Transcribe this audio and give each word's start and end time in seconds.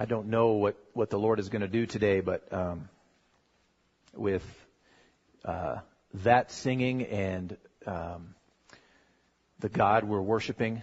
I 0.00 0.06
don't 0.06 0.28
know 0.28 0.52
what, 0.52 0.76
what 0.94 1.10
the 1.10 1.18
Lord 1.18 1.40
is 1.40 1.50
going 1.50 1.60
to 1.60 1.68
do 1.68 1.84
today, 1.84 2.20
but 2.20 2.50
um, 2.54 2.88
with 4.16 4.42
uh, 5.44 5.80
that 6.14 6.50
singing 6.50 7.02
and 7.02 7.54
um, 7.84 8.34
the 9.58 9.68
God 9.68 10.04
we're 10.04 10.22
worshiping, 10.22 10.80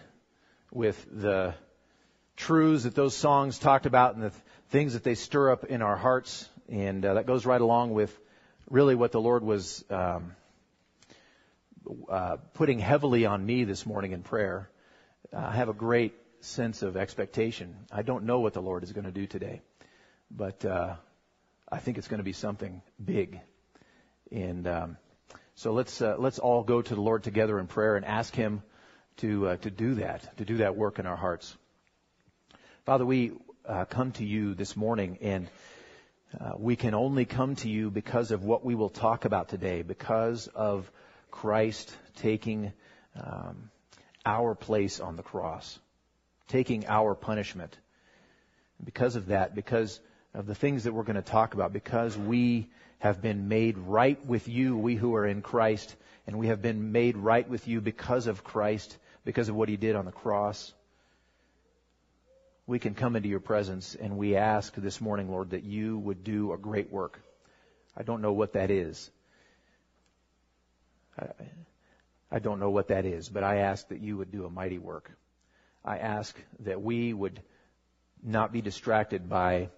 with 0.72 1.04
the 1.12 1.56
truths 2.36 2.84
that 2.84 2.94
those 2.94 3.16
songs 3.16 3.58
talked 3.58 3.88
about 3.88 4.14
and 4.14 4.24
the 4.24 4.32
things 4.70 4.94
that 4.94 5.04
they 5.04 5.16
stir 5.16 5.52
up 5.52 5.64
in 5.64 5.82
our 5.82 5.98
hearts, 5.98 6.48
and 6.70 7.04
uh, 7.04 7.16
that 7.16 7.26
goes 7.26 7.44
right 7.44 7.62
along 7.62 7.96
with 7.96 8.16
really 8.70 8.94
what 8.94 9.12
the 9.12 9.20
Lord 9.20 9.42
was 9.42 9.84
um, 9.90 10.36
uh, 12.08 12.38
putting 12.54 12.78
heavily 12.78 13.26
on 13.26 13.44
me 13.44 13.64
this 13.64 13.84
morning 13.84 14.12
in 14.12 14.22
prayer. 14.22 14.70
I 15.36 15.56
have 15.56 15.70
a 15.70 15.74
great 15.74 16.14
sense 16.40 16.82
of 16.82 16.98
expectation. 16.98 17.76
I 17.92 18.02
don't 18.02 18.26
know 18.26 18.40
what 18.40 18.54
the 18.54 18.62
Lord 18.62 18.84
is 18.84 18.92
going 18.92 19.06
to 19.06 19.12
do 19.12 19.28
today, 19.28 19.62
but 20.30 20.64
uh, 20.66 20.96
I 21.70 21.80
think 21.80 21.98
it's 21.98 22.08
going 22.08 22.20
to 22.20 22.24
be 22.24 22.34
something 22.34 22.82
big. 23.04 23.40
And 24.32 24.68
um, 24.68 24.98
so 25.56 25.74
let's 25.74 26.02
uh, 26.02 26.16
let's 26.18 26.40
all 26.40 26.64
go 26.64 26.82
to 26.82 26.96
the 26.96 27.02
Lord 27.02 27.24
together 27.24 27.60
in 27.60 27.68
prayer 27.68 27.96
and 27.96 28.06
ask 28.06 28.36
Him 28.36 28.62
to 29.18 29.48
uh, 29.48 29.58
to 29.58 29.72
do 29.72 29.96
that, 29.96 30.38
to 30.38 30.46
do 30.46 30.58
that 30.58 30.76
work 30.76 31.00
in 31.00 31.06
our 31.06 31.16
hearts. 31.16 31.56
Father, 32.86 33.06
we 33.06 33.32
uh, 33.66 33.86
come 33.86 34.12
to 34.14 34.26
you 34.26 34.54
this 34.54 34.76
morning, 34.76 35.18
and 35.22 35.50
uh, 36.40 36.54
we 36.58 36.76
can 36.76 36.94
only 36.94 37.26
come 37.26 37.56
to 37.56 37.70
you 37.70 37.90
because 37.90 38.32
of 38.32 38.44
what 38.44 38.64
we 38.64 38.76
will 38.76 38.90
talk 38.90 39.26
about 39.26 39.50
today, 39.50 39.82
because 39.82 40.48
of 40.48 40.90
Christ 41.32 41.96
taking 42.18 42.72
um, 43.20 43.70
our 44.26 44.56
place 44.56 45.00
on 45.00 45.16
the 45.16 45.24
cross 45.24 45.80
taking 46.48 46.86
our 46.88 47.16
punishment. 47.16 47.78
Because 48.84 49.16
of 49.16 49.28
that, 49.28 49.56
because 49.56 50.00
of 50.34 50.46
the 50.46 50.56
things 50.56 50.84
that 50.84 50.94
we're 50.94 51.04
going 51.04 51.16
to 51.16 51.22
talk 51.22 51.54
about, 51.54 51.74
because 51.74 52.18
we 52.18 52.70
have 53.00 53.22
been 53.22 53.48
made 53.48 53.78
right 53.78 54.24
with 54.26 54.48
you, 54.48 54.78
we 54.78 54.96
who 54.96 55.16
are 55.16 55.26
in 55.26 55.42
Christ, 55.42 55.96
and 56.26 56.38
we 56.38 56.48
have 56.48 56.62
been 56.62 56.92
made 56.92 57.18
right 57.18 57.48
with 57.48 57.68
you 57.68 57.82
because 57.82 58.28
of 58.28 58.44
Christ, 58.44 58.98
because 59.26 59.50
of 59.50 59.56
what 59.56 59.70
he 59.70 59.78
did 59.78 59.96
on 59.96 60.06
the 60.06 60.12
cross, 60.12 60.74
we 62.68 62.80
can 62.80 62.94
come 62.94 63.16
into 63.16 63.30
your 63.30 63.40
presence 63.40 63.96
and 63.96 64.18
we 64.18 64.36
ask 64.36 64.76
this 64.76 65.00
morning, 65.00 65.32
Lord, 65.32 65.52
that 65.52 65.64
you 65.64 65.98
would 65.98 66.24
do 66.26 66.52
a 66.52 66.58
great 66.58 66.92
work. 66.92 67.20
I 67.96 68.04
don't 68.04 68.22
know 68.22 68.34
what 68.34 68.54
that 68.54 68.70
is. 68.70 69.10
I, 71.18 71.28
I 72.30 72.40
don't 72.40 72.60
know 72.60 72.70
what 72.70 72.90
that 72.90 73.06
is, 73.06 73.30
but 73.30 73.44
I 73.44 73.60
ask 73.60 73.88
that 73.88 74.02
you 74.02 74.18
would 74.18 74.32
do 74.32 74.46
a 74.46 74.50
mighty 74.50 74.78
work. 74.78 75.10
I 75.88 76.00
ask 76.00 76.36
that 76.60 76.82
we 76.82 77.14
would 77.14 77.42
not 78.22 78.52
be 78.52 78.62
distracted 78.62 79.30
by 79.30 79.70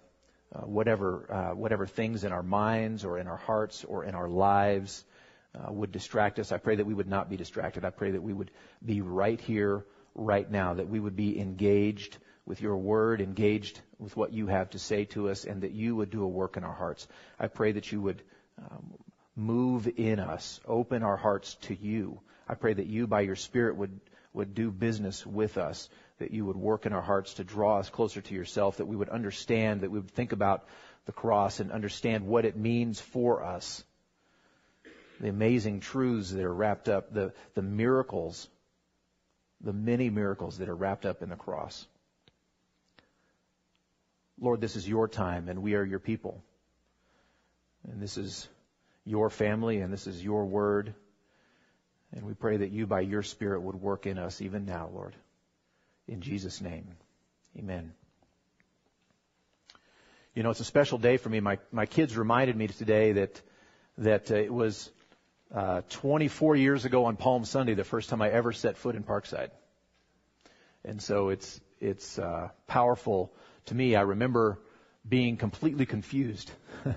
uh, 0.52 0.62
whatever 0.62 1.32
uh, 1.32 1.54
whatever 1.54 1.86
things 1.86 2.24
in 2.24 2.32
our 2.32 2.42
minds 2.42 3.04
or 3.04 3.18
in 3.18 3.28
our 3.28 3.36
hearts 3.36 3.84
or 3.84 4.04
in 4.04 4.16
our 4.16 4.28
lives 4.28 5.04
uh, 5.54 5.72
would 5.72 5.92
distract 5.92 6.40
us. 6.40 6.50
I 6.50 6.58
pray 6.58 6.74
that 6.76 6.86
we 6.86 6.94
would 6.94 7.08
not 7.08 7.30
be 7.30 7.36
distracted. 7.36 7.84
I 7.84 7.90
pray 7.90 8.10
that 8.10 8.22
we 8.22 8.32
would 8.32 8.50
be 8.84 9.00
right 9.02 9.40
here, 9.40 9.84
right 10.16 10.50
now. 10.50 10.74
That 10.74 10.88
we 10.88 10.98
would 10.98 11.14
be 11.14 11.38
engaged 11.38 12.16
with 12.44 12.60
your 12.60 12.76
word, 12.76 13.20
engaged 13.20 13.80
with 14.00 14.16
what 14.16 14.32
you 14.32 14.48
have 14.48 14.70
to 14.70 14.80
say 14.80 15.04
to 15.04 15.28
us, 15.28 15.44
and 15.44 15.62
that 15.62 15.70
you 15.70 15.94
would 15.94 16.10
do 16.10 16.24
a 16.24 16.28
work 16.28 16.56
in 16.56 16.64
our 16.64 16.74
hearts. 16.74 17.06
I 17.38 17.46
pray 17.46 17.70
that 17.70 17.92
you 17.92 18.00
would 18.00 18.20
um, 18.58 18.94
move 19.36 19.86
in 19.96 20.18
us, 20.18 20.60
open 20.66 21.04
our 21.04 21.16
hearts 21.16 21.54
to 21.62 21.74
you. 21.74 22.20
I 22.48 22.54
pray 22.54 22.74
that 22.74 22.86
you, 22.86 23.06
by 23.06 23.20
your 23.20 23.36
Spirit, 23.36 23.76
would 23.76 24.00
would 24.32 24.54
do 24.54 24.70
business 24.70 25.26
with 25.26 25.58
us, 25.58 25.88
that 26.18 26.30
you 26.30 26.44
would 26.44 26.56
work 26.56 26.86
in 26.86 26.92
our 26.92 27.02
hearts 27.02 27.34
to 27.34 27.44
draw 27.44 27.78
us 27.78 27.90
closer 27.90 28.20
to 28.20 28.34
yourself, 28.34 28.76
that 28.76 28.86
we 28.86 28.96
would 28.96 29.08
understand, 29.08 29.80
that 29.80 29.90
we 29.90 29.98
would 29.98 30.10
think 30.10 30.32
about 30.32 30.66
the 31.06 31.12
cross 31.12 31.60
and 31.60 31.72
understand 31.72 32.26
what 32.26 32.44
it 32.44 32.56
means 32.56 33.00
for 33.00 33.42
us. 33.42 33.82
The 35.20 35.28
amazing 35.28 35.80
truths 35.80 36.30
that 36.30 36.44
are 36.44 36.54
wrapped 36.54 36.88
up, 36.88 37.12
the, 37.12 37.32
the 37.54 37.62
miracles, 37.62 38.48
the 39.60 39.72
many 39.72 40.08
miracles 40.08 40.58
that 40.58 40.68
are 40.68 40.74
wrapped 40.74 41.04
up 41.04 41.22
in 41.22 41.28
the 41.28 41.36
cross. 41.36 41.86
Lord, 44.40 44.60
this 44.60 44.76
is 44.76 44.88
your 44.88 45.08
time 45.08 45.48
and 45.48 45.62
we 45.62 45.74
are 45.74 45.84
your 45.84 45.98
people. 45.98 46.42
And 47.90 48.00
this 48.00 48.16
is 48.16 48.48
your 49.04 49.28
family 49.30 49.80
and 49.80 49.92
this 49.92 50.06
is 50.06 50.22
your 50.22 50.46
word. 50.46 50.94
And 52.12 52.24
we 52.24 52.34
pray 52.34 52.56
that 52.58 52.70
you, 52.70 52.86
by 52.86 53.00
your 53.00 53.22
Spirit, 53.22 53.62
would 53.62 53.76
work 53.76 54.06
in 54.06 54.18
us 54.18 54.40
even 54.40 54.66
now, 54.66 54.90
Lord. 54.92 55.14
In 56.08 56.20
Jesus' 56.20 56.60
name, 56.60 56.88
amen. 57.56 57.92
You 60.34 60.42
know, 60.42 60.50
it's 60.50 60.60
a 60.60 60.64
special 60.64 60.98
day 60.98 61.16
for 61.16 61.28
me. 61.28 61.40
My, 61.40 61.58
my 61.70 61.86
kids 61.86 62.16
reminded 62.16 62.56
me 62.56 62.66
today 62.68 63.12
that, 63.12 63.40
that 63.98 64.30
uh, 64.30 64.36
it 64.36 64.52
was 64.52 64.90
uh, 65.54 65.82
24 65.90 66.56
years 66.56 66.84
ago 66.84 67.04
on 67.04 67.16
Palm 67.16 67.44
Sunday, 67.44 67.74
the 67.74 67.84
first 67.84 68.08
time 68.08 68.22
I 68.22 68.30
ever 68.30 68.52
set 68.52 68.76
foot 68.76 68.96
in 68.96 69.04
Parkside. 69.04 69.50
And 70.84 71.02
so 71.02 71.28
it's, 71.28 71.60
it's 71.80 72.18
uh, 72.18 72.48
powerful 72.66 73.32
to 73.66 73.74
me. 73.74 73.94
I 73.96 74.02
remember 74.02 74.58
being 75.08 75.36
completely 75.36 75.86
confused 75.86 76.50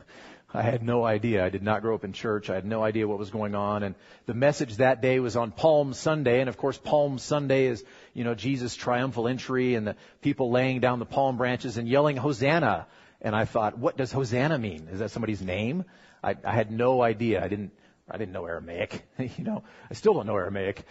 I 0.55 0.61
had 0.61 0.83
no 0.83 1.03
idea. 1.03 1.43
I 1.43 1.49
did 1.49 1.63
not 1.63 1.81
grow 1.81 1.95
up 1.95 2.03
in 2.03 2.13
church. 2.13 2.49
I 2.51 2.53
had 2.55 2.65
no 2.65 2.83
idea 2.83 3.07
what 3.07 3.17
was 3.17 3.31
going 3.31 3.55
on. 3.55 3.81
And 3.81 3.95
the 4.27 4.35
message 4.35 4.77
that 4.77 5.01
day 5.01 5.19
was 5.19 5.35
on 5.35 5.51
Palm 5.51 5.93
Sunday. 5.93 6.41
And 6.41 6.49
of 6.49 6.57
course, 6.57 6.77
Palm 6.77 7.17
Sunday 7.17 7.65
is, 7.65 7.83
you 8.13 8.23
know, 8.23 8.35
Jesus' 8.35 8.75
triumphal 8.75 9.27
entry 9.27 9.73
and 9.73 9.87
the 9.87 9.95
people 10.21 10.51
laying 10.51 10.79
down 10.79 10.99
the 10.99 11.05
palm 11.05 11.37
branches 11.37 11.77
and 11.77 11.87
yelling 11.87 12.17
Hosanna. 12.17 12.85
And 13.19 13.35
I 13.35 13.45
thought, 13.45 13.79
what 13.79 13.97
does 13.97 14.11
Hosanna 14.11 14.59
mean? 14.59 14.89
Is 14.91 14.99
that 14.99 15.09
somebody's 15.09 15.41
name? 15.41 15.85
I, 16.23 16.35
I 16.45 16.53
had 16.53 16.71
no 16.71 17.01
idea. 17.01 17.43
I 17.43 17.47
didn't, 17.47 17.71
I 18.07 18.17
didn't 18.17 18.33
know 18.33 18.45
Aramaic. 18.45 19.01
you 19.17 19.43
know, 19.43 19.63
I 19.89 19.95
still 19.95 20.13
don't 20.13 20.27
know 20.27 20.37
Aramaic, 20.37 20.83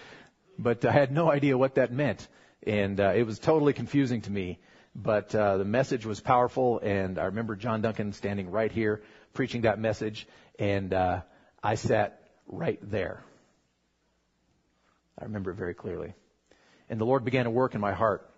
but 0.59 0.85
I 0.85 0.91
had 0.91 1.13
no 1.13 1.31
idea 1.31 1.57
what 1.57 1.77
that 1.77 1.93
meant. 1.93 2.27
And 2.67 2.99
uh, 2.99 3.13
it 3.15 3.25
was 3.25 3.39
totally 3.39 3.75
confusing 3.75 4.23
to 4.23 4.31
me. 4.31 4.59
But 4.95 5.35
uh, 5.35 5.57
the 5.57 5.65
message 5.65 6.05
was 6.05 6.21
powerful, 6.21 6.79
and 6.81 7.19
I 7.19 7.25
remember 7.25 7.57
John 7.57 7.81
Duncan 7.81 8.13
standing 8.13 8.51
right 8.51 8.71
here 8.71 9.03
preaching 9.33 9.63
that 9.63 9.79
message, 9.79 10.27
and 10.59 10.93
uh, 10.93 11.21
I 11.63 11.75
sat 11.77 12.21
right 12.47 12.79
there. 12.83 13.25
I 15.19 15.25
remember 15.25 15.51
it 15.51 15.57
very 15.57 15.75
clearly. 15.75 16.15
And 16.89 17.01
the 17.01 17.05
Lord 17.05 17.25
began 17.25 17.45
to 17.45 17.51
work 17.51 17.75
in 17.75 17.81
my 17.81 17.93
heart. 17.93 18.29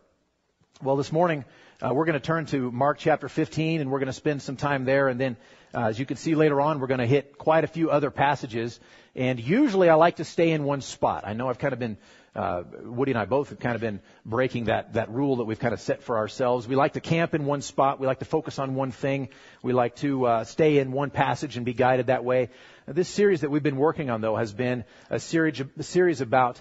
Well, 0.82 0.96
this 0.96 1.12
morning, 1.12 1.44
uh, 1.80 1.94
we're 1.94 2.04
going 2.04 2.18
to 2.18 2.26
turn 2.26 2.46
to 2.46 2.70
Mark 2.70 2.98
chapter 2.98 3.28
15, 3.28 3.80
and 3.80 3.90
we're 3.90 4.00
going 4.00 4.06
to 4.06 4.12
spend 4.12 4.42
some 4.42 4.56
time 4.56 4.84
there. 4.84 5.08
And 5.08 5.20
then, 5.20 5.36
uh, 5.72 5.86
as 5.86 5.98
you 5.98 6.06
can 6.06 6.16
see 6.16 6.34
later 6.34 6.60
on, 6.60 6.80
we're 6.80 6.86
going 6.86 7.00
to 7.00 7.06
hit 7.06 7.38
quite 7.38 7.64
a 7.64 7.68
few 7.68 7.90
other 7.90 8.10
passages. 8.10 8.78
And 9.14 9.40
usually 9.40 9.88
I 9.88 9.94
like 9.94 10.16
to 10.16 10.24
stay 10.24 10.50
in 10.50 10.64
one 10.64 10.80
spot. 10.80 11.24
I 11.26 11.32
know 11.32 11.48
I've 11.48 11.58
kind 11.58 11.72
of 11.72 11.78
been 11.78 11.96
uh, 12.34 12.64
Woody 12.82 13.12
and 13.12 13.18
I 13.18 13.26
both 13.26 13.50
have 13.50 13.60
kind 13.60 13.74
of 13.74 13.80
been 13.80 14.00
breaking 14.24 14.64
that, 14.64 14.94
that 14.94 15.10
rule 15.10 15.36
that 15.36 15.44
we've 15.44 15.58
kind 15.58 15.72
of 15.72 15.80
set 15.80 16.02
for 16.02 16.16
ourselves. 16.16 16.66
We 16.66 16.74
like 16.74 16.94
to 16.94 17.00
camp 17.00 17.34
in 17.34 17.44
one 17.44 17.62
spot. 17.62 18.00
We 18.00 18.06
like 18.06 18.18
to 18.18 18.24
focus 18.24 18.58
on 18.58 18.74
one 18.74 18.90
thing. 18.90 19.28
We 19.62 19.72
like 19.72 19.96
to 19.96 20.26
uh, 20.26 20.44
stay 20.44 20.78
in 20.78 20.90
one 20.90 21.10
passage 21.10 21.56
and 21.56 21.64
be 21.64 21.74
guided 21.74 22.06
that 22.08 22.24
way. 22.24 22.50
This 22.86 23.08
series 23.08 23.42
that 23.42 23.50
we've 23.50 23.62
been 23.62 23.76
working 23.76 24.10
on, 24.10 24.20
though, 24.20 24.36
has 24.36 24.52
been 24.52 24.84
a 25.10 25.20
series, 25.20 25.62
a 25.78 25.82
series 25.82 26.20
about 26.20 26.60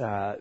uh, 0.00 0.36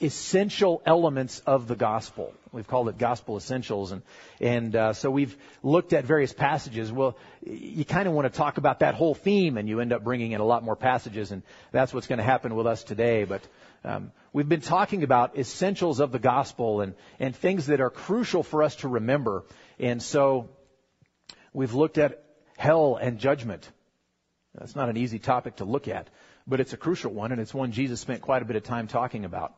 essential 0.00 0.82
elements 0.86 1.40
of 1.40 1.66
the 1.68 1.76
gospel. 1.76 2.32
We've 2.52 2.66
called 2.66 2.88
it 2.88 2.98
gospel 2.98 3.36
essentials, 3.36 3.92
and 3.92 4.02
and 4.40 4.74
uh, 4.74 4.92
so 4.92 5.10
we've 5.10 5.36
looked 5.62 5.92
at 5.92 6.04
various 6.04 6.32
passages. 6.32 6.90
Well, 6.90 7.16
you 7.44 7.84
kind 7.84 8.08
of 8.08 8.14
want 8.14 8.32
to 8.32 8.36
talk 8.36 8.58
about 8.58 8.80
that 8.80 8.94
whole 8.94 9.14
theme, 9.14 9.56
and 9.56 9.68
you 9.68 9.80
end 9.80 9.92
up 9.92 10.02
bringing 10.02 10.32
in 10.32 10.40
a 10.40 10.44
lot 10.44 10.64
more 10.64 10.76
passages, 10.76 11.32
and 11.32 11.42
that's 11.70 11.94
what's 11.94 12.06
going 12.06 12.18
to 12.18 12.24
happen 12.24 12.54
with 12.54 12.66
us 12.66 12.82
today. 12.82 13.24
But 13.24 13.42
um, 13.84 14.12
we've 14.32 14.48
been 14.48 14.60
talking 14.60 15.02
about 15.02 15.38
essentials 15.38 16.00
of 16.00 16.12
the 16.12 16.18
gospel 16.18 16.80
and, 16.82 16.94
and 17.18 17.34
things 17.34 17.66
that 17.66 17.80
are 17.80 17.90
crucial 17.90 18.42
for 18.42 18.62
us 18.62 18.76
to 18.76 18.88
remember. 18.88 19.44
And 19.78 20.02
so 20.02 20.50
we've 21.52 21.74
looked 21.74 21.98
at 21.98 22.22
hell 22.56 22.96
and 22.96 23.18
judgment. 23.18 23.70
That's 24.54 24.76
not 24.76 24.88
an 24.88 24.96
easy 24.96 25.18
topic 25.18 25.56
to 25.56 25.64
look 25.64 25.88
at, 25.88 26.08
but 26.46 26.60
it's 26.60 26.72
a 26.72 26.76
crucial 26.76 27.12
one, 27.12 27.32
and 27.32 27.40
it's 27.40 27.54
one 27.54 27.72
Jesus 27.72 28.00
spent 28.00 28.20
quite 28.20 28.42
a 28.42 28.44
bit 28.44 28.56
of 28.56 28.64
time 28.64 28.86
talking 28.86 29.24
about. 29.24 29.54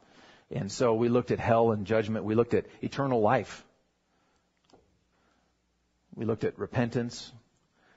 And 0.50 0.70
so 0.70 0.94
we 0.94 1.08
looked 1.08 1.30
at 1.30 1.40
hell 1.40 1.72
and 1.72 1.86
judgment. 1.86 2.24
We 2.24 2.34
looked 2.34 2.54
at 2.54 2.66
eternal 2.82 3.20
life. 3.20 3.64
We 6.14 6.26
looked 6.26 6.44
at 6.44 6.58
repentance. 6.58 7.32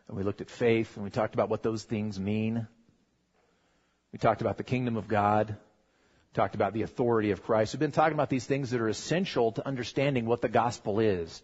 And 0.08 0.16
we 0.16 0.24
looked 0.24 0.40
at 0.40 0.50
faith. 0.50 0.96
And 0.96 1.04
we 1.04 1.10
talked 1.10 1.34
about 1.34 1.50
what 1.50 1.64
those 1.64 1.84
things 1.84 2.18
mean. 2.18 2.66
We 4.14 4.20
talked 4.20 4.40
about 4.40 4.56
the 4.56 4.64
kingdom 4.64 4.96
of 4.96 5.10
God 5.10 5.58
talked 6.36 6.54
about 6.54 6.74
the 6.74 6.82
authority 6.82 7.32
of 7.32 7.42
Christ. 7.44 7.74
We've 7.74 7.80
been 7.80 7.92
talking 7.92 8.14
about 8.14 8.30
these 8.30 8.46
things 8.46 8.72
that 8.72 8.82
are 8.82 8.90
essential 8.90 9.54
to 9.54 9.66
understanding 9.66 10.26
what 10.26 10.42
the 10.42 10.50
gospel 10.50 11.00
is. 11.00 11.42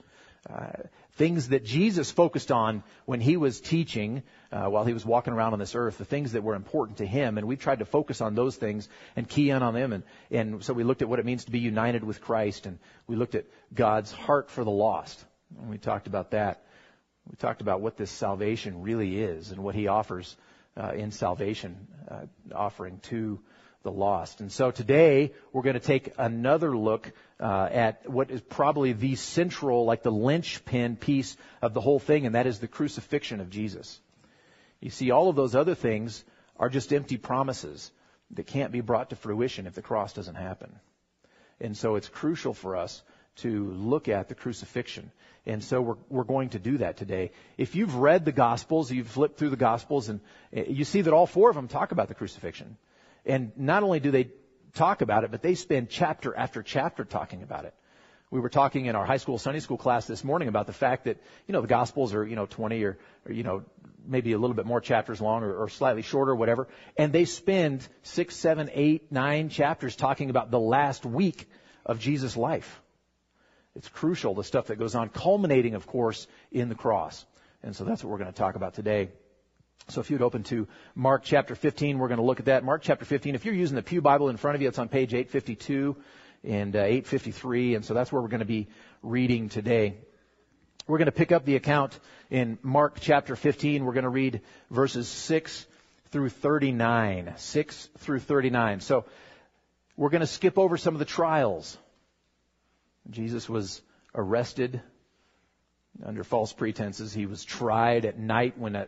Uh, 0.49 0.71
things 1.13 1.49
that 1.49 1.63
Jesus 1.63 2.11
focused 2.11 2.51
on 2.51 2.83
when 3.05 3.21
he 3.21 3.37
was 3.37 3.61
teaching 3.61 4.23
uh, 4.51 4.65
while 4.65 4.83
he 4.83 4.93
was 4.93 5.05
walking 5.05 5.33
around 5.33 5.53
on 5.53 5.59
this 5.59 5.75
earth, 5.75 5.97
the 5.97 6.05
things 6.05 6.33
that 6.33 6.43
were 6.43 6.55
important 6.55 6.97
to 6.97 7.05
him, 7.05 7.37
and 7.37 7.47
we've 7.47 7.59
tried 7.59 7.79
to 7.79 7.85
focus 7.85 8.21
on 8.21 8.35
those 8.35 8.55
things 8.55 8.89
and 9.15 9.29
key 9.29 9.49
in 9.49 9.63
on 9.63 9.73
them. 9.73 9.93
And, 9.93 10.03
and 10.29 10.63
so 10.63 10.73
we 10.73 10.83
looked 10.83 11.01
at 11.01 11.07
what 11.09 11.19
it 11.19 11.25
means 11.25 11.45
to 11.45 11.51
be 11.51 11.59
united 11.59 12.03
with 12.03 12.21
Christ, 12.21 12.65
and 12.65 12.79
we 13.07 13.15
looked 13.15 13.35
at 13.35 13.45
God's 13.73 14.11
heart 14.11 14.49
for 14.49 14.63
the 14.63 14.71
lost. 14.71 15.23
And 15.57 15.69
we 15.69 15.77
talked 15.77 16.07
about 16.07 16.31
that. 16.31 16.63
We 17.29 17.35
talked 17.35 17.61
about 17.61 17.81
what 17.81 17.97
this 17.97 18.09
salvation 18.09 18.81
really 18.81 19.21
is 19.21 19.51
and 19.51 19.63
what 19.63 19.75
he 19.75 19.87
offers 19.87 20.35
uh, 20.75 20.91
in 20.93 21.11
salvation, 21.11 21.87
uh, 22.09 22.25
offering 22.53 22.99
to 23.03 23.39
the 23.83 23.91
lost. 23.91 24.41
And 24.41 24.51
so 24.51 24.71
today 24.71 25.33
we're 25.51 25.63
going 25.63 25.73
to 25.73 25.79
take 25.79 26.13
another 26.17 26.77
look 26.77 27.11
uh, 27.39 27.67
at 27.71 28.09
what 28.09 28.29
is 28.29 28.41
probably 28.41 28.93
the 28.93 29.15
central, 29.15 29.85
like 29.85 30.03
the 30.03 30.11
linchpin 30.11 30.95
piece 30.95 31.35
of 31.61 31.73
the 31.73 31.81
whole 31.81 31.99
thing, 31.99 32.25
and 32.25 32.35
that 32.35 32.47
is 32.47 32.59
the 32.59 32.67
crucifixion 32.67 33.41
of 33.41 33.49
Jesus. 33.49 33.99
You 34.79 34.89
see, 34.89 35.11
all 35.11 35.29
of 35.29 35.35
those 35.35 35.55
other 35.55 35.75
things 35.75 36.23
are 36.57 36.69
just 36.69 36.93
empty 36.93 37.17
promises 37.17 37.91
that 38.31 38.47
can't 38.47 38.71
be 38.71 38.81
brought 38.81 39.09
to 39.09 39.15
fruition 39.15 39.67
if 39.67 39.73
the 39.73 39.81
cross 39.81 40.13
doesn't 40.13 40.35
happen. 40.35 40.79
And 41.59 41.75
so 41.75 41.95
it's 41.95 42.07
crucial 42.09 42.53
for 42.53 42.75
us 42.75 43.01
to 43.37 43.71
look 43.71 44.07
at 44.07 44.29
the 44.29 44.35
crucifixion. 44.35 45.11
And 45.45 45.63
so 45.63 45.81
we're, 45.81 45.95
we're 46.09 46.23
going 46.23 46.49
to 46.49 46.59
do 46.59 46.77
that 46.79 46.97
today. 46.97 47.31
If 47.57 47.75
you've 47.75 47.95
read 47.95 48.25
the 48.25 48.31
Gospels, 48.31 48.91
you've 48.91 49.07
flipped 49.07 49.37
through 49.37 49.49
the 49.49 49.55
Gospels, 49.55 50.09
and 50.09 50.19
eh, 50.53 50.65
you 50.67 50.85
see 50.85 51.01
that 51.01 51.13
all 51.13 51.25
four 51.25 51.49
of 51.49 51.55
them 51.55 51.67
talk 51.67 51.91
about 51.91 52.07
the 52.07 52.13
crucifixion. 52.13 52.77
And 53.25 53.51
not 53.55 53.83
only 53.83 53.99
do 53.99 54.11
they 54.11 54.29
talk 54.73 55.01
about 55.01 55.23
it, 55.23 55.31
but 55.31 55.41
they 55.41 55.55
spend 55.55 55.89
chapter 55.89 56.35
after 56.35 56.63
chapter 56.63 57.03
talking 57.03 57.43
about 57.43 57.65
it. 57.65 57.73
We 58.31 58.39
were 58.39 58.49
talking 58.49 58.85
in 58.85 58.95
our 58.95 59.05
high 59.05 59.17
school 59.17 59.37
Sunday 59.37 59.59
school 59.59 59.77
class 59.77 60.07
this 60.07 60.23
morning 60.23 60.47
about 60.47 60.65
the 60.65 60.73
fact 60.73 61.03
that, 61.03 61.17
you 61.47 61.51
know, 61.51 61.59
the 61.59 61.67
Gospels 61.67 62.13
are, 62.13 62.25
you 62.25 62.37
know, 62.37 62.45
20 62.45 62.81
or, 62.83 62.97
or 63.25 63.33
you 63.33 63.43
know, 63.43 63.63
maybe 64.07 64.31
a 64.31 64.37
little 64.37 64.55
bit 64.55 64.65
more 64.65 64.79
chapters 64.79 65.19
long 65.19 65.43
or, 65.43 65.53
or 65.53 65.69
slightly 65.69 66.01
shorter, 66.01 66.33
whatever. 66.33 66.69
And 66.97 67.11
they 67.11 67.25
spend 67.25 67.85
six, 68.03 68.35
seven, 68.35 68.69
eight, 68.73 69.11
nine 69.11 69.49
chapters 69.49 69.97
talking 69.97 70.29
about 70.29 70.49
the 70.49 70.59
last 70.59 71.05
week 71.05 71.49
of 71.85 71.99
Jesus' 71.99 72.37
life. 72.37 72.81
It's 73.75 73.89
crucial, 73.89 74.33
the 74.33 74.43
stuff 74.45 74.67
that 74.67 74.77
goes 74.77 74.95
on, 74.95 75.09
culminating, 75.09 75.75
of 75.75 75.85
course, 75.85 76.25
in 76.51 76.69
the 76.69 76.75
cross. 76.75 77.25
And 77.63 77.75
so 77.75 77.83
that's 77.83 78.03
what 78.03 78.11
we're 78.11 78.17
going 78.17 78.31
to 78.31 78.37
talk 78.37 78.55
about 78.55 78.73
today. 78.73 79.09
So 79.89 79.99
if 79.99 80.09
you'd 80.09 80.21
open 80.21 80.43
to 80.43 80.67
Mark 80.95 81.23
chapter 81.23 81.55
15, 81.55 81.97
we're 81.97 82.07
going 82.07 82.19
to 82.19 82.23
look 82.23 82.39
at 82.39 82.45
that. 82.45 82.63
Mark 82.63 82.81
chapter 82.81 83.05
15, 83.05 83.35
if 83.35 83.45
you're 83.45 83.53
using 83.53 83.75
the 83.75 83.83
Pew 83.83 84.01
Bible 84.01 84.29
in 84.29 84.37
front 84.37 84.55
of 84.55 84.61
you, 84.61 84.67
it's 84.67 84.79
on 84.79 84.87
page 84.87 85.13
852 85.13 85.97
and 86.43 86.75
uh, 86.75 86.79
853, 86.79 87.75
and 87.75 87.85
so 87.85 87.93
that's 87.93 88.11
where 88.11 88.21
we're 88.21 88.29
going 88.29 88.39
to 88.39 88.45
be 88.45 88.67
reading 89.03 89.49
today. 89.49 89.97
We're 90.87 90.97
going 90.97 91.07
to 91.07 91.11
pick 91.11 91.31
up 91.31 91.45
the 91.45 91.55
account 91.55 91.99
in 92.29 92.57
Mark 92.63 92.97
chapter 92.99 93.35
15. 93.35 93.85
We're 93.85 93.93
going 93.93 94.03
to 94.03 94.09
read 94.09 94.41
verses 94.69 95.07
6 95.07 95.65
through 96.11 96.29
39. 96.29 97.33
6 97.37 97.89
through 97.99 98.19
39. 98.19 98.79
So 98.79 99.05
we're 99.97 100.09
going 100.09 100.21
to 100.21 100.27
skip 100.27 100.57
over 100.57 100.77
some 100.77 100.95
of 100.95 100.99
the 100.99 101.05
trials. 101.05 101.77
Jesus 103.09 103.49
was 103.49 103.81
arrested 104.15 104.81
under 106.05 106.23
false 106.23 106.53
pretenses. 106.53 107.13
He 107.13 107.25
was 107.25 107.43
tried 107.43 108.05
at 108.05 108.17
night 108.17 108.57
when 108.57 108.75
uh, 108.75 108.85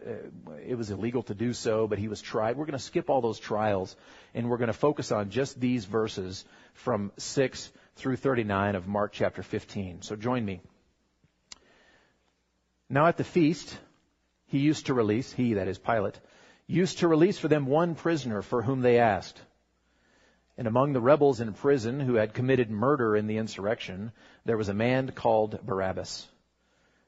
it 0.66 0.76
was 0.76 0.90
illegal 0.90 1.24
to 1.24 1.36
do 1.36 1.54
so, 1.54 1.88
but 1.88 2.00
he 2.00 2.08
was 2.08 2.22
tried. 2.22 2.58
We're 2.58 2.66
going 2.66 2.78
to 2.78 2.84
skip 2.84 3.10
all 3.10 3.22
those 3.22 3.40
trials 3.40 3.96
and 4.34 4.50
we're 4.50 4.58
going 4.58 4.68
to 4.68 4.74
focus 4.74 5.12
on 5.12 5.30
just 5.30 5.60
these 5.60 5.86
verses 5.86 6.46
from 6.74 7.12
6 7.18 7.72
through 7.96 8.16
39 8.16 8.76
of 8.76 8.88
Mark 8.88 9.12
chapter 9.14 9.44
15. 9.44 10.02
So 10.02 10.16
join 10.16 10.44
me. 10.44 10.62
Now 12.90 13.08
at 13.08 13.18
the 13.18 13.24
feast, 13.24 13.78
he 14.48 14.60
used 14.60 14.88
to 14.88 14.94
release, 14.94 15.32
he, 15.32 15.56
that 15.56 15.68
is 15.68 15.78
Pilate, 15.78 16.20
used 16.68 17.00
to 17.00 17.08
release 17.08 17.38
for 17.38 17.48
them 17.48 17.66
one 17.66 17.96
prisoner 17.96 18.42
for 18.42 18.62
whom 18.62 18.82
they 18.82 19.00
asked. 19.00 19.42
And 20.58 20.68
among 20.68 20.94
the 20.94 21.02
rebels 21.02 21.42
in 21.42 21.54
prison 21.54 22.00
who 22.00 22.16
had 22.16 22.34
committed 22.34 22.70
murder 22.70 23.16
in 23.16 23.26
the 23.26 23.38
insurrection, 23.38 24.12
there 24.46 24.58
was 24.58 24.70
a 24.70 24.74
man 24.74 25.12
called 25.12 25.60
Barabbas. 25.66 26.28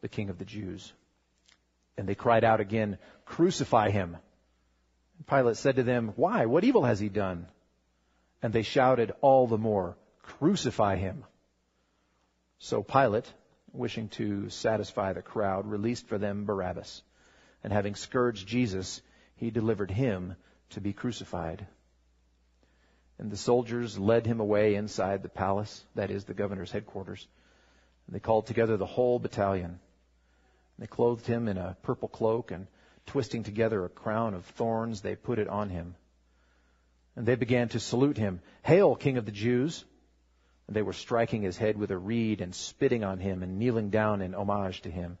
the 0.00 0.08
King 0.08 0.30
of 0.30 0.38
the 0.38 0.44
Jews. 0.44 0.92
And 1.96 2.08
they 2.08 2.14
cried 2.14 2.44
out 2.44 2.60
again, 2.60 2.98
Crucify 3.24 3.90
him. 3.90 4.16
Pilate 5.26 5.56
said 5.56 5.76
to 5.76 5.82
them, 5.82 6.12
Why? 6.16 6.46
What 6.46 6.64
evil 6.64 6.84
has 6.84 7.00
he 7.00 7.08
done? 7.08 7.46
And 8.42 8.52
they 8.52 8.62
shouted 8.62 9.12
all 9.20 9.46
the 9.46 9.58
more, 9.58 9.96
Crucify 10.22 10.96
him. 10.96 11.24
So 12.58 12.82
Pilate, 12.82 13.32
wishing 13.72 14.08
to 14.10 14.50
satisfy 14.50 15.12
the 15.12 15.22
crowd, 15.22 15.66
released 15.66 16.06
for 16.08 16.18
them 16.18 16.44
Barabbas. 16.44 17.02
And 17.64 17.72
having 17.72 17.94
scourged 17.94 18.46
Jesus, 18.46 19.00
he 19.36 19.50
delivered 19.50 19.90
him 19.90 20.36
to 20.70 20.80
be 20.80 20.92
crucified. 20.92 21.66
And 23.18 23.30
the 23.30 23.36
soldiers 23.36 23.98
led 23.98 24.26
him 24.26 24.40
away 24.40 24.74
inside 24.74 25.22
the 25.22 25.28
palace, 25.28 25.84
that 25.94 26.10
is 26.10 26.24
the 26.24 26.34
governor's 26.34 26.70
headquarters. 26.70 27.26
And 28.06 28.14
they 28.14 28.20
called 28.20 28.46
together 28.46 28.76
the 28.76 28.86
whole 28.86 29.18
battalion. 29.18 29.80
They 30.78 30.86
clothed 30.86 31.26
him 31.26 31.48
in 31.48 31.56
a 31.56 31.76
purple 31.82 32.08
cloak 32.08 32.50
and 32.50 32.66
twisting 33.06 33.44
together 33.44 33.84
a 33.84 33.88
crown 33.88 34.34
of 34.34 34.44
thorns, 34.44 35.00
they 35.00 35.16
put 35.16 35.38
it 35.38 35.48
on 35.48 35.70
him. 35.70 35.94
And 37.14 37.24
they 37.24 37.36
began 37.36 37.68
to 37.70 37.80
salute 37.80 38.18
him, 38.18 38.40
Hail, 38.62 38.94
King 38.94 39.16
of 39.16 39.24
the 39.24 39.32
Jews! 39.32 39.84
And 40.66 40.76
they 40.76 40.82
were 40.82 40.92
striking 40.92 41.42
his 41.42 41.56
head 41.56 41.78
with 41.78 41.90
a 41.90 41.98
reed 41.98 42.40
and 42.40 42.54
spitting 42.54 43.04
on 43.04 43.20
him 43.20 43.42
and 43.42 43.58
kneeling 43.58 43.90
down 43.90 44.20
in 44.20 44.34
homage 44.34 44.82
to 44.82 44.90
him. 44.90 45.16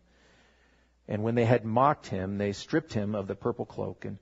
And 1.08 1.22
when 1.22 1.36
they 1.36 1.44
had 1.44 1.64
mocked 1.64 2.08
him, 2.08 2.36
they 2.36 2.52
stripped 2.52 2.92
him 2.92 3.14
of 3.14 3.28
the 3.28 3.36
purple 3.36 3.64
cloak 3.64 4.04
and 4.04 4.18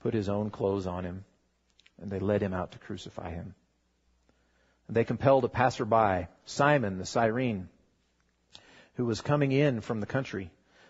put 0.00 0.14
his 0.14 0.28
own 0.28 0.50
clothes 0.50 0.86
on 0.86 1.04
him. 1.04 1.24
And 2.00 2.10
they 2.10 2.20
led 2.20 2.42
him 2.42 2.54
out 2.54 2.72
to 2.72 2.78
crucify 2.78 3.30
him. 3.30 3.54
And 4.86 4.96
they 4.96 5.04
compelled 5.04 5.44
a 5.44 5.48
passerby, 5.48 6.28
Simon 6.46 6.98
the 6.98 7.04
Cyrene, 7.04 7.68
who 8.94 9.04
was 9.04 9.20
coming 9.20 9.52
in 9.52 9.80
from 9.80 10.00
the 10.00 10.06
country 10.06 10.50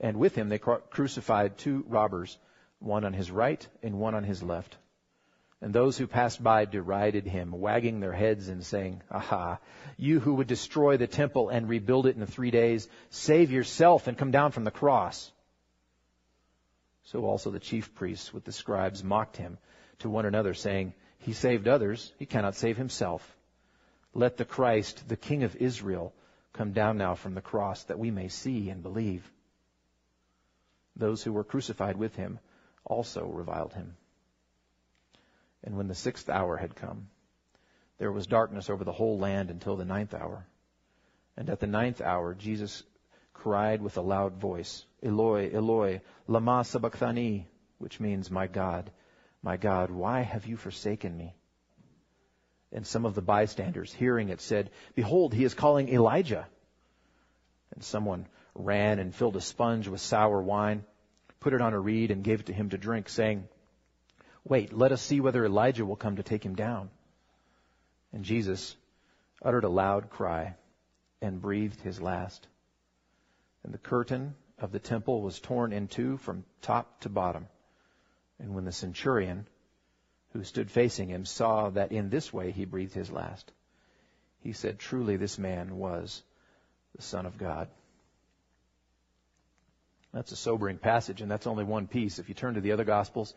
And 0.00 0.16
with 0.16 0.34
him 0.34 0.48
they 0.48 0.58
crucified 0.58 1.58
two 1.58 1.84
robbers, 1.86 2.38
one 2.78 3.04
on 3.04 3.12
his 3.12 3.30
right 3.30 3.66
and 3.82 4.00
one 4.00 4.14
on 4.14 4.24
his 4.24 4.42
left. 4.42 4.76
And 5.62 5.74
those 5.74 5.98
who 5.98 6.06
passed 6.06 6.42
by 6.42 6.64
derided 6.64 7.26
him, 7.26 7.52
wagging 7.52 8.00
their 8.00 8.14
heads 8.14 8.48
and 8.48 8.64
saying, 8.64 9.02
Aha, 9.10 9.58
you 9.98 10.18
who 10.18 10.34
would 10.34 10.46
destroy 10.46 10.96
the 10.96 11.06
temple 11.06 11.50
and 11.50 11.68
rebuild 11.68 12.06
it 12.06 12.16
in 12.16 12.24
three 12.24 12.50
days, 12.50 12.88
save 13.10 13.50
yourself 13.50 14.06
and 14.06 14.16
come 14.16 14.30
down 14.30 14.52
from 14.52 14.64
the 14.64 14.70
cross. 14.70 15.30
So 17.04 17.26
also 17.26 17.50
the 17.50 17.60
chief 17.60 17.94
priests 17.94 18.32
with 18.32 18.44
the 18.44 18.52
scribes 18.52 19.04
mocked 19.04 19.36
him 19.36 19.58
to 19.98 20.08
one 20.08 20.24
another, 20.24 20.54
saying, 20.54 20.94
He 21.18 21.34
saved 21.34 21.68
others, 21.68 22.10
he 22.18 22.24
cannot 22.24 22.54
save 22.54 22.78
himself. 22.78 23.36
Let 24.14 24.38
the 24.38 24.46
Christ, 24.46 25.08
the 25.08 25.16
King 25.16 25.42
of 25.42 25.56
Israel, 25.56 26.14
come 26.54 26.72
down 26.72 26.96
now 26.96 27.16
from 27.16 27.34
the 27.34 27.42
cross 27.42 27.84
that 27.84 27.98
we 27.98 28.10
may 28.10 28.28
see 28.28 28.70
and 28.70 28.82
believe. 28.82 29.30
Those 30.96 31.22
who 31.22 31.32
were 31.32 31.44
crucified 31.44 31.96
with 31.96 32.16
him 32.16 32.38
also 32.84 33.26
reviled 33.26 33.72
him. 33.72 33.96
And 35.62 35.76
when 35.76 35.88
the 35.88 35.94
sixth 35.94 36.28
hour 36.28 36.56
had 36.56 36.74
come, 36.74 37.08
there 37.98 38.12
was 38.12 38.26
darkness 38.26 38.70
over 38.70 38.84
the 38.84 38.92
whole 38.92 39.18
land 39.18 39.50
until 39.50 39.76
the 39.76 39.84
ninth 39.84 40.14
hour. 40.14 40.46
And 41.36 41.50
at 41.50 41.60
the 41.60 41.66
ninth 41.66 42.00
hour, 42.00 42.34
Jesus 42.34 42.82
cried 43.34 43.82
with 43.82 43.96
a 43.96 44.02
loud 44.02 44.34
voice, 44.34 44.84
Eloi, 45.02 45.50
Eloi, 45.54 46.00
lama 46.26 46.64
sabachthani, 46.64 47.46
which 47.78 48.00
means, 48.00 48.30
My 48.30 48.46
God, 48.46 48.90
my 49.42 49.56
God, 49.56 49.90
why 49.90 50.20
have 50.20 50.46
you 50.46 50.56
forsaken 50.56 51.16
me? 51.16 51.34
And 52.72 52.86
some 52.86 53.04
of 53.04 53.14
the 53.14 53.22
bystanders, 53.22 53.92
hearing 53.92 54.28
it, 54.28 54.40
said, 54.40 54.70
Behold, 54.94 55.34
he 55.34 55.44
is 55.44 55.54
calling 55.54 55.88
Elijah. 55.88 56.46
And 57.74 57.82
someone 57.82 58.26
ran 58.54 58.98
and 58.98 59.14
filled 59.14 59.36
a 59.36 59.40
sponge 59.40 59.88
with 59.88 60.00
sour 60.00 60.40
wine, 60.40 60.84
put 61.40 61.52
it 61.52 61.60
on 61.60 61.72
a 61.72 61.80
reed, 61.80 62.10
and 62.10 62.24
gave 62.24 62.40
it 62.40 62.46
to 62.46 62.52
him 62.52 62.70
to 62.70 62.78
drink, 62.78 63.08
saying, 63.08 63.48
Wait, 64.44 64.72
let 64.72 64.92
us 64.92 65.02
see 65.02 65.20
whether 65.20 65.44
Elijah 65.44 65.84
will 65.84 65.96
come 65.96 66.16
to 66.16 66.22
take 66.22 66.44
him 66.44 66.54
down. 66.54 66.90
And 68.12 68.24
Jesus 68.24 68.76
uttered 69.42 69.64
a 69.64 69.68
loud 69.68 70.10
cry 70.10 70.56
and 71.20 71.40
breathed 71.40 71.80
his 71.80 72.00
last. 72.00 72.46
And 73.62 73.72
the 73.74 73.78
curtain 73.78 74.34
of 74.58 74.72
the 74.72 74.78
temple 74.78 75.22
was 75.22 75.38
torn 75.40 75.72
in 75.72 75.88
two 75.88 76.16
from 76.18 76.44
top 76.62 77.00
to 77.00 77.08
bottom. 77.08 77.46
And 78.38 78.54
when 78.54 78.64
the 78.64 78.72
centurion, 78.72 79.46
who 80.32 80.44
stood 80.44 80.70
facing 80.70 81.08
him, 81.08 81.24
saw 81.24 81.70
that 81.70 81.92
in 81.92 82.08
this 82.08 82.32
way 82.32 82.52
he 82.52 82.64
breathed 82.64 82.94
his 82.94 83.10
last, 83.10 83.52
he 84.40 84.52
said, 84.52 84.78
Truly 84.78 85.16
this 85.16 85.38
man 85.38 85.76
was 85.76 86.22
the 86.96 87.02
Son 87.02 87.26
of 87.26 87.36
God. 87.36 87.68
That's 90.12 90.32
a 90.32 90.36
sobering 90.36 90.78
passage, 90.78 91.20
and 91.20 91.30
that's 91.30 91.46
only 91.46 91.64
one 91.64 91.86
piece. 91.86 92.18
If 92.18 92.28
you 92.28 92.34
turn 92.34 92.54
to 92.54 92.60
the 92.60 92.72
other 92.72 92.84
Gospels, 92.84 93.34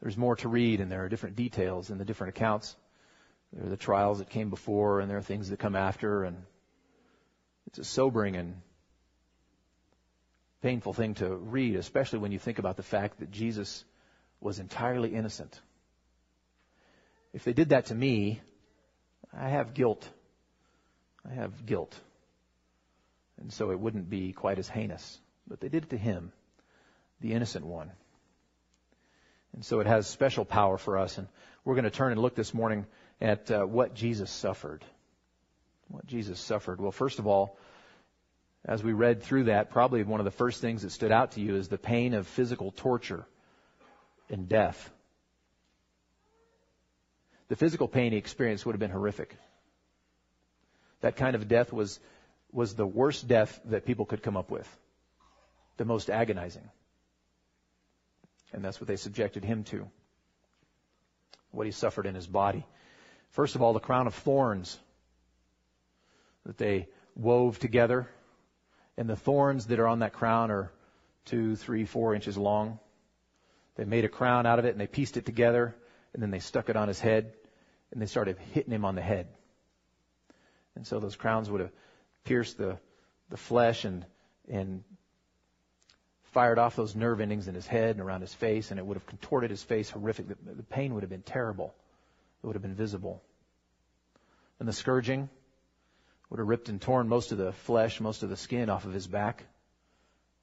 there's 0.00 0.16
more 0.16 0.34
to 0.36 0.48
read, 0.48 0.80
and 0.80 0.90
there 0.90 1.04
are 1.04 1.08
different 1.08 1.36
details 1.36 1.90
in 1.90 1.98
the 1.98 2.04
different 2.04 2.36
accounts. 2.36 2.74
There 3.52 3.66
are 3.66 3.70
the 3.70 3.76
trials 3.76 4.18
that 4.18 4.30
came 4.30 4.50
before, 4.50 5.00
and 5.00 5.08
there 5.08 5.18
are 5.18 5.22
things 5.22 5.50
that 5.50 5.58
come 5.58 5.76
after, 5.76 6.24
and 6.24 6.44
it's 7.68 7.78
a 7.78 7.84
sobering 7.84 8.36
and 8.36 8.60
painful 10.60 10.92
thing 10.92 11.14
to 11.14 11.34
read, 11.34 11.76
especially 11.76 12.18
when 12.18 12.32
you 12.32 12.38
think 12.38 12.58
about 12.58 12.76
the 12.76 12.82
fact 12.82 13.20
that 13.20 13.30
Jesus 13.30 13.84
was 14.40 14.58
entirely 14.58 15.14
innocent. 15.14 15.60
If 17.32 17.44
they 17.44 17.52
did 17.52 17.70
that 17.70 17.86
to 17.86 17.94
me, 17.94 18.40
I 19.32 19.48
have 19.48 19.74
guilt. 19.74 20.08
I 21.28 21.34
have 21.34 21.64
guilt. 21.64 21.98
And 23.40 23.52
so 23.52 23.70
it 23.70 23.78
wouldn't 23.78 24.10
be 24.10 24.32
quite 24.32 24.58
as 24.58 24.68
heinous. 24.68 25.20
But 25.46 25.60
they 25.60 25.68
did 25.68 25.84
it 25.84 25.90
to 25.90 25.98
him, 25.98 26.32
the 27.20 27.32
innocent 27.32 27.64
one. 27.64 27.90
And 29.54 29.64
so 29.64 29.80
it 29.80 29.86
has 29.86 30.06
special 30.06 30.44
power 30.44 30.78
for 30.78 30.98
us. 30.98 31.18
And 31.18 31.28
we're 31.64 31.74
going 31.74 31.84
to 31.84 31.90
turn 31.90 32.12
and 32.12 32.20
look 32.20 32.34
this 32.34 32.54
morning 32.54 32.86
at 33.20 33.50
uh, 33.50 33.64
what 33.64 33.94
Jesus 33.94 34.30
suffered. 34.30 34.84
What 35.88 36.06
Jesus 36.06 36.40
suffered. 36.40 36.80
Well, 36.80 36.92
first 36.92 37.18
of 37.18 37.26
all, 37.26 37.58
as 38.64 38.82
we 38.82 38.92
read 38.92 39.22
through 39.22 39.44
that, 39.44 39.70
probably 39.70 40.02
one 40.04 40.20
of 40.20 40.24
the 40.24 40.30
first 40.30 40.60
things 40.60 40.82
that 40.82 40.90
stood 40.90 41.12
out 41.12 41.32
to 41.32 41.40
you 41.40 41.56
is 41.56 41.68
the 41.68 41.78
pain 41.78 42.14
of 42.14 42.26
physical 42.26 42.70
torture 42.70 43.26
and 44.30 44.48
death. 44.48 44.90
The 47.48 47.56
physical 47.56 47.88
pain 47.88 48.12
he 48.12 48.18
experienced 48.18 48.64
would 48.64 48.72
have 48.72 48.80
been 48.80 48.90
horrific. 48.90 49.36
That 51.00 51.16
kind 51.16 51.34
of 51.34 51.48
death 51.48 51.72
was, 51.72 51.98
was 52.52 52.74
the 52.74 52.86
worst 52.86 53.26
death 53.26 53.60
that 53.66 53.84
people 53.84 54.06
could 54.06 54.22
come 54.22 54.36
up 54.36 54.50
with. 54.50 54.68
The 55.82 55.86
most 55.86 56.10
agonizing. 56.10 56.70
And 58.52 58.64
that's 58.64 58.80
what 58.80 58.86
they 58.86 58.94
subjected 58.94 59.44
him 59.44 59.64
to. 59.64 59.88
What 61.50 61.66
he 61.66 61.72
suffered 61.72 62.06
in 62.06 62.14
his 62.14 62.28
body. 62.28 62.64
First 63.30 63.56
of 63.56 63.62
all, 63.62 63.72
the 63.72 63.80
crown 63.80 64.06
of 64.06 64.14
thorns 64.14 64.78
that 66.46 66.56
they 66.56 66.86
wove 67.16 67.58
together. 67.58 68.08
And 68.96 69.10
the 69.10 69.16
thorns 69.16 69.66
that 69.66 69.80
are 69.80 69.88
on 69.88 69.98
that 69.98 70.12
crown 70.12 70.52
are 70.52 70.70
two, 71.24 71.56
three, 71.56 71.84
four 71.84 72.14
inches 72.14 72.38
long. 72.38 72.78
They 73.74 73.84
made 73.84 74.04
a 74.04 74.08
crown 74.08 74.46
out 74.46 74.60
of 74.60 74.64
it 74.64 74.70
and 74.70 74.80
they 74.80 74.86
pieced 74.86 75.16
it 75.16 75.26
together 75.26 75.74
and 76.14 76.22
then 76.22 76.30
they 76.30 76.38
stuck 76.38 76.68
it 76.68 76.76
on 76.76 76.86
his 76.86 77.00
head 77.00 77.32
and 77.90 78.00
they 78.00 78.06
started 78.06 78.38
hitting 78.52 78.72
him 78.72 78.84
on 78.84 78.94
the 78.94 79.02
head. 79.02 79.26
And 80.76 80.86
so 80.86 81.00
those 81.00 81.16
crowns 81.16 81.50
would 81.50 81.60
have 81.60 81.72
pierced 82.22 82.56
the, 82.56 82.78
the 83.30 83.36
flesh 83.36 83.84
and, 83.84 84.06
and 84.48 84.84
fired 86.32 86.58
off 86.58 86.76
those 86.76 86.96
nerve 86.96 87.20
endings 87.20 87.48
in 87.48 87.54
his 87.54 87.66
head 87.66 87.90
and 87.90 88.00
around 88.00 88.20
his 88.22 88.34
face, 88.34 88.70
and 88.70 88.80
it 88.80 88.86
would 88.86 88.96
have 88.96 89.06
contorted 89.06 89.50
his 89.50 89.62
face 89.62 89.90
horrific. 89.90 90.28
The, 90.28 90.36
the 90.54 90.62
pain 90.62 90.94
would 90.94 91.02
have 91.02 91.10
been 91.10 91.22
terrible. 91.22 91.74
It 92.42 92.46
would 92.46 92.56
have 92.56 92.62
been 92.62 92.74
visible. 92.74 93.22
And 94.58 94.68
the 94.68 94.72
scourging 94.72 95.28
would 96.30 96.38
have 96.38 96.48
ripped 96.48 96.68
and 96.68 96.80
torn 96.80 97.08
most 97.08 97.32
of 97.32 97.38
the 97.38 97.52
flesh, 97.52 98.00
most 98.00 98.22
of 98.22 98.30
the 98.30 98.36
skin 98.36 98.70
off 98.70 98.84
of 98.84 98.92
his 98.92 99.06
back. 99.06 99.44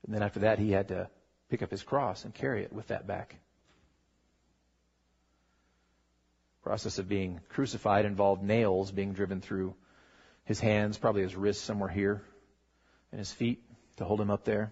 And 0.05 0.15
then 0.15 0.23
after 0.23 0.41
that, 0.41 0.59
he 0.59 0.71
had 0.71 0.89
to 0.89 1.09
pick 1.49 1.61
up 1.61 1.71
his 1.71 1.83
cross 1.83 2.23
and 2.23 2.33
carry 2.33 2.63
it 2.63 2.71
with 2.71 2.87
that 2.87 3.07
back. 3.07 3.39
process 6.69 6.99
of 6.99 7.09
being 7.09 7.39
crucified 7.49 8.05
involved 8.05 8.43
nails 8.43 8.91
being 8.91 9.13
driven 9.13 9.41
through 9.41 9.73
his 10.43 10.59
hands, 10.59 10.99
probably 10.99 11.23
his 11.23 11.35
wrists 11.35 11.63
somewhere 11.63 11.89
here, 11.89 12.21
and 13.11 13.17
his 13.17 13.31
feet 13.31 13.63
to 13.97 14.05
hold 14.05 14.21
him 14.21 14.29
up 14.29 14.43
there. 14.43 14.71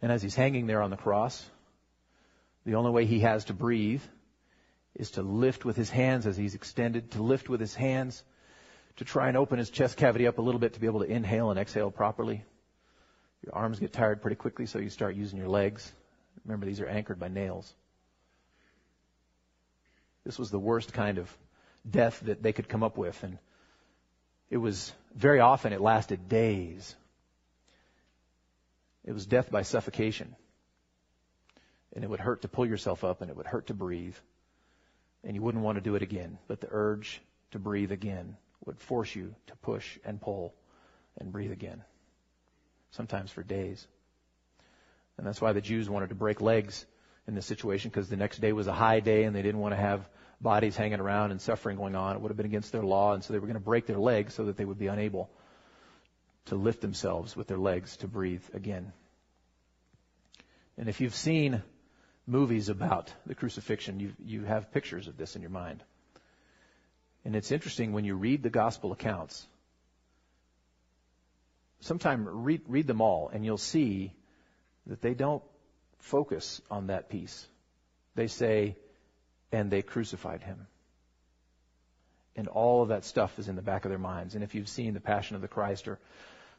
And 0.00 0.12
as 0.12 0.22
he's 0.22 0.34
hanging 0.34 0.66
there 0.66 0.82
on 0.82 0.90
the 0.90 0.96
cross, 0.96 1.48
the 2.64 2.76
only 2.76 2.90
way 2.90 3.04
he 3.04 3.20
has 3.20 3.46
to 3.46 3.54
breathe 3.54 4.02
is 4.94 5.12
to 5.12 5.22
lift 5.22 5.64
with 5.64 5.76
his 5.76 5.90
hands 5.90 6.26
as 6.26 6.36
he's 6.36 6.54
extended, 6.54 7.12
to 7.12 7.22
lift 7.22 7.48
with 7.48 7.60
his 7.60 7.74
hands, 7.74 8.22
to 8.96 9.04
try 9.04 9.28
and 9.28 9.36
open 9.36 9.58
his 9.58 9.70
chest 9.70 9.96
cavity 9.96 10.26
up 10.26 10.38
a 10.38 10.42
little 10.42 10.60
bit 10.60 10.74
to 10.74 10.80
be 10.80 10.86
able 10.86 11.00
to 11.00 11.10
inhale 11.10 11.50
and 11.50 11.58
exhale 11.58 11.90
properly. 11.90 12.44
Your 13.44 13.54
arms 13.54 13.78
get 13.78 13.92
tired 13.92 14.20
pretty 14.20 14.36
quickly, 14.36 14.66
so 14.66 14.78
you 14.78 14.90
start 14.90 15.14
using 15.14 15.38
your 15.38 15.48
legs. 15.48 15.92
Remember, 16.44 16.66
these 16.66 16.80
are 16.80 16.86
anchored 16.86 17.18
by 17.18 17.28
nails. 17.28 17.72
This 20.24 20.38
was 20.38 20.50
the 20.50 20.58
worst 20.58 20.92
kind 20.92 21.18
of 21.18 21.34
death 21.88 22.20
that 22.20 22.42
they 22.42 22.52
could 22.52 22.68
come 22.68 22.82
up 22.82 22.98
with, 22.98 23.22
and 23.22 23.38
it 24.50 24.56
was 24.56 24.92
very 25.14 25.40
often 25.40 25.72
it 25.72 25.80
lasted 25.80 26.28
days. 26.28 26.94
It 29.04 29.12
was 29.12 29.26
death 29.26 29.50
by 29.50 29.62
suffocation. 29.62 30.34
And 31.94 32.04
it 32.04 32.10
would 32.10 32.20
hurt 32.20 32.42
to 32.42 32.48
pull 32.48 32.66
yourself 32.66 33.04
up 33.04 33.22
and 33.22 33.30
it 33.30 33.36
would 33.36 33.46
hurt 33.46 33.68
to 33.68 33.74
breathe. 33.74 34.16
And 35.24 35.34
you 35.34 35.42
wouldn't 35.42 35.64
want 35.64 35.76
to 35.76 35.82
do 35.82 35.94
it 35.94 36.02
again. 36.02 36.38
But 36.46 36.60
the 36.60 36.68
urge 36.70 37.20
to 37.52 37.58
breathe 37.58 37.92
again 37.92 38.36
would 38.64 38.78
force 38.78 39.14
you 39.14 39.34
to 39.46 39.56
push 39.56 39.98
and 40.04 40.20
pull 40.20 40.54
and 41.18 41.32
breathe 41.32 41.52
again. 41.52 41.82
Sometimes 42.90 43.30
for 43.30 43.42
days. 43.42 43.86
And 45.16 45.26
that's 45.26 45.40
why 45.40 45.52
the 45.52 45.60
Jews 45.60 45.88
wanted 45.88 46.10
to 46.10 46.14
break 46.14 46.40
legs 46.40 46.86
in 47.26 47.34
this 47.34 47.46
situation 47.46 47.90
because 47.90 48.08
the 48.08 48.16
next 48.16 48.40
day 48.40 48.52
was 48.52 48.66
a 48.66 48.72
high 48.72 49.00
day 49.00 49.24
and 49.24 49.34
they 49.34 49.42
didn't 49.42 49.60
want 49.60 49.72
to 49.72 49.80
have 49.80 50.08
bodies 50.40 50.76
hanging 50.76 51.00
around 51.00 51.30
and 51.30 51.40
suffering 51.40 51.76
going 51.76 51.96
on. 51.96 52.14
It 52.14 52.22
would 52.22 52.30
have 52.30 52.36
been 52.36 52.46
against 52.46 52.72
their 52.72 52.84
law 52.84 53.14
and 53.14 53.24
so 53.24 53.32
they 53.32 53.38
were 53.38 53.46
going 53.46 53.54
to 53.54 53.60
break 53.60 53.86
their 53.86 53.98
legs 53.98 54.34
so 54.34 54.44
that 54.44 54.56
they 54.56 54.64
would 54.64 54.78
be 54.78 54.86
unable 54.86 55.30
to 56.48 56.56
lift 56.56 56.80
themselves 56.80 57.36
with 57.36 57.46
their 57.46 57.58
legs 57.58 57.96
to 57.98 58.08
breathe 58.08 58.44
again. 58.54 58.92
And 60.76 60.88
if 60.88 61.00
you've 61.00 61.14
seen 61.14 61.62
movies 62.26 62.68
about 62.68 63.12
the 63.26 63.34
crucifixion, 63.34 64.00
you, 64.00 64.12
you 64.24 64.44
have 64.44 64.72
pictures 64.72 65.08
of 65.08 65.16
this 65.16 65.34
in 65.34 65.42
your 65.42 65.50
mind. 65.50 65.82
And 67.24 67.34
it's 67.34 67.50
interesting 67.50 67.92
when 67.92 68.04
you 68.04 68.14
read 68.14 68.42
the 68.42 68.50
gospel 68.50 68.92
accounts, 68.92 69.46
sometime 71.80 72.26
read, 72.26 72.62
read 72.68 72.86
them 72.86 73.00
all 73.00 73.30
and 73.32 73.44
you'll 73.44 73.58
see 73.58 74.12
that 74.86 75.02
they 75.02 75.14
don't 75.14 75.42
focus 75.98 76.60
on 76.70 76.86
that 76.88 77.08
piece. 77.08 77.46
They 78.14 78.28
say, 78.28 78.76
and 79.52 79.70
they 79.70 79.82
crucified 79.82 80.42
him. 80.42 80.66
And 82.36 82.46
all 82.46 82.82
of 82.82 82.88
that 82.88 83.04
stuff 83.04 83.38
is 83.38 83.48
in 83.48 83.56
the 83.56 83.62
back 83.62 83.84
of 83.84 83.90
their 83.90 83.98
minds. 83.98 84.34
And 84.34 84.44
if 84.44 84.54
you've 84.54 84.68
seen 84.68 84.94
The 84.94 85.00
Passion 85.00 85.34
of 85.34 85.42
the 85.42 85.48
Christ 85.48 85.88
or 85.88 85.98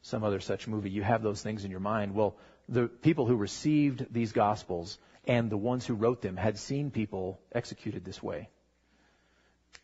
some 0.01 0.23
other 0.23 0.39
such 0.39 0.67
movie, 0.67 0.89
you 0.89 1.03
have 1.03 1.21
those 1.21 1.41
things 1.41 1.65
in 1.65 1.71
your 1.71 1.79
mind. 1.79 2.13
Well, 2.13 2.37
the 2.67 2.87
people 2.87 3.25
who 3.25 3.35
received 3.35 4.05
these 4.11 4.31
gospels 4.31 4.97
and 5.25 5.49
the 5.49 5.57
ones 5.57 5.85
who 5.85 5.93
wrote 5.93 6.21
them 6.21 6.37
had 6.37 6.57
seen 6.57 6.91
people 6.91 7.39
executed 7.51 8.05
this 8.05 8.21
way. 8.21 8.49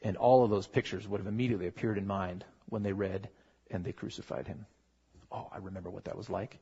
And 0.02 0.18
all 0.18 0.44
of 0.44 0.50
those 0.50 0.68
pictures 0.68 1.08
would 1.08 1.20
have 1.20 1.28
immediately 1.28 1.68
appeared 1.68 1.98
in 1.98 2.08
mind 2.08 2.46
when 2.68 2.84
they 2.84 2.94
read, 2.94 3.30
and 3.72 3.84
they 3.84 3.92
crucified 3.92 4.48
him. 4.48 4.66
Oh, 5.32 5.48
I 5.52 5.58
remember 5.58 5.90
what 5.90 6.06
that 6.06 6.18
was 6.18 6.30
like. 6.30 6.58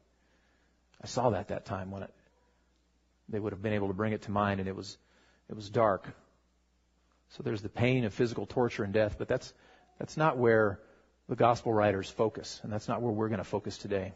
I 1.02 1.08
saw 1.08 1.32
that 1.32 1.50
that 1.50 1.66
time 1.66 1.92
when 1.92 2.04
it, 2.04 2.14
they 3.30 3.40
would 3.40 3.54
have 3.54 3.62
been 3.62 3.74
able 3.74 3.88
to 3.88 3.94
bring 3.94 4.14
it 4.14 4.24
to 4.24 4.32
mind, 4.32 4.60
and 4.60 4.70
it 4.70 4.76
was, 4.76 4.98
it 5.50 5.56
was 5.56 5.70
dark. 5.70 6.08
So 7.30 7.44
there's 7.44 7.62
the 7.62 7.70
pain 7.70 8.06
of 8.06 8.14
physical 8.14 8.46
torture 8.46 8.84
and 8.84 8.94
death, 8.94 9.16
but 9.18 9.28
that's, 9.28 9.54
that's 10.00 10.18
not 10.18 10.38
where 10.38 10.80
the 11.30 11.36
gospel 11.36 11.74
writers 11.74 12.10
focus, 12.10 12.60
and 12.64 12.72
that's 12.72 12.88
not 12.88 13.02
where 13.02 13.12
we're 13.12 13.30
going 13.30 13.40
to 13.40 13.44
focus 13.44 13.78
today. 13.78 14.14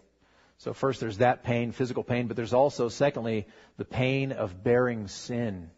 So 0.60 0.74
first 0.74 1.00
there's 1.00 1.20
that 1.20 1.44
pain, 1.44 1.72
physical 1.72 2.04
pain, 2.04 2.28
but 2.28 2.36
there's 2.36 2.54
also, 2.54 2.90
secondly, 2.90 3.48
the 3.78 3.86
pain 3.86 4.32
of 4.32 4.64
bearing 4.64 5.08
sin. 5.08 5.70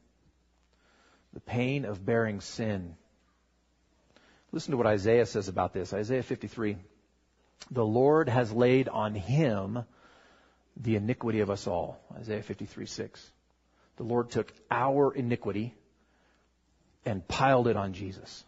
The 1.33 1.41
pain 1.41 1.85
of 1.85 2.05
bearing 2.05 2.41
sin. 2.41 2.95
Listen 4.51 4.71
to 4.71 4.77
what 4.77 4.87
Isaiah 4.87 5.25
says 5.25 5.47
about 5.47 5.73
this. 5.73 5.93
Isaiah 5.93 6.23
53. 6.23 6.77
The 7.71 7.85
Lord 7.85 8.29
has 8.29 8.51
laid 8.51 8.89
on 8.89 9.13
him 9.13 9.83
the 10.77 10.95
iniquity 10.95 11.41
of 11.41 11.49
us 11.49 11.67
all. 11.67 11.99
Isaiah 12.17 12.41
53, 12.41 12.85
6. 12.85 13.31
The 13.97 14.03
Lord 14.03 14.31
took 14.31 14.51
our 14.71 15.13
iniquity 15.13 15.75
and 17.05 17.27
piled 17.27 17.67
it 17.67 17.75
on 17.75 17.93
Jesus. 17.93 18.43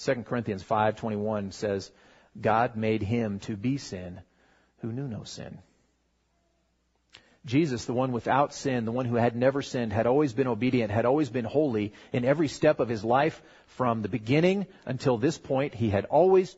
2 0.00 0.24
Corinthians 0.24 0.62
5:21 0.62 1.52
says, 1.52 1.90
God 2.38 2.76
made 2.76 3.02
him 3.02 3.38
to 3.40 3.56
be 3.56 3.78
sin 3.78 4.20
who 4.78 4.92
knew 4.92 5.08
no 5.08 5.24
sin. 5.24 5.58
Jesus, 7.46 7.84
the 7.84 7.94
one 7.94 8.10
without 8.10 8.52
sin, 8.52 8.84
the 8.84 8.92
one 8.92 9.06
who 9.06 9.14
had 9.14 9.36
never 9.36 9.62
sinned, 9.62 9.92
had 9.92 10.06
always 10.06 10.32
been 10.32 10.48
obedient, 10.48 10.90
had 10.90 11.06
always 11.06 11.30
been 11.30 11.44
holy 11.44 11.92
in 12.12 12.24
every 12.24 12.48
step 12.48 12.80
of 12.80 12.88
his 12.88 13.04
life 13.04 13.40
from 13.68 14.02
the 14.02 14.08
beginning 14.08 14.66
until 14.84 15.16
this 15.16 15.38
point. 15.38 15.72
He 15.72 15.88
had 15.88 16.06
always 16.06 16.54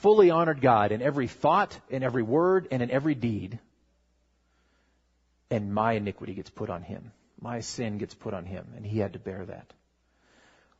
fully 0.00 0.30
honored 0.30 0.60
God 0.60 0.92
in 0.92 1.02
every 1.02 1.26
thought, 1.26 1.78
in 1.90 2.04
every 2.04 2.22
word, 2.22 2.68
and 2.70 2.80
in 2.80 2.92
every 2.92 3.16
deed. 3.16 3.58
And 5.50 5.74
my 5.74 5.94
iniquity 5.94 6.34
gets 6.34 6.50
put 6.50 6.70
on 6.70 6.82
him. 6.82 7.10
My 7.40 7.60
sin 7.60 7.98
gets 7.98 8.14
put 8.14 8.34
on 8.34 8.44
him, 8.44 8.68
and 8.76 8.86
he 8.86 8.98
had 8.98 9.14
to 9.14 9.18
bear 9.18 9.46
that. 9.46 9.72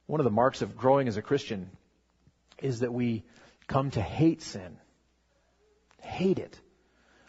One 0.08 0.20
of 0.20 0.24
the 0.24 0.30
marks 0.30 0.62
of 0.62 0.74
growing 0.74 1.06
as 1.06 1.18
a 1.18 1.22
Christian 1.22 1.70
is 2.62 2.80
that 2.80 2.94
we 2.94 3.24
come 3.66 3.90
to 3.90 4.00
hate 4.00 4.40
sin. 4.40 4.78
Hate 6.00 6.38
it. 6.38 6.58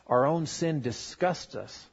Our 0.07 0.25
own 0.25 0.45
sin 0.45 0.79
disgusts 0.79 1.55
us. 1.55 1.87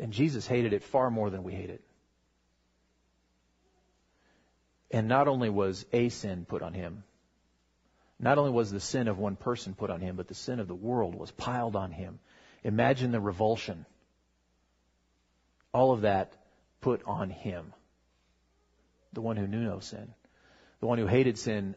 And 0.00 0.12
Jesus 0.12 0.44
hated 0.44 0.72
it 0.72 0.82
far 0.82 1.08
more 1.08 1.30
than 1.30 1.44
we 1.44 1.52
hate 1.52 1.70
it. 1.70 1.84
And 4.90 5.06
not 5.06 5.28
only 5.28 5.50
was 5.50 5.86
a 5.92 6.08
sin 6.08 6.46
put 6.48 6.62
on 6.62 6.74
him, 6.74 7.04
not 8.18 8.38
only 8.38 8.50
was 8.50 8.72
the 8.72 8.80
sin 8.80 9.06
of 9.06 9.18
one 9.18 9.36
person 9.36 9.74
put 9.74 9.90
on 9.90 10.00
him, 10.00 10.16
but 10.16 10.26
the 10.26 10.34
sin 10.34 10.58
of 10.58 10.66
the 10.66 10.74
world 10.74 11.14
was 11.14 11.30
piled 11.30 11.76
on 11.76 11.92
him. 11.92 12.18
Imagine 12.64 13.12
the 13.12 13.20
revulsion. 13.20 13.86
All 15.72 15.92
of 15.92 16.02
that 16.02 16.32
put 16.80 17.02
on 17.04 17.30
him. 17.30 17.72
The 19.12 19.20
one 19.20 19.36
who 19.36 19.46
knew 19.46 19.62
no 19.62 19.80
sin. 19.80 20.14
The 20.80 20.86
one 20.86 20.98
who 20.98 21.06
hated 21.06 21.38
sin 21.38 21.74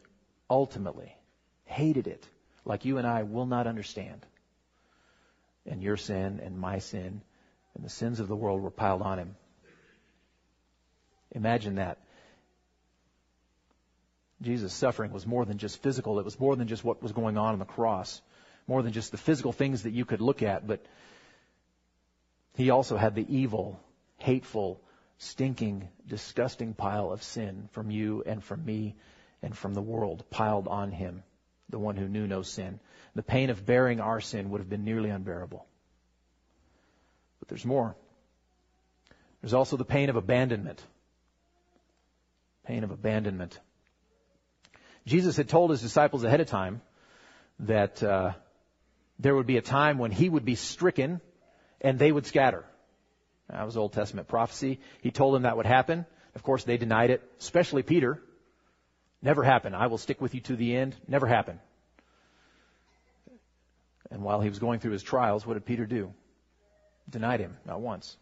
ultimately. 0.48 1.16
Hated 1.64 2.06
it 2.06 2.26
like 2.64 2.84
you 2.84 2.98
and 2.98 3.06
I 3.06 3.22
will 3.22 3.46
not 3.46 3.66
understand. 3.66 4.24
And 5.66 5.82
your 5.82 5.96
sin 5.96 6.40
and 6.42 6.58
my 6.58 6.78
sin 6.78 7.22
and 7.74 7.84
the 7.84 7.90
sins 7.90 8.20
of 8.20 8.28
the 8.28 8.36
world 8.36 8.60
were 8.62 8.70
piled 8.70 9.02
on 9.02 9.18
him. 9.18 9.36
Imagine 11.32 11.76
that. 11.76 11.98
Jesus' 14.42 14.72
suffering 14.72 15.12
was 15.12 15.26
more 15.26 15.44
than 15.44 15.58
just 15.58 15.82
physical. 15.82 16.18
It 16.18 16.24
was 16.24 16.38
more 16.38 16.56
than 16.56 16.68
just 16.68 16.84
what 16.84 17.02
was 17.02 17.12
going 17.12 17.38
on 17.38 17.52
on 17.52 17.58
the 17.58 17.64
cross. 17.64 18.20
More 18.66 18.82
than 18.82 18.92
just 18.92 19.10
the 19.12 19.18
physical 19.18 19.52
things 19.52 19.84
that 19.84 19.92
you 19.92 20.04
could 20.04 20.20
look 20.20 20.42
at, 20.42 20.66
but 20.66 20.84
he 22.54 22.70
also 22.70 22.96
had 22.96 23.14
the 23.14 23.26
evil, 23.34 23.80
hateful, 24.18 24.80
stinking, 25.18 25.88
disgusting 26.06 26.74
pile 26.74 27.10
of 27.12 27.22
sin 27.22 27.68
from 27.72 27.90
you 27.90 28.22
and 28.26 28.42
from 28.42 28.64
me 28.64 28.96
and 29.42 29.56
from 29.56 29.74
the 29.74 29.82
world 29.82 30.24
piled 30.30 30.68
on 30.68 30.90
him, 30.90 31.22
the 31.70 31.78
one 31.78 31.96
who 31.96 32.08
knew 32.08 32.26
no 32.26 32.42
sin. 32.42 32.78
The 33.14 33.22
pain 33.22 33.50
of 33.50 33.64
bearing 33.64 34.00
our 34.00 34.20
sin 34.20 34.50
would 34.50 34.60
have 34.60 34.68
been 34.68 34.84
nearly 34.84 35.10
unbearable. 35.10 35.66
But 37.40 37.48
there's 37.48 37.64
more. 37.64 37.96
There's 39.40 39.54
also 39.54 39.76
the 39.76 39.84
pain 39.84 40.10
of 40.10 40.16
abandonment. 40.16 40.82
Pain 42.64 42.84
of 42.84 42.90
abandonment. 42.90 43.58
Jesus 45.06 45.36
had 45.36 45.48
told 45.48 45.70
his 45.70 45.82
disciples 45.82 46.22
ahead 46.22 46.40
of 46.40 46.46
time 46.46 46.80
that 47.60 48.02
uh, 48.02 48.32
there 49.18 49.34
would 49.34 49.46
be 49.46 49.56
a 49.56 49.62
time 49.62 49.98
when 49.98 50.12
he 50.12 50.28
would 50.28 50.44
be 50.44 50.54
stricken 50.54 51.20
and 51.82 51.98
they 51.98 52.10
would 52.10 52.26
scatter. 52.26 52.64
That 53.50 53.66
was 53.66 53.76
Old 53.76 53.92
Testament 53.92 54.28
prophecy. 54.28 54.80
He 55.02 55.10
told 55.10 55.34
them 55.34 55.42
that 55.42 55.56
would 55.56 55.66
happen. 55.66 56.06
Of 56.34 56.42
course, 56.42 56.64
they 56.64 56.78
denied 56.78 57.10
it, 57.10 57.22
especially 57.38 57.82
Peter. 57.82 58.22
Never 59.20 59.42
happened. 59.42 59.76
I 59.76 59.88
will 59.88 59.98
stick 59.98 60.20
with 60.20 60.34
you 60.34 60.40
to 60.42 60.56
the 60.56 60.74
end. 60.74 60.96
Never 61.06 61.26
happened. 61.26 61.58
And 64.10 64.22
while 64.22 64.40
he 64.40 64.48
was 64.48 64.58
going 64.58 64.80
through 64.80 64.92
his 64.92 65.02
trials, 65.02 65.46
what 65.46 65.54
did 65.54 65.66
Peter 65.66 65.84
do? 65.84 66.12
Denied 67.10 67.40
him, 67.40 67.56
not 67.66 67.80
once, 67.80 68.16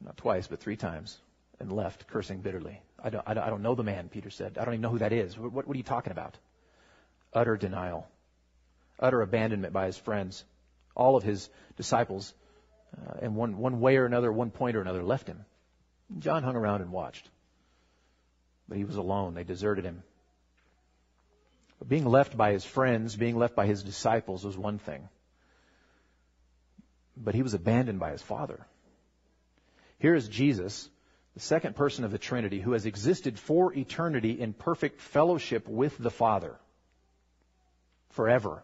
not 0.00 0.16
twice, 0.16 0.46
but 0.46 0.60
three 0.60 0.76
times, 0.76 1.18
and 1.58 1.72
left 1.72 2.06
cursing 2.06 2.40
bitterly. 2.40 2.80
I 3.02 3.10
don't, 3.10 3.26
I 3.26 3.34
don't 3.34 3.62
know 3.62 3.74
the 3.74 3.82
man, 3.82 4.08
Peter 4.08 4.30
said. 4.30 4.56
I 4.58 4.64
don't 4.64 4.74
even 4.74 4.82
know 4.82 4.90
who 4.90 4.98
that 4.98 5.12
is. 5.12 5.36
What, 5.36 5.66
what 5.66 5.68
are 5.68 5.76
you 5.76 5.82
talking 5.82 6.12
about? 6.12 6.36
Utter 7.32 7.56
denial, 7.56 8.06
utter 9.00 9.20
abandonment 9.22 9.72
by 9.72 9.86
his 9.86 9.98
friends. 9.98 10.44
All 10.94 11.16
of 11.16 11.22
his 11.22 11.48
disciples, 11.76 12.34
uh, 12.96 13.24
in 13.24 13.34
one, 13.34 13.58
one 13.58 13.80
way 13.80 13.96
or 13.96 14.06
another, 14.06 14.30
one 14.30 14.50
point 14.50 14.76
or 14.76 14.80
another, 14.80 15.02
left 15.02 15.26
him. 15.26 15.44
John 16.18 16.42
hung 16.42 16.56
around 16.56 16.82
and 16.82 16.92
watched. 16.92 17.28
But 18.68 18.78
he 18.78 18.84
was 18.84 18.96
alone. 18.96 19.34
They 19.34 19.44
deserted 19.44 19.84
him. 19.84 20.02
But 21.78 21.88
being 21.88 22.06
left 22.06 22.36
by 22.36 22.52
his 22.52 22.64
friends, 22.64 23.16
being 23.16 23.36
left 23.36 23.56
by 23.56 23.66
his 23.66 23.82
disciples 23.82 24.44
was 24.44 24.56
one 24.56 24.78
thing. 24.78 25.08
But 27.16 27.34
he 27.34 27.42
was 27.42 27.54
abandoned 27.54 27.98
by 27.98 28.12
his 28.12 28.22
Father. 28.22 28.66
Here 29.98 30.14
is 30.14 30.28
Jesus, 30.28 30.88
the 31.34 31.40
second 31.40 31.76
person 31.76 32.04
of 32.04 32.12
the 32.12 32.18
Trinity, 32.18 32.60
who 32.60 32.72
has 32.72 32.86
existed 32.86 33.38
for 33.38 33.72
eternity 33.72 34.40
in 34.40 34.52
perfect 34.52 35.00
fellowship 35.00 35.68
with 35.68 35.96
the 35.98 36.10
Father. 36.10 36.56
Forever. 38.10 38.62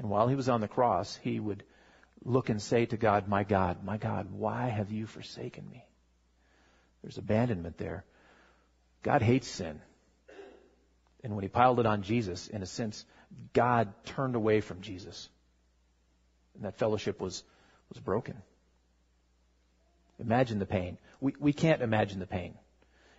And 0.00 0.08
while 0.08 0.28
he 0.28 0.34
was 0.34 0.48
on 0.48 0.62
the 0.62 0.66
cross, 0.66 1.14
he 1.22 1.38
would 1.38 1.62
look 2.24 2.48
and 2.48 2.60
say 2.60 2.86
to 2.86 2.96
God, 2.96 3.28
My 3.28 3.44
God, 3.44 3.84
my 3.84 3.98
God, 3.98 4.28
why 4.32 4.68
have 4.68 4.90
you 4.90 5.06
forsaken 5.06 5.68
me? 5.70 5.84
There's 7.02 7.18
abandonment 7.18 7.76
there. 7.76 8.06
God 9.02 9.20
hates 9.20 9.46
sin. 9.46 9.78
And 11.22 11.34
when 11.34 11.42
he 11.42 11.48
piled 11.48 11.80
it 11.80 11.86
on 11.86 12.00
Jesus, 12.00 12.48
in 12.48 12.62
a 12.62 12.66
sense, 12.66 13.04
God 13.52 13.92
turned 14.06 14.36
away 14.36 14.62
from 14.62 14.80
Jesus. 14.80 15.28
And 16.54 16.64
that 16.64 16.78
fellowship 16.78 17.20
was, 17.20 17.44
was 17.90 18.00
broken. 18.00 18.40
Imagine 20.18 20.58
the 20.58 20.66
pain. 20.66 20.96
We, 21.20 21.34
we 21.38 21.52
can't 21.52 21.82
imagine 21.82 22.20
the 22.20 22.26
pain. 22.26 22.54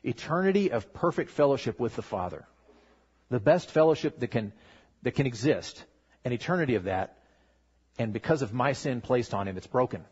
Eternity 0.04 0.72
of 0.72 0.96
perfect 0.96 1.30
fellowship 1.30 1.80
with 1.80 1.96
the 1.96 2.02
Father. 2.02 2.48
The 3.30 3.40
best 3.40 3.70
fellowship 3.70 4.18
that 4.18 4.32
can, 4.32 4.52
that 5.04 5.12
can 5.12 5.28
exist. 5.28 5.86
An 6.24 6.34
eternity 6.34 6.76
of 6.76 6.84
that 6.84 7.18
and 7.98 8.14
because 8.14 8.42
of 8.42 8.54
my 8.54 8.74
sin 8.74 9.02
placed 9.02 9.34
on 9.34 9.48
him, 9.48 9.58
it's 9.58 9.68
broken. 9.68 10.04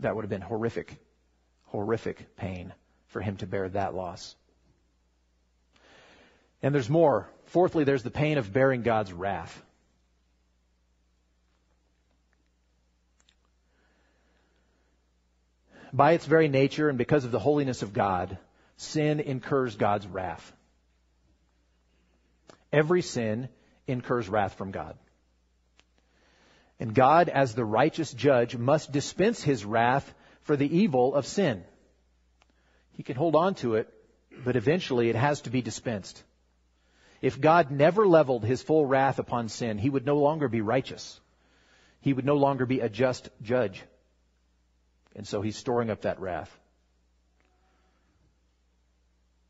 That 0.00 0.14
would 0.14 0.22
have 0.22 0.30
been 0.30 0.40
horrific, 0.40 0.98
horrific 1.66 2.36
pain 2.36 2.72
for 3.08 3.20
him 3.20 3.36
to 3.38 3.46
bear 3.46 3.68
that 3.70 3.94
loss. 3.94 4.34
And 6.62 6.74
there's 6.74 6.90
more. 6.90 7.28
Fourthly, 7.46 7.84
there's 7.84 8.02
the 8.02 8.10
pain 8.10 8.38
of 8.38 8.52
bearing 8.52 8.82
God's 8.82 9.12
wrath. 9.12 9.62
By 15.92 16.12
its 16.12 16.24
very 16.24 16.48
nature 16.48 16.88
and 16.88 16.98
because 16.98 17.24
of 17.24 17.30
the 17.30 17.38
holiness 17.38 17.82
of 17.82 17.92
God, 17.92 18.38
sin 18.76 19.20
incurs 19.20 19.74
God's 19.74 20.06
wrath. 20.06 20.52
Every 22.72 23.02
sin 23.02 23.48
incurs 23.86 24.28
wrath 24.28 24.54
from 24.54 24.70
God. 24.70 24.96
And 26.78 26.94
God, 26.94 27.28
as 27.28 27.54
the 27.54 27.64
righteous 27.64 28.12
judge, 28.12 28.56
must 28.56 28.92
dispense 28.92 29.42
his 29.42 29.64
wrath 29.64 30.12
for 30.42 30.56
the 30.56 30.78
evil 30.78 31.14
of 31.14 31.26
sin. 31.26 31.64
He 32.92 33.02
can 33.02 33.16
hold 33.16 33.36
on 33.36 33.54
to 33.56 33.74
it, 33.74 33.92
but 34.44 34.56
eventually 34.56 35.10
it 35.10 35.16
has 35.16 35.42
to 35.42 35.50
be 35.50 35.62
dispensed. 35.62 36.22
If 37.20 37.40
God 37.40 37.70
never 37.70 38.06
leveled 38.06 38.44
his 38.44 38.62
full 38.62 38.86
wrath 38.86 39.18
upon 39.18 39.48
sin, 39.48 39.76
he 39.76 39.90
would 39.90 40.06
no 40.06 40.16
longer 40.16 40.48
be 40.48 40.62
righteous. 40.62 41.20
He 42.00 42.14
would 42.14 42.24
no 42.24 42.36
longer 42.36 42.64
be 42.64 42.80
a 42.80 42.88
just 42.88 43.28
judge. 43.42 43.82
And 45.14 45.26
so 45.26 45.42
he's 45.42 45.56
storing 45.56 45.90
up 45.90 46.02
that 46.02 46.20
wrath. 46.20 46.56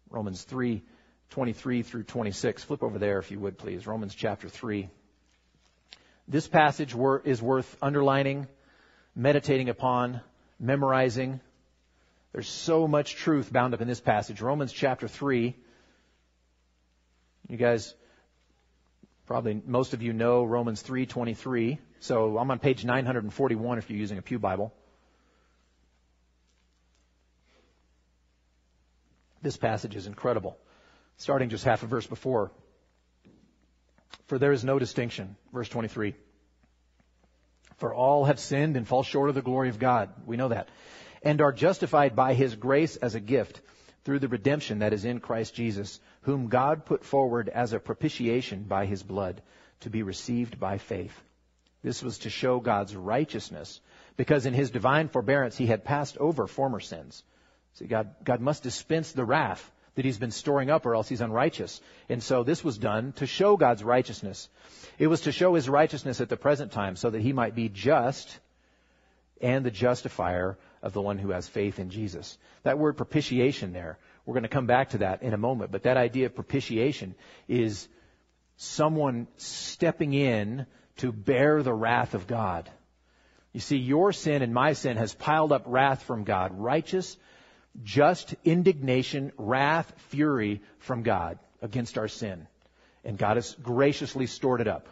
Romans 0.08 0.42
3 0.42 0.82
23 1.30 1.82
through 1.82 2.02
26. 2.02 2.64
Flip 2.64 2.82
over 2.82 2.98
there 2.98 3.18
if 3.18 3.30
you 3.30 3.38
would, 3.38 3.56
please. 3.56 3.86
Romans 3.86 4.14
chapter 4.14 4.48
3. 4.48 4.88
This 6.26 6.48
passage 6.48 6.94
is 7.24 7.42
worth 7.42 7.76
underlining, 7.80 8.48
meditating 9.14 9.68
upon, 9.68 10.20
memorizing. 10.58 11.40
There's 12.32 12.48
so 12.48 12.86
much 12.88 13.14
truth 13.14 13.52
bound 13.52 13.74
up 13.74 13.80
in 13.80 13.88
this 13.88 14.00
passage. 14.00 14.40
Romans 14.40 14.72
chapter 14.72 15.06
3. 15.06 15.56
You 17.48 17.56
guys, 17.56 17.94
probably 19.26 19.62
most 19.66 19.94
of 19.94 20.02
you 20.02 20.12
know 20.12 20.44
Romans 20.44 20.82
3:23. 20.82 21.78
So 22.00 22.38
I'm 22.38 22.50
on 22.50 22.58
page 22.58 22.84
941 22.84 23.78
if 23.78 23.88
you're 23.88 23.98
using 23.98 24.18
a 24.18 24.22
Pew 24.22 24.38
Bible. 24.38 24.72
This 29.42 29.56
passage 29.56 29.96
is 29.96 30.06
incredible 30.06 30.58
starting 31.20 31.50
just 31.50 31.64
half 31.64 31.82
a 31.82 31.86
verse 31.86 32.06
before. 32.06 32.50
For 34.26 34.38
there 34.38 34.52
is 34.52 34.64
no 34.64 34.78
distinction, 34.78 35.36
verse 35.52 35.68
23. 35.68 36.14
For 37.76 37.94
all 37.94 38.24
have 38.24 38.40
sinned 38.40 38.76
and 38.76 38.88
fall 38.88 39.02
short 39.02 39.28
of 39.28 39.34
the 39.34 39.42
glory 39.42 39.68
of 39.68 39.78
God. 39.78 40.08
We 40.24 40.38
know 40.38 40.48
that. 40.48 40.70
And 41.22 41.42
are 41.42 41.52
justified 41.52 42.16
by 42.16 42.32
his 42.32 42.56
grace 42.56 42.96
as 42.96 43.14
a 43.14 43.20
gift 43.20 43.60
through 44.04 44.20
the 44.20 44.28
redemption 44.28 44.78
that 44.78 44.94
is 44.94 45.04
in 45.04 45.20
Christ 45.20 45.54
Jesus, 45.54 46.00
whom 46.22 46.48
God 46.48 46.86
put 46.86 47.04
forward 47.04 47.50
as 47.50 47.74
a 47.74 47.80
propitiation 47.80 48.62
by 48.62 48.86
his 48.86 49.02
blood 49.02 49.42
to 49.80 49.90
be 49.90 50.02
received 50.02 50.58
by 50.58 50.78
faith. 50.78 51.18
This 51.82 52.02
was 52.02 52.20
to 52.20 52.30
show 52.30 52.60
God's 52.60 52.96
righteousness, 52.96 53.80
because 54.16 54.46
in 54.46 54.54
his 54.54 54.70
divine 54.70 55.08
forbearance 55.08 55.56
he 55.56 55.66
had 55.66 55.84
passed 55.84 56.16
over 56.16 56.46
former 56.46 56.80
sins. 56.80 57.22
See, 57.74 57.86
God, 57.86 58.14
God 58.24 58.40
must 58.40 58.62
dispense 58.62 59.12
the 59.12 59.24
wrath 59.24 59.70
that 59.94 60.04
he's 60.04 60.18
been 60.18 60.30
storing 60.30 60.70
up 60.70 60.86
or 60.86 60.94
else 60.94 61.08
he's 61.08 61.20
unrighteous. 61.20 61.80
And 62.08 62.22
so 62.22 62.42
this 62.42 62.62
was 62.62 62.78
done 62.78 63.12
to 63.14 63.26
show 63.26 63.56
God's 63.56 63.82
righteousness. 63.82 64.48
It 64.98 65.08
was 65.08 65.22
to 65.22 65.32
show 65.32 65.54
his 65.54 65.68
righteousness 65.68 66.20
at 66.20 66.28
the 66.28 66.36
present 66.36 66.72
time 66.72 66.96
so 66.96 67.10
that 67.10 67.22
he 67.22 67.32
might 67.32 67.54
be 67.54 67.68
just 67.68 68.38
and 69.40 69.64
the 69.64 69.70
justifier 69.70 70.58
of 70.82 70.92
the 70.92 71.00
one 71.00 71.18
who 71.18 71.30
has 71.30 71.48
faith 71.48 71.78
in 71.78 71.90
Jesus. 71.90 72.38
That 72.62 72.78
word 72.78 72.96
propitiation 72.96 73.72
there, 73.72 73.98
we're 74.24 74.34
going 74.34 74.42
to 74.42 74.48
come 74.48 74.66
back 74.66 74.90
to 74.90 74.98
that 74.98 75.22
in 75.22 75.34
a 75.34 75.38
moment, 75.38 75.70
but 75.70 75.84
that 75.84 75.96
idea 75.96 76.26
of 76.26 76.34
propitiation 76.34 77.14
is 77.48 77.88
someone 78.56 79.26
stepping 79.38 80.12
in 80.12 80.66
to 80.98 81.12
bear 81.12 81.62
the 81.62 81.72
wrath 81.72 82.14
of 82.14 82.26
God. 82.26 82.70
You 83.52 83.60
see, 83.60 83.78
your 83.78 84.12
sin 84.12 84.42
and 84.42 84.54
my 84.54 84.74
sin 84.74 84.96
has 84.96 85.14
piled 85.14 85.52
up 85.52 85.64
wrath 85.66 86.02
from 86.02 86.24
God, 86.24 86.52
righteous, 86.56 87.16
just 87.82 88.34
indignation, 88.44 89.32
wrath, 89.36 89.92
fury 90.08 90.62
from 90.78 91.02
God 91.02 91.38
against 91.62 91.98
our 91.98 92.08
sin. 92.08 92.46
And 93.04 93.16
God 93.16 93.36
has 93.36 93.54
graciously 93.54 94.26
stored 94.26 94.60
it 94.60 94.68
up. 94.68 94.88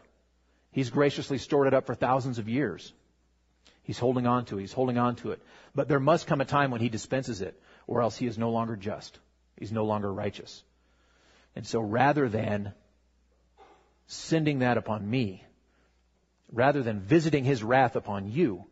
He's 0.72 0.90
graciously 0.90 1.38
stored 1.38 1.66
it 1.66 1.74
up 1.74 1.86
for 1.86 1.94
thousands 1.94 2.38
of 2.38 2.48
years. 2.48 2.92
He's 3.82 3.98
holding 3.98 4.26
on 4.26 4.44
to 4.46 4.58
it. 4.58 4.60
He's 4.60 4.72
holding 4.72 4.98
on 4.98 5.16
to 5.16 5.32
it. 5.32 5.42
But 5.74 5.88
there 5.88 6.00
must 6.00 6.26
come 6.26 6.40
a 6.40 6.44
time 6.44 6.70
when 6.70 6.80
he 6.80 6.88
dispenses 6.88 7.40
it, 7.40 7.60
or 7.86 8.02
else 8.02 8.16
he 8.16 8.26
is 8.26 8.38
no 8.38 8.50
longer 8.50 8.76
just. 8.76 9.18
He's 9.56 9.72
no 9.72 9.84
longer 9.84 10.12
righteous. 10.12 10.62
And 11.56 11.66
so 11.66 11.80
rather 11.80 12.28
than 12.28 12.74
sending 14.06 14.60
that 14.60 14.76
upon 14.76 15.08
me, 15.08 15.42
rather 16.52 16.82
than 16.82 17.00
visiting 17.00 17.44
his 17.44 17.62
wrath 17.62 17.96
upon 17.96 18.30
you, 18.30 18.64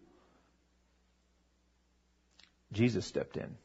Jesus 2.73 3.07
stepped 3.07 3.37
in. 3.37 3.57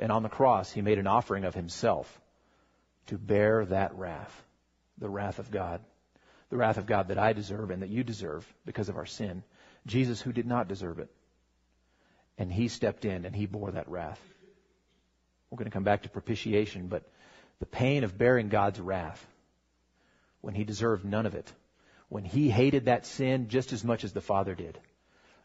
And 0.00 0.10
on 0.10 0.24
the 0.24 0.28
cross, 0.28 0.72
he 0.72 0.82
made 0.82 0.98
an 0.98 1.06
offering 1.06 1.44
of 1.44 1.54
himself 1.54 2.20
to 3.06 3.16
bear 3.16 3.64
that 3.66 3.94
wrath, 3.94 4.42
the 4.98 5.08
wrath 5.08 5.38
of 5.38 5.52
God, 5.52 5.80
the 6.48 6.56
wrath 6.56 6.78
of 6.78 6.86
God 6.86 7.08
that 7.08 7.18
I 7.18 7.32
deserve 7.32 7.70
and 7.70 7.82
that 7.82 7.90
you 7.90 8.02
deserve 8.02 8.44
because 8.66 8.88
of 8.88 8.96
our 8.96 9.06
sin. 9.06 9.44
Jesus, 9.86 10.20
who 10.20 10.32
did 10.32 10.46
not 10.46 10.66
deserve 10.66 10.98
it. 10.98 11.10
And 12.36 12.52
he 12.52 12.66
stepped 12.66 13.04
in 13.04 13.24
and 13.24 13.36
he 13.36 13.46
bore 13.46 13.70
that 13.70 13.88
wrath. 13.88 14.20
We're 15.50 15.58
going 15.58 15.70
to 15.70 15.74
come 15.74 15.84
back 15.84 16.02
to 16.02 16.08
propitiation, 16.08 16.88
but 16.88 17.08
the 17.60 17.66
pain 17.66 18.02
of 18.02 18.18
bearing 18.18 18.48
God's 18.48 18.80
wrath 18.80 19.24
when 20.40 20.54
he 20.54 20.64
deserved 20.64 21.04
none 21.04 21.26
of 21.26 21.36
it 21.36 21.52
when 22.10 22.24
he 22.24 22.50
hated 22.50 22.86
that 22.86 23.06
sin 23.06 23.48
just 23.48 23.72
as 23.72 23.84
much 23.84 24.04
as 24.04 24.12
the 24.12 24.20
Father 24.20 24.54
did. 24.54 24.78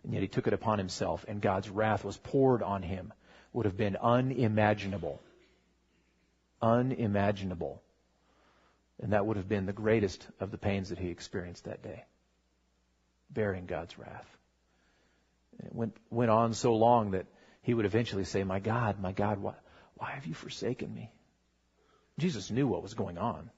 And 0.04 0.12
yet 0.14 0.24
he 0.24 0.28
took 0.28 0.48
it 0.48 0.54
upon 0.54 0.80
himself, 0.80 1.24
and 1.28 1.40
God's 1.40 1.70
wrath 1.70 2.04
was 2.04 2.18
poured 2.18 2.62
on 2.62 2.82
him, 2.82 3.14
would 3.56 3.66
have 3.66 3.78
been 3.78 3.96
unimaginable. 3.96 5.22
Unimaginable. 6.62 7.82
And 9.02 9.14
that 9.14 9.26
would 9.26 9.38
have 9.38 9.48
been 9.48 9.66
the 9.66 9.72
greatest 9.74 10.28
of 10.42 10.52
the 10.52 10.58
pains 10.58 10.90
that 10.90 11.00
he 11.00 11.08
experienced 11.08 11.64
that 11.64 11.82
day. 11.82 12.04
Bearing 13.30 13.66
God's 13.66 13.98
wrath. 13.98 14.28
it 15.64 15.74
went, 15.74 15.96
went 16.10 16.32
on 16.32 16.54
so 16.54 16.76
long 16.76 17.12
that 17.12 17.28
he 17.62 17.74
would 17.74 17.86
eventually 17.86 18.26
say, 18.26 18.44
My 18.44 18.60
God, 18.60 19.00
my 19.00 19.14
God, 19.14 19.40
why, 19.40 19.54
why 19.96 20.12
have 20.12 20.26
you 20.26 20.34
forsaken 20.34 20.94
me? 20.94 21.10
Jesus 22.20 22.52
knew 22.52 22.68
what 22.68 22.84
was 22.84 22.94
going 22.94 23.18
on. 23.18 23.50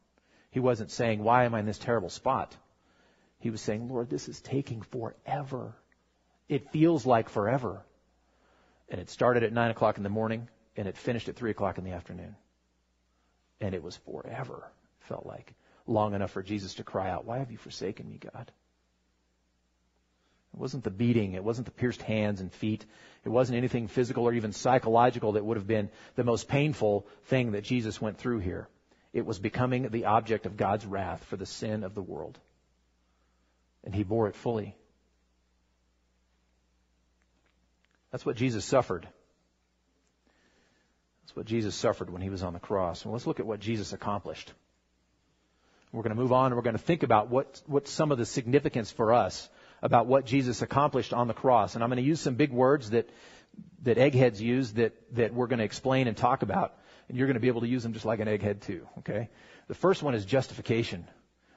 He 0.51 0.59
wasn't 0.59 0.91
saying, 0.91 1.23
Why 1.23 1.45
am 1.45 1.55
I 1.55 1.59
in 1.59 1.65
this 1.65 1.79
terrible 1.79 2.09
spot? 2.09 2.55
He 3.39 3.49
was 3.49 3.61
saying, 3.61 3.89
Lord, 3.89 4.11
this 4.11 4.29
is 4.29 4.41
taking 4.41 4.83
forever. 4.83 5.75
It 6.47 6.69
feels 6.69 7.03
like 7.03 7.29
forever. 7.29 7.83
And 8.89 9.01
it 9.01 9.09
started 9.09 9.43
at 9.43 9.53
9 9.53 9.71
o'clock 9.71 9.97
in 9.97 10.03
the 10.03 10.09
morning 10.09 10.47
and 10.75 10.87
it 10.87 10.97
finished 10.97 11.29
at 11.29 11.35
3 11.35 11.51
o'clock 11.51 11.77
in 11.77 11.83
the 11.83 11.91
afternoon. 11.91 12.35
And 13.59 13.73
it 13.73 13.83
was 13.83 13.97
forever, 13.97 14.69
felt 15.01 15.25
like. 15.25 15.53
Long 15.85 16.13
enough 16.13 16.31
for 16.31 16.43
Jesus 16.43 16.75
to 16.75 16.83
cry 16.83 17.09
out, 17.09 17.25
Why 17.25 17.39
have 17.39 17.51
you 17.51 17.57
forsaken 17.57 18.09
me, 18.09 18.17
God? 18.17 18.51
It 20.53 20.59
wasn't 20.59 20.83
the 20.83 20.91
beating. 20.91 21.33
It 21.33 21.43
wasn't 21.43 21.65
the 21.65 21.71
pierced 21.71 22.01
hands 22.01 22.41
and 22.41 22.51
feet. 22.51 22.85
It 23.23 23.29
wasn't 23.29 23.57
anything 23.57 23.87
physical 23.87 24.25
or 24.25 24.33
even 24.33 24.53
psychological 24.53 25.33
that 25.33 25.45
would 25.45 25.57
have 25.57 25.67
been 25.67 25.89
the 26.15 26.23
most 26.23 26.47
painful 26.47 27.07
thing 27.25 27.51
that 27.51 27.63
Jesus 27.63 28.01
went 28.01 28.17
through 28.17 28.39
here. 28.39 28.67
It 29.13 29.25
was 29.25 29.39
becoming 29.39 29.89
the 29.89 30.05
object 30.05 30.45
of 30.45 30.57
God's 30.57 30.85
wrath 30.85 31.23
for 31.25 31.37
the 31.37 31.45
sin 31.45 31.83
of 31.83 31.95
the 31.95 32.01
world 32.01 32.39
and 33.87 33.95
he 33.95 34.03
bore 34.03 34.27
it 34.27 34.35
fully. 34.35 34.75
That's 38.17 38.25
what 38.25 38.35
Jesus 38.35 38.65
suffered. 38.65 39.07
That's 41.21 41.35
what 41.35 41.45
Jesus 41.45 41.75
suffered 41.75 42.09
when 42.09 42.23
he 42.23 42.31
was 42.31 42.41
on 42.41 42.53
the 42.53 42.59
cross. 42.59 43.03
And 43.03 43.13
let's 43.13 43.27
look 43.27 43.39
at 43.39 43.45
what 43.45 43.59
Jesus 43.59 43.93
accomplished. 43.93 44.51
We're 45.91 46.01
going 46.01 46.15
to 46.15 46.19
move 46.19 46.33
on 46.33 46.47
and 46.47 46.55
we're 46.55 46.63
going 46.63 46.75
to 46.75 46.81
think 46.81 47.03
about 47.03 47.29
what, 47.29 47.61
what 47.67 47.87
some 47.87 48.11
of 48.11 48.17
the 48.17 48.25
significance 48.25 48.89
for 48.89 49.13
us 49.13 49.47
about 49.83 50.07
what 50.07 50.25
Jesus 50.25 50.63
accomplished 50.63 51.13
on 51.13 51.27
the 51.27 51.35
cross. 51.35 51.75
And 51.75 51.83
I'm 51.83 51.91
going 51.91 52.01
to 52.01 52.09
use 52.09 52.19
some 52.19 52.33
big 52.33 52.51
words 52.51 52.89
that, 52.89 53.07
that 53.83 53.99
eggheads 53.99 54.41
use 54.41 54.73
that, 54.73 54.93
that 55.13 55.31
we're 55.35 55.45
going 55.45 55.59
to 55.59 55.65
explain 55.65 56.07
and 56.07 56.17
talk 56.17 56.41
about. 56.41 56.73
And 57.09 57.19
you're 57.19 57.27
going 57.27 57.35
to 57.35 57.39
be 57.39 57.49
able 57.49 57.61
to 57.61 57.67
use 57.67 57.83
them 57.83 57.93
just 57.93 58.03
like 58.03 58.19
an 58.19 58.27
egghead 58.27 58.61
too, 58.61 58.87
okay? 58.97 59.29
The 59.67 59.75
first 59.75 60.01
one 60.01 60.15
is 60.15 60.25
justification. 60.25 61.05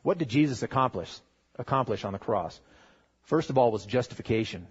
What 0.02 0.18
did 0.18 0.28
Jesus 0.28 0.62
accomplish? 0.62 1.10
accomplish 1.58 2.04
on 2.04 2.12
the 2.12 2.18
cross? 2.18 2.60
First 3.22 3.48
of 3.48 3.56
all 3.56 3.72
was 3.72 3.86
justification. 3.86 4.66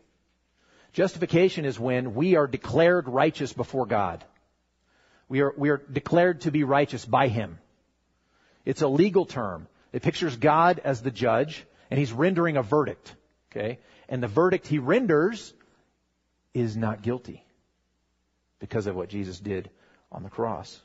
Justification 0.93 1.65
is 1.65 1.79
when 1.79 2.15
we 2.15 2.35
are 2.35 2.47
declared 2.47 3.07
righteous 3.07 3.53
before 3.53 3.85
God. 3.85 4.23
We 5.27 5.41
are, 5.41 5.53
we 5.55 5.69
are 5.69 5.77
declared 5.77 6.41
to 6.41 6.51
be 6.51 6.63
righteous 6.63 7.05
by 7.05 7.27
Him. 7.27 7.59
It's 8.65 8.81
a 8.81 8.87
legal 8.87 9.25
term. 9.25 9.67
It 9.93 10.01
pictures 10.01 10.35
God 10.35 10.81
as 10.83 11.01
the 11.01 11.11
judge, 11.11 11.65
and 11.91 11.99
He's 11.99 12.11
rendering 12.11 12.57
a 12.57 12.63
verdict. 12.63 13.15
Okay? 13.51 13.79
And 14.07 14.21
the 14.21 14.27
verdict 14.27 14.67
He 14.67 14.79
renders 14.79 15.53
is 16.53 16.75
not 16.75 17.03
guilty 17.03 17.43
because 18.59 18.87
of 18.87 18.95
what 18.95 19.09
Jesus 19.09 19.39
did 19.39 19.69
on 20.11 20.23
the 20.23 20.29
cross. 20.29 20.81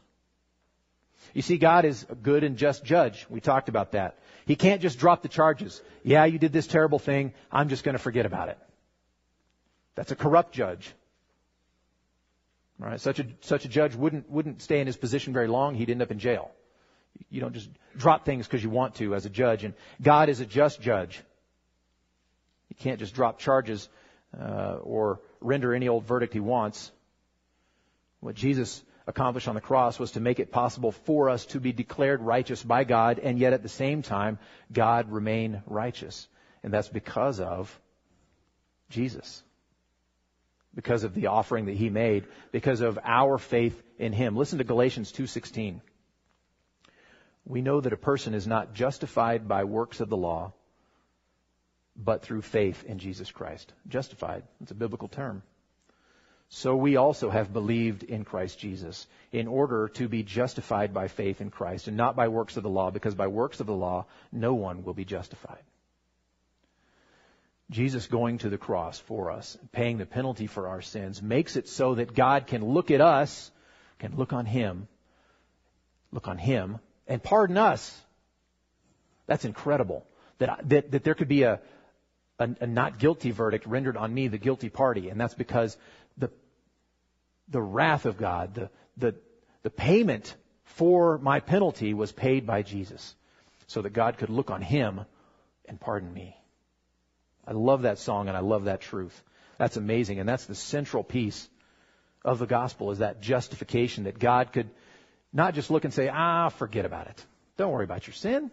You 1.32 1.42
see, 1.42 1.56
God 1.56 1.86
is 1.86 2.04
a 2.10 2.14
good 2.14 2.44
and 2.44 2.56
just 2.56 2.84
judge. 2.84 3.26
We 3.30 3.40
talked 3.40 3.70
about 3.70 3.92
that. 3.92 4.18
He 4.46 4.56
can't 4.56 4.82
just 4.82 4.98
drop 4.98 5.22
the 5.22 5.28
charges. 5.28 5.80
Yeah, 6.02 6.26
you 6.26 6.38
did 6.38 6.52
this 6.52 6.66
terrible 6.66 6.98
thing. 6.98 7.32
I'm 7.50 7.70
just 7.70 7.82
going 7.82 7.94
to 7.94 8.02
forget 8.02 8.26
about 8.26 8.50
it. 8.50 8.58
That's 9.94 10.12
a 10.12 10.16
corrupt 10.16 10.52
judge. 10.52 10.92
Right, 12.78 13.00
such 13.00 13.20
a 13.20 13.26
such 13.40 13.64
a 13.64 13.68
judge 13.68 13.94
wouldn't 13.94 14.28
wouldn't 14.28 14.61
stay 14.61 14.80
in 14.80 14.87
his 14.87 14.96
position 14.96 15.33
very 15.33 15.46
long. 15.46 15.74
He'd 15.74 15.90
end 15.90 16.02
up 16.02 16.11
in 16.11 16.18
jail. 16.18 16.50
You 17.30 17.40
don't 17.40 17.54
just 17.54 17.70
drop 17.96 18.24
things 18.24 18.46
because 18.46 18.64
you 18.64 18.70
want 18.70 18.96
to 18.96 19.14
as 19.14 19.24
a 19.26 19.30
judge. 19.30 19.62
And 19.62 19.74
God 20.02 20.28
is 20.28 20.40
a 20.40 20.46
just 20.46 20.80
judge. 20.80 21.22
He 22.68 22.74
can't 22.74 22.98
just 22.98 23.14
drop 23.14 23.38
charges 23.38 23.88
uh, 24.37 24.78
or 24.83 25.20
render 25.40 25.72
any 25.72 25.88
old 25.88 26.04
verdict 26.04 26.33
he 26.33 26.40
wants. 26.40 26.90
What 28.18 28.35
Jesus 28.35 28.83
accomplished 29.07 29.48
on 29.48 29.54
the 29.54 29.61
cross 29.61 29.98
was 29.98 30.12
to 30.12 30.20
make 30.20 30.40
it 30.40 30.50
possible 30.50 30.90
for 30.90 31.28
us 31.30 31.46
to 31.46 31.61
be 31.61 31.72
declared 31.72 32.22
righteous 32.22 32.62
by 32.62 32.85
God 32.85 33.18
and 33.18 33.38
yet 33.38 33.52
at 33.52 33.62
the 33.62 33.68
same 33.68 34.02
time 34.02 34.38
God 34.72 35.12
remain 35.12 35.62
righteous. 35.66 36.26
And 36.62 36.72
that's 36.72 36.88
because 36.88 37.38
of 37.38 37.78
Jesus. 38.88 39.42
Because 40.74 41.04
of 41.04 41.14
the 41.14 41.28
offering 41.28 41.66
that 41.66 41.76
he 41.76 41.88
made, 41.88 42.26
because 42.50 42.80
of 42.80 42.98
our 43.04 43.38
faith 43.38 43.80
in 43.98 44.12
him. 44.12 44.37
Listen 44.37 44.58
to 44.58 44.64
Galatians 44.64 45.12
2:16. 45.12 45.80
We 47.46 47.62
know 47.62 47.80
that 47.80 47.92
a 47.92 47.96
person 47.96 48.34
is 48.34 48.46
not 48.46 48.72
justified 48.74 49.46
by 49.46 49.64
works 49.64 50.00
of 50.00 50.08
the 50.08 50.16
law, 50.16 50.52
but 51.94 52.22
through 52.22 52.42
faith 52.42 52.84
in 52.84 52.98
Jesus 52.98 53.30
Christ. 53.30 53.72
Justified. 53.87 54.42
It's 54.60 54.72
a 54.72 54.74
biblical 54.74 55.08
term 55.08 55.42
so 56.48 56.76
we 56.76 56.96
also 56.96 57.30
have 57.30 57.52
believed 57.52 58.04
in 58.04 58.24
Christ 58.24 58.60
Jesus 58.60 59.08
in 59.32 59.48
order 59.48 59.88
to 59.94 60.08
be 60.08 60.22
justified 60.22 60.94
by 60.94 61.08
faith 61.08 61.40
in 61.40 61.50
Christ 61.50 61.88
and 61.88 61.96
not 61.96 62.14
by 62.14 62.28
works 62.28 62.56
of 62.56 62.62
the 62.62 62.68
law, 62.68 62.92
because 62.92 63.16
by 63.16 63.26
works 63.26 63.58
of 63.58 63.66
the 63.66 63.74
law, 63.74 64.06
no 64.30 64.54
one 64.54 64.84
will 64.84 64.94
be 64.94 65.04
justified. 65.04 65.62
Jesus 67.70 68.07
going 68.07 68.38
to 68.38 68.50
the 68.50 68.59
cross 68.59 68.98
for 68.98 69.31
us, 69.31 69.57
paying 69.72 69.98
the 69.98 70.07
penalty 70.07 70.46
for 70.46 70.68
our 70.68 70.83
sins, 70.83 71.22
makes 71.22 71.57
it 71.57 71.68
so 71.68 71.94
that 71.94 72.14
God 72.14 72.46
can 72.46 72.64
look 72.64 72.90
at 72.90 73.00
us, 73.00 73.50
can 73.98 74.16
look 74.16 74.33
on 74.33 74.46
Him, 74.46 74.87
look 76.12 76.29
on 76.29 76.38
Him, 76.38 76.79
and 77.07 77.22
pardon 77.22 77.57
us. 77.57 78.00
That's 79.27 79.44
incredible. 79.44 80.07
That, 80.38 80.68
that, 80.68 80.90
that 80.90 81.05
there 81.05 81.14
could 81.14 81.29
be 81.29 81.44
a, 81.44 81.61
a, 82.38 82.48
a 82.61 82.66
not 82.66 82.98
guilty 82.98 83.31
verdict 83.31 83.66
rendered 83.66 83.96
on 83.96 84.12
me, 84.12 84.29
the 84.29 84.38
guilty 84.38 84.68
party. 84.68 85.09
And 85.09 85.20
that's 85.20 85.35
because 85.35 85.77
the, 86.18 86.31
the 87.48 87.62
wrath 87.62 88.05
of 88.05 88.18
God, 88.18 88.55
the, 88.55 88.70
the, 88.96 89.14
the 89.62 89.70
payment 89.70 90.35
for 90.64 91.18
my 91.18 91.40
penalty 91.40 91.94
was 91.94 92.12
paid 92.12 92.46
by 92.46 92.62
Jesus 92.62 93.14
so 93.66 93.83
that 93.83 93.92
God 93.92 94.18
could 94.18 94.31
look 94.31 94.50
on 94.50 94.61
him 94.61 95.00
and 95.66 95.81
pardon 95.81 96.12
me. 96.12 96.37
I 97.46 97.52
love 97.52 97.83
that 97.83 97.98
song 97.98 98.28
and 98.28 98.37
I 98.37 98.40
love 98.40 98.64
that 98.64 98.80
truth. 98.80 99.22
That's 99.59 99.76
amazing. 99.76 100.18
And 100.18 100.28
that's 100.28 100.46
the 100.46 100.54
central 100.54 101.04
piece 101.04 101.48
of 102.24 102.38
the 102.38 102.46
gospel 102.46 102.90
is 102.90 102.98
that 102.98 103.20
justification 103.20 104.04
that 104.04 104.18
God 104.18 104.52
could 104.52 104.70
not 105.33 105.54
just 105.54 105.70
look 105.70 105.85
and 105.85 105.92
say, 105.92 106.09
ah, 106.09 106.48
forget 106.48 106.85
about 106.85 107.07
it. 107.09 107.24
Don't 107.57 107.72
worry 107.72 107.85
about 107.85 108.07
your 108.07 108.14
sin. 108.14 108.50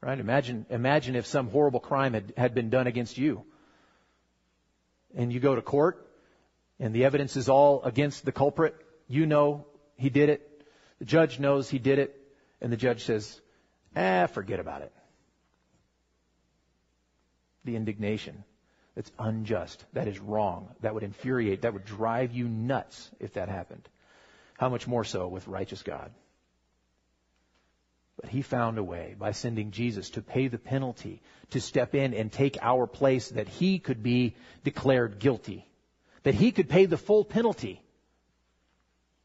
Right? 0.00 0.18
Imagine, 0.18 0.66
imagine 0.70 1.16
if 1.16 1.26
some 1.26 1.48
horrible 1.48 1.80
crime 1.80 2.14
had, 2.14 2.32
had 2.36 2.54
been 2.54 2.70
done 2.70 2.86
against 2.86 3.18
you. 3.18 3.44
And 5.14 5.32
you 5.32 5.40
go 5.40 5.54
to 5.54 5.62
court 5.62 6.06
and 6.78 6.94
the 6.94 7.04
evidence 7.04 7.36
is 7.36 7.48
all 7.48 7.82
against 7.82 8.24
the 8.24 8.32
culprit. 8.32 8.74
You 9.08 9.26
know 9.26 9.66
he 9.96 10.08
did 10.08 10.28
it. 10.28 10.64
The 10.98 11.04
judge 11.04 11.38
knows 11.38 11.68
he 11.68 11.78
did 11.78 11.98
it. 11.98 12.16
And 12.60 12.72
the 12.72 12.76
judge 12.76 13.04
says, 13.04 13.40
ah, 13.96 14.26
forget 14.26 14.60
about 14.60 14.82
it. 14.82 14.92
The 17.70 17.76
indignation. 17.76 18.42
That's 18.96 19.12
unjust. 19.16 19.84
That 19.92 20.08
is 20.08 20.18
wrong. 20.18 20.70
That 20.80 20.92
would 20.92 21.04
infuriate. 21.04 21.62
That 21.62 21.72
would 21.72 21.84
drive 21.84 22.32
you 22.32 22.48
nuts 22.48 23.08
if 23.20 23.34
that 23.34 23.48
happened. 23.48 23.88
How 24.58 24.68
much 24.68 24.88
more 24.88 25.04
so 25.04 25.28
with 25.28 25.46
righteous 25.46 25.84
God? 25.84 26.10
But 28.20 28.28
he 28.28 28.42
found 28.42 28.78
a 28.78 28.82
way 28.82 29.14
by 29.16 29.30
sending 29.30 29.70
Jesus 29.70 30.10
to 30.10 30.20
pay 30.20 30.48
the 30.48 30.58
penalty, 30.58 31.22
to 31.50 31.60
step 31.60 31.94
in 31.94 32.12
and 32.12 32.32
take 32.32 32.58
our 32.60 32.88
place 32.88 33.28
that 33.28 33.46
he 33.46 33.78
could 33.78 34.02
be 34.02 34.34
declared 34.64 35.20
guilty, 35.20 35.64
that 36.24 36.34
he 36.34 36.50
could 36.50 36.68
pay 36.68 36.86
the 36.86 36.98
full 36.98 37.24
penalty, 37.24 37.80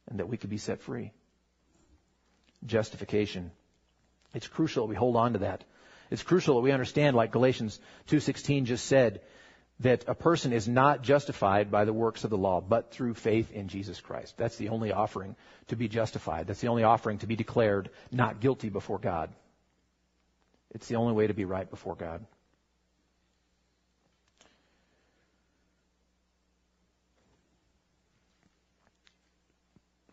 and 0.07 0.19
that 0.19 0.29
we 0.29 0.37
could 0.37 0.51
be 0.51 0.59
set 0.59 0.83
free. 0.83 1.13
Justification. 2.63 3.49
It's 4.35 4.47
crucial 4.47 4.87
we 4.87 4.95
hold 4.95 5.15
on 5.15 5.33
to 5.33 5.39
that. 5.39 5.63
It's 6.11 6.23
crucial 6.23 6.55
that 6.55 6.61
we 6.61 6.71
understand, 6.71 7.15
like 7.15 7.31
Galatians 7.31 7.79
2.16 8.07 8.65
just 8.65 8.85
said, 8.85 9.21
that 9.81 10.05
a 10.07 10.15
person 10.15 10.53
is 10.53 10.67
not 10.67 11.01
justified 11.01 11.69
by 11.69 11.83
the 11.83 11.91
works 11.91 12.23
of 12.23 12.29
the 12.29 12.37
law, 12.37 12.61
but 12.61 12.91
through 12.91 13.13
faith 13.13 13.51
in 13.51 13.67
Jesus 13.67 13.99
Christ. 13.99 14.37
That's 14.37 14.55
the 14.55 14.69
only 14.69 14.93
offering 14.93 15.35
to 15.67 15.75
be 15.75 15.89
justified. 15.89 16.47
That's 16.47 16.61
the 16.61 16.69
only 16.69 16.83
offering 16.83 17.17
to 17.19 17.27
be 17.27 17.35
declared 17.35 17.89
not 18.11 18.39
guilty 18.39 18.69
before 18.69 18.99
God. 18.99 19.31
It's 20.71 20.87
the 20.87 20.95
only 20.95 21.13
way 21.13 21.27
to 21.27 21.33
be 21.33 21.45
right 21.45 21.69
before 21.69 21.95
God. 21.95 22.25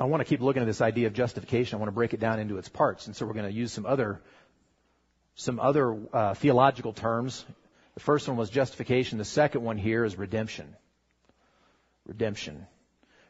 I 0.01 0.05
want 0.07 0.21
to 0.21 0.25
keep 0.25 0.41
looking 0.41 0.63
at 0.63 0.67
this 0.67 0.81
idea 0.81 1.07
of 1.07 1.13
justification. 1.13 1.77
I 1.77 1.79
want 1.79 1.89
to 1.89 1.95
break 1.95 2.13
it 2.13 2.19
down 2.19 2.41
into 2.41 2.59
its 2.59 2.69
parts, 2.69 3.07
and 3.07 3.15
so 3.15 3.25
we're 3.25 3.35
going 3.35 3.47
to 3.47 3.53
use 3.53 3.71
some 3.73 3.87
other 3.87 4.21
some 5.35 5.59
other 5.61 5.99
uh, 6.13 6.35
theological 6.35 6.93
terms 6.93 7.45
the 7.95 8.01
first 8.01 8.27
one 8.27 8.37
was 8.37 8.51
justification. 8.51 9.19
The 9.19 9.25
second 9.25 9.63
one 9.63 9.77
here 9.77 10.05
is 10.05 10.17
redemption. 10.17 10.75
Redemption. 12.07 12.67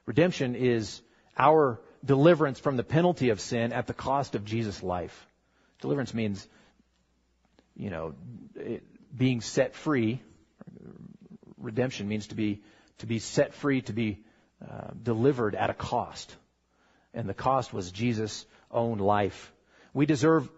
Redemption 0.06 0.54
is 0.54 1.02
our 1.36 1.80
deliverance 2.04 2.60
from 2.60 2.76
the 2.76 2.84
penalty 2.84 3.30
of 3.30 3.40
sin 3.40 3.72
at 3.72 3.86
the 3.86 3.94
cost 3.94 4.34
of 4.34 4.44
Jesus' 4.44 4.82
life. 4.82 5.26
Deliverance 5.80 6.14
means, 6.14 6.46
you 7.76 7.90
know, 7.90 8.14
being 9.16 9.40
set 9.40 9.74
free. 9.74 10.22
Redemption 11.58 12.08
means 12.08 12.28
to 12.28 12.34
be 12.34 12.62
to 12.98 13.06
be 13.06 13.18
set 13.18 13.54
free, 13.54 13.82
to 13.82 13.92
be 13.92 14.20
uh, 14.62 14.90
delivered 15.02 15.56
at 15.56 15.70
a 15.70 15.74
cost, 15.74 16.36
and 17.14 17.28
the 17.28 17.34
cost 17.34 17.72
was 17.72 17.90
Jesus' 17.90 18.46
own 18.70 18.98
life. 18.98 19.52
We 19.92 20.06
deserve 20.06 20.48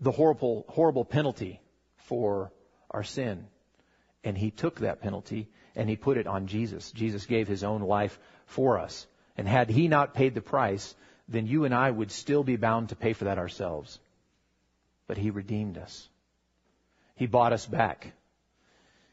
the 0.00 0.12
horrible 0.12 0.64
horrible 0.68 1.04
penalty 1.04 1.60
for 1.96 2.52
our 2.90 3.04
sin. 3.04 3.46
And 4.24 4.36
he 4.36 4.50
took 4.50 4.80
that 4.80 5.00
penalty 5.00 5.48
and 5.74 5.88
he 5.88 5.96
put 5.96 6.16
it 6.16 6.26
on 6.26 6.46
Jesus. 6.46 6.90
Jesus 6.92 7.26
gave 7.26 7.48
his 7.48 7.62
own 7.64 7.82
life 7.82 8.18
for 8.46 8.78
us. 8.78 9.06
And 9.36 9.46
had 9.46 9.68
he 9.68 9.88
not 9.88 10.14
paid 10.14 10.34
the 10.34 10.40
price, 10.40 10.94
then 11.28 11.46
you 11.46 11.64
and 11.64 11.74
I 11.74 11.90
would 11.90 12.10
still 12.10 12.42
be 12.42 12.56
bound 12.56 12.88
to 12.88 12.96
pay 12.96 13.12
for 13.12 13.24
that 13.24 13.38
ourselves. 13.38 13.98
But 15.06 15.18
he 15.18 15.30
redeemed 15.30 15.78
us. 15.78 16.08
He 17.14 17.26
bought 17.26 17.52
us 17.52 17.66
back. 17.66 18.12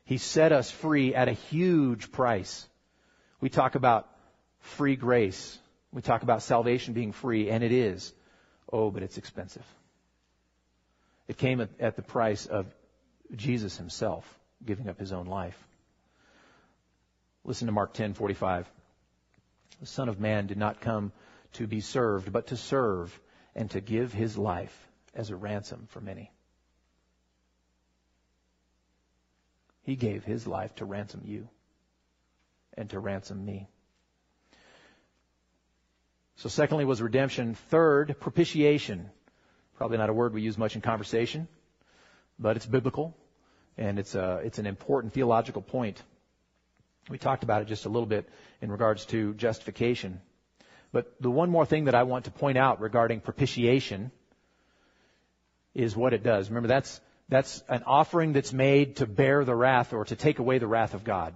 He 0.06 0.18
set 0.18 0.52
us 0.52 0.70
free 0.70 1.16
at 1.16 1.28
a 1.28 1.34
huge 1.34 2.12
price. 2.12 2.68
We 3.40 3.50
talk 3.50 3.76
about 3.76 4.10
free 4.60 4.96
grace. 4.96 5.58
We 5.92 6.02
talk 6.02 6.24
about 6.24 6.42
salvation 6.42 6.94
being 6.94 7.12
free, 7.12 7.50
and 7.50 7.64
it 7.64 7.72
is. 7.72 8.14
Oh, 8.72 8.92
but 8.92 9.04
it's 9.04 9.18
expensive. 9.18 9.66
It 11.28 11.38
came 11.38 11.62
at 11.62 11.96
the 11.96 12.02
price 12.02 12.46
of 12.46 12.66
Jesus 13.36 13.78
himself 13.78 14.40
giving 14.66 14.90
up 14.90 15.00
his 15.00 15.12
own 15.12 15.26
life. 15.26 15.58
Listen 17.44 17.66
to 17.68 17.72
Mark 17.72 17.94
10:45. 17.94 18.66
The 19.80 19.86
Son 19.86 20.10
of 20.10 20.20
Man 20.20 20.48
did 20.48 20.58
not 20.58 20.82
come 20.82 21.12
to 21.54 21.68
be 21.68 21.82
served, 21.82 22.32
but 22.32 22.48
to 22.48 22.58
serve 22.58 23.20
and 23.56 23.70
to 23.72 23.82
give 23.82 24.14
his 24.14 24.38
life 24.38 24.90
as 25.14 25.30
a 25.30 25.36
ransom 25.36 25.88
for 25.88 26.02
many. 26.02 26.32
He 29.82 29.96
gave 29.96 30.24
his 30.24 30.48
life 30.48 30.76
to 30.76 30.86
ransom 30.86 31.22
you 31.26 31.50
and 32.76 32.90
to 32.92 33.00
ransom 33.00 33.44
me. 33.46 33.68
So 36.38 36.50
secondly 36.50 36.86
was 36.86 37.02
redemption. 37.02 37.56
Third, 37.56 38.16
propitiation. 38.20 39.12
Probably 39.78 39.98
not 39.98 40.10
a 40.10 40.14
word 40.14 40.34
we 40.34 40.42
use 40.42 40.58
much 40.58 40.76
in 40.76 40.82
conversation, 40.82 41.48
but 42.40 42.56
it's 42.56 42.66
biblical 42.66 43.16
and 43.78 43.98
it's 43.98 44.16
a, 44.16 44.42
it's 44.44 44.60
an 44.60 44.66
important 44.66 45.14
theological 45.14 45.62
point. 45.62 46.02
We 47.10 47.18
talked 47.18 47.44
about 47.44 47.62
it 47.62 47.66
just 47.66 47.86
a 47.86 47.90
little 47.90 48.06
bit 48.06 48.30
in 48.62 48.72
regards 48.72 49.06
to 49.08 49.34
justification. 49.34 50.22
But 50.92 51.12
the 51.20 51.32
one 51.32 51.50
more 51.50 51.66
thing 51.66 51.86
that 51.86 51.96
I 51.96 52.04
want 52.04 52.26
to 52.26 52.32
point 52.32 52.58
out 52.58 52.80
regarding 52.80 53.20
propitiation 53.20 54.12
is 55.74 55.96
what 55.96 56.14
it 56.14 56.24
does. 56.24 56.50
Remember, 56.50 56.68
that's, 56.68 57.02
that's 57.30 57.64
an 57.68 57.84
offering 57.88 58.34
that's 58.34 58.54
made 58.54 58.98
to 58.98 59.08
bear 59.08 59.44
the 59.44 59.56
wrath 59.56 59.92
or 59.92 60.06
to 60.06 60.16
take 60.16 60.38
away 60.38 60.60
the 60.60 60.68
wrath 60.68 60.94
of 60.94 61.04
God. 61.04 61.36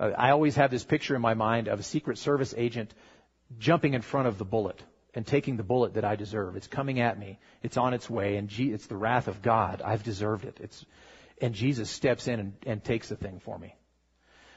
Uh, 0.00 0.10
I 0.16 0.30
always 0.30 0.56
have 0.56 0.70
this 0.70 0.84
picture 0.84 1.14
in 1.14 1.20
my 1.20 1.34
mind 1.34 1.68
of 1.68 1.78
a 1.78 1.82
Secret 1.82 2.16
Service 2.16 2.54
agent 2.56 2.92
jumping 3.58 3.92
in 3.92 4.00
front 4.00 4.26
of 4.26 4.38
the 4.38 4.44
bullet 4.44 4.82
and 5.14 5.26
taking 5.26 5.56
the 5.56 5.62
bullet 5.62 5.94
that 5.94 6.04
I 6.04 6.16
deserve. 6.16 6.56
It's 6.56 6.66
coming 6.66 7.00
at 7.00 7.18
me. 7.18 7.38
It's 7.62 7.76
on 7.76 7.94
its 7.94 8.10
way, 8.10 8.36
and 8.36 8.48
gee, 8.48 8.72
it's 8.72 8.86
the 8.86 8.96
wrath 8.96 9.28
of 9.28 9.42
God. 9.42 9.82
I've 9.82 10.02
deserved 10.02 10.44
it. 10.44 10.58
It's, 10.60 10.84
and 11.40 11.54
Jesus 11.54 11.90
steps 11.90 12.28
in 12.28 12.40
and, 12.40 12.52
and 12.66 12.84
takes 12.84 13.08
the 13.08 13.16
thing 13.16 13.40
for 13.40 13.58
me. 13.58 13.74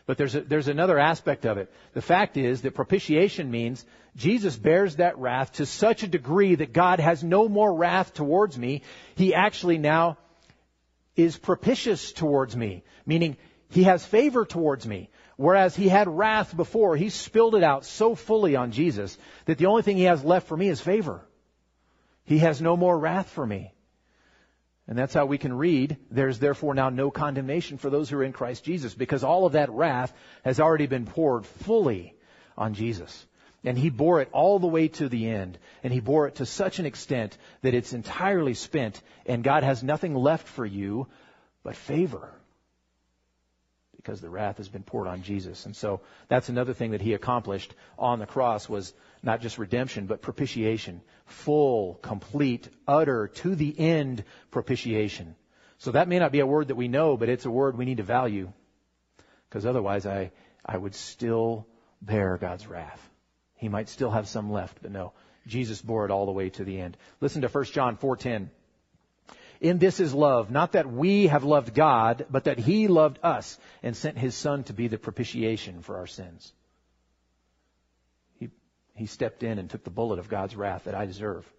But 0.07 0.17
there's 0.17 0.35
a, 0.35 0.41
there's 0.41 0.69
another 0.69 0.97
aspect 0.97 1.45
of 1.45 1.57
it. 1.57 1.71
The 1.93 2.01
fact 2.01 2.37
is 2.37 2.61
that 2.61 2.73
propitiation 2.73 3.51
means 3.51 3.85
Jesus 4.15 4.55
bears 4.55 4.95
that 4.95 5.17
wrath 5.17 5.53
to 5.53 5.65
such 5.65 6.01
a 6.01 6.07
degree 6.07 6.55
that 6.55 6.73
God 6.73 6.99
has 6.99 7.23
no 7.23 7.49
more 7.49 7.73
wrath 7.73 8.13
towards 8.13 8.57
me. 8.57 8.83
He 9.15 9.35
actually 9.35 9.77
now 9.77 10.17
is 11.17 11.37
propitious 11.37 12.13
towards 12.13 12.55
me, 12.55 12.83
meaning 13.05 13.35
he 13.69 13.83
has 13.83 14.05
favor 14.05 14.45
towards 14.45 14.87
me. 14.87 15.09
Whereas 15.37 15.75
he 15.75 15.87
had 15.87 16.07
wrath 16.07 16.57
before, 16.57 16.97
he 16.97 17.09
spilled 17.09 17.53
it 17.53 17.63
out 17.63 17.85
so 17.85 18.15
fully 18.15 18.55
on 18.55 18.71
Jesus 18.71 19.15
that 19.45 19.59
the 19.59 19.67
only 19.67 19.83
thing 19.83 19.97
he 19.97 20.03
has 20.03 20.23
left 20.23 20.47
for 20.47 20.57
me 20.57 20.67
is 20.67 20.81
favor. 20.81 21.23
He 22.25 22.39
has 22.39 22.59
no 22.59 22.75
more 22.75 22.97
wrath 22.97 23.29
for 23.29 23.45
me. 23.45 23.71
And 24.87 24.97
that's 24.97 25.13
how 25.13 25.25
we 25.25 25.37
can 25.37 25.53
read, 25.53 25.97
there's 26.09 26.39
therefore 26.39 26.73
now 26.73 26.89
no 26.89 27.11
condemnation 27.11 27.77
for 27.77 27.89
those 27.89 28.09
who 28.09 28.17
are 28.17 28.23
in 28.23 28.33
Christ 28.33 28.63
Jesus, 28.63 28.93
because 28.95 29.23
all 29.23 29.45
of 29.45 29.53
that 29.53 29.69
wrath 29.69 30.11
has 30.43 30.59
already 30.59 30.87
been 30.87 31.05
poured 31.05 31.45
fully 31.45 32.15
on 32.57 32.73
Jesus. 32.73 33.25
And 33.63 33.77
he 33.77 33.89
bore 33.89 34.21
it 34.21 34.29
all 34.31 34.59
the 34.59 34.67
way 34.67 34.87
to 34.87 35.09
the 35.09 35.29
end. 35.29 35.59
And 35.83 35.93
he 35.93 35.99
bore 35.99 36.27
it 36.27 36.35
to 36.35 36.45
such 36.45 36.79
an 36.79 36.85
extent 36.85 37.37
that 37.61 37.73
it's 37.73 37.93
entirely 37.93 38.53
spent, 38.53 39.01
and 39.25 39.43
God 39.43 39.63
has 39.63 39.83
nothing 39.83 40.15
left 40.15 40.47
for 40.47 40.65
you 40.65 41.07
but 41.63 41.75
favor 41.75 42.36
because 44.07 44.21
the 44.21 44.29
wrath 44.29 44.55
has 44.55 44.69
been 44.69 44.83
poured 44.83 45.05
on 45.05 45.21
Jesus. 45.21 45.65
And 45.65 45.75
so 45.75 45.99
that's 46.29 46.47
another 46.47 46.73
thing 46.73 46.91
that 46.91 47.01
he 47.01 47.13
accomplished 47.13 47.75
on 47.99 48.19
the 48.19 48.25
cross 48.25 48.69
was 48.69 48.93
not 49.21 49.41
just 49.41 49.57
redemption, 49.57 50.05
but 50.05 50.21
propitiation. 50.21 51.01
Full, 51.25 51.95
complete, 51.95 52.69
utter, 52.87 53.27
to 53.27 53.53
the 53.53 53.77
end 53.77 54.23
propitiation. 54.49 55.35
So 55.79 55.91
that 55.91 56.07
may 56.07 56.19
not 56.19 56.31
be 56.31 56.39
a 56.39 56.45
word 56.45 56.69
that 56.69 56.75
we 56.75 56.87
know, 56.87 57.17
but 57.17 57.27
it's 57.27 57.45
a 57.45 57.51
word 57.51 57.77
we 57.77 57.83
need 57.83 57.97
to 57.97 58.03
value. 58.03 58.53
Because 59.49 59.65
otherwise 59.65 60.05
I, 60.05 60.31
I 60.65 60.77
would 60.77 60.95
still 60.95 61.67
bear 62.01 62.37
God's 62.37 62.65
wrath. 62.65 63.09
He 63.55 63.67
might 63.67 63.89
still 63.89 64.11
have 64.11 64.29
some 64.29 64.53
left, 64.53 64.77
but 64.81 64.91
no. 64.91 65.11
Jesus 65.47 65.81
bore 65.81 66.05
it 66.05 66.11
all 66.11 66.25
the 66.25 66.31
way 66.31 66.49
to 66.51 66.63
the 66.63 66.79
end. 66.79 66.95
Listen 67.19 67.41
to 67.41 67.49
1 67.49 67.65
John 67.65 67.97
4:10. 67.97 68.51
In 69.59 69.79
this 69.79 69.99
is 69.99 70.13
love, 70.13 70.51
not 70.51 70.73
that 70.73 70.91
we 70.91 71.27
have 71.27 71.43
loved 71.43 71.73
God, 71.73 72.25
but 72.29 72.43
that 72.43 72.59
He 72.59 72.87
loved 72.87 73.19
us 73.23 73.57
and 73.81 73.95
sent 73.95 74.17
His 74.17 74.35
Son 74.35 74.63
to 74.65 74.73
be 74.73 74.87
the 74.87 74.97
propitiation 74.97 75.81
for 75.81 75.97
our 75.97 76.07
sins. 76.07 76.53
He, 78.35 78.49
he 78.93 79.07
stepped 79.07 79.43
in 79.43 79.57
and 79.57 79.69
took 79.69 79.83
the 79.83 79.89
bullet 79.89 80.19
of 80.19 80.29
God's 80.29 80.55
wrath 80.55 80.83
that 80.83 80.95
I 80.95 81.05
deserve. 81.05 81.51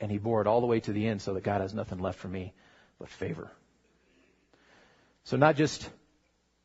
And 0.00 0.10
He 0.10 0.18
bore 0.18 0.40
it 0.40 0.46
all 0.46 0.60
the 0.60 0.66
way 0.66 0.80
to 0.80 0.92
the 0.92 1.06
end 1.06 1.20
so 1.20 1.34
that 1.34 1.44
God 1.44 1.60
has 1.60 1.74
nothing 1.74 1.98
left 1.98 2.18
for 2.18 2.28
me 2.28 2.54
but 2.98 3.08
favor. 3.08 3.50
So 5.24 5.36
not 5.36 5.56
just, 5.56 5.88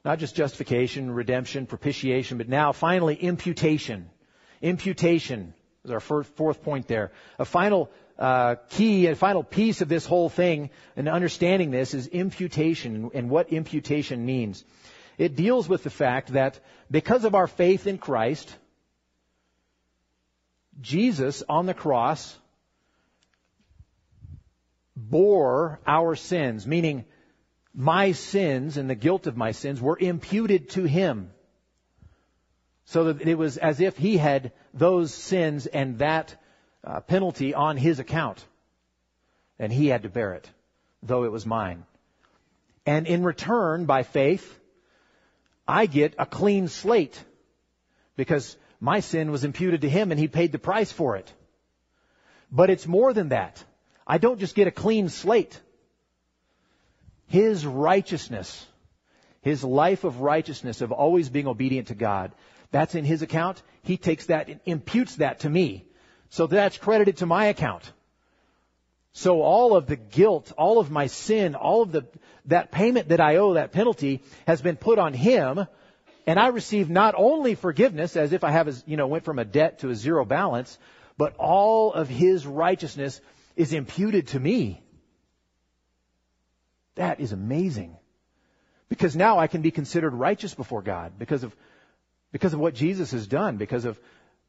not 0.06 0.20
just 0.20 0.36
justification, 0.36 1.12
redemption, 1.12 1.66
propitiation, 1.66 2.38
but 2.38 2.48
now 2.48 2.72
finally 2.72 3.16
imputation. 3.16 4.10
Imputation 4.62 5.54
is 5.84 5.92
our 5.92 6.00
fourth 6.00 6.64
point 6.64 6.88
there. 6.88 7.12
A 7.40 7.46
final 7.46 7.90
uh, 8.22 8.56
key, 8.70 9.08
and 9.08 9.18
final 9.18 9.44
piece 9.44 9.82
of 9.82 9.90
this 9.90 10.06
whole 10.06 10.30
thing 10.30 10.70
and 10.96 11.10
understanding 11.10 11.72
this 11.72 11.96
is 11.96 12.06
imputation 12.06 13.10
and 13.16 13.32
what 13.32 13.50
imputation 13.50 14.28
means. 14.28 14.64
It 15.18 15.36
deals 15.36 15.68
with 15.68 15.84
the 15.84 15.90
fact 15.90 16.34
that 16.34 16.60
because 16.92 17.26
of 17.26 17.34
our 17.34 17.48
faith 17.48 17.88
in 17.88 17.98
Christ, 17.98 18.56
Jesus 20.80 21.42
on 21.50 21.66
the 21.66 21.74
cross 21.74 22.38
bore 24.96 25.80
our 25.88 26.16
sins, 26.16 26.68
meaning 26.68 27.06
my 27.74 28.12
sins 28.12 28.78
and 28.78 28.88
the 28.88 28.94
guilt 28.94 29.26
of 29.26 29.36
my 29.36 29.52
sins 29.52 29.82
were 29.82 29.98
imputed 30.00 30.70
to 30.72 30.84
him. 30.84 31.32
So 32.86 33.06
that 33.06 33.28
it 33.28 33.36
was 33.36 33.58
as 33.58 33.80
if 33.82 33.98
he 33.98 34.18
had 34.18 34.52
those 34.76 35.12
sins 35.12 35.66
and 35.66 35.98
that 36.00 36.36
uh, 36.84 37.00
penalty 37.02 37.54
on 37.54 37.78
his 37.78 38.00
account. 38.00 38.44
And 39.60 39.72
he 39.72 39.88
had 39.88 40.04
to 40.04 40.10
bear 40.10 40.34
it, 40.34 40.50
though 41.04 41.24
it 41.24 41.32
was 41.32 41.46
mine. 41.46 41.86
And 42.86 43.06
in 43.06 43.24
return, 43.24 43.86
by 43.86 44.04
faith, 44.04 44.60
I 45.68 45.86
get 45.86 46.16
a 46.18 46.26
clean 46.26 46.68
slate 46.68 47.24
because 48.16 48.58
my 48.80 49.00
sin 49.00 49.32
was 49.32 49.44
imputed 49.44 49.82
to 49.82 49.90
him 49.90 50.12
and 50.12 50.20
he 50.20 50.28
paid 50.28 50.52
the 50.52 50.60
price 50.60 50.92
for 50.92 51.16
it. 51.16 51.32
But 52.52 52.70
it's 52.70 52.88
more 52.88 53.14
than 53.14 53.30
that. 53.30 53.64
I 54.06 54.18
don't 54.18 54.40
just 54.40 54.56
get 54.56 54.68
a 54.68 54.72
clean 54.72 55.10
slate. 55.10 55.60
His 57.28 57.66
righteousness, 57.66 58.66
his 59.42 59.64
life 59.64 60.04
of 60.04 60.20
righteousness 60.20 60.82
of 60.82 60.92
always 60.92 61.30
being 61.30 61.48
obedient 61.48 61.88
to 61.88 61.96
God, 61.96 62.32
that's 62.72 62.96
in 62.96 63.06
his 63.06 63.22
account. 63.22 63.62
He 63.84 63.98
takes 63.98 64.26
that 64.26 64.50
and 64.50 64.60
imputes 64.66 65.18
that 65.18 65.42
to 65.42 65.50
me. 65.50 65.86
So 66.32 66.48
that's 66.48 66.78
credited 66.78 67.18
to 67.18 67.26
my 67.26 67.46
account. 67.46 67.92
So 69.12 69.42
all 69.42 69.76
of 69.76 69.88
the 69.88 69.98
guilt, 69.98 70.54
all 70.58 70.80
of 70.80 70.90
my 70.90 71.08
sin, 71.08 71.56
all 71.56 71.82
of 71.82 71.92
the, 71.92 72.08
that 72.46 72.72
payment 72.72 73.10
that 73.10 73.20
I 73.20 73.36
owe, 73.36 73.56
that 73.56 73.74
penalty, 73.74 74.22
has 74.48 74.62
been 74.62 74.78
put 74.78 74.98
on 74.98 75.14
him, 75.14 75.68
and 76.26 76.40
I 76.40 76.48
receive 76.48 76.90
not 76.90 77.16
only 77.18 77.56
forgiveness, 77.56 78.16
as 78.16 78.32
if 78.32 78.46
I 78.46 78.52
have, 78.52 78.70
a, 78.70 78.74
you 78.86 78.96
know, 78.96 79.08
went 79.08 79.26
from 79.26 79.40
a 79.40 79.46
debt 79.46 79.80
to 79.80 79.90
a 79.90 79.96
zero 79.96 80.24
balance, 80.24 80.80
but 81.18 81.36
all 81.36 81.92
of 81.92 82.08
his 82.08 82.48
righteousness 82.48 83.20
is 83.58 83.74
imputed 83.74 84.28
to 84.28 84.40
me. 84.40 84.82
That 86.96 87.20
is 87.20 87.34
amazing. 87.34 87.98
Because 88.88 89.18
now 89.18 89.38
I 89.38 89.48
can 89.48 89.62
be 89.62 89.72
considered 89.72 90.14
righteous 90.14 90.54
before 90.54 90.82
God 90.82 91.20
because 91.20 91.44
of, 91.44 91.54
because 92.32 92.54
of 92.54 92.60
what 92.62 92.74
Jesus 92.74 93.12
has 93.12 93.28
done, 93.28 93.58
because 93.58 93.84
of 93.84 94.00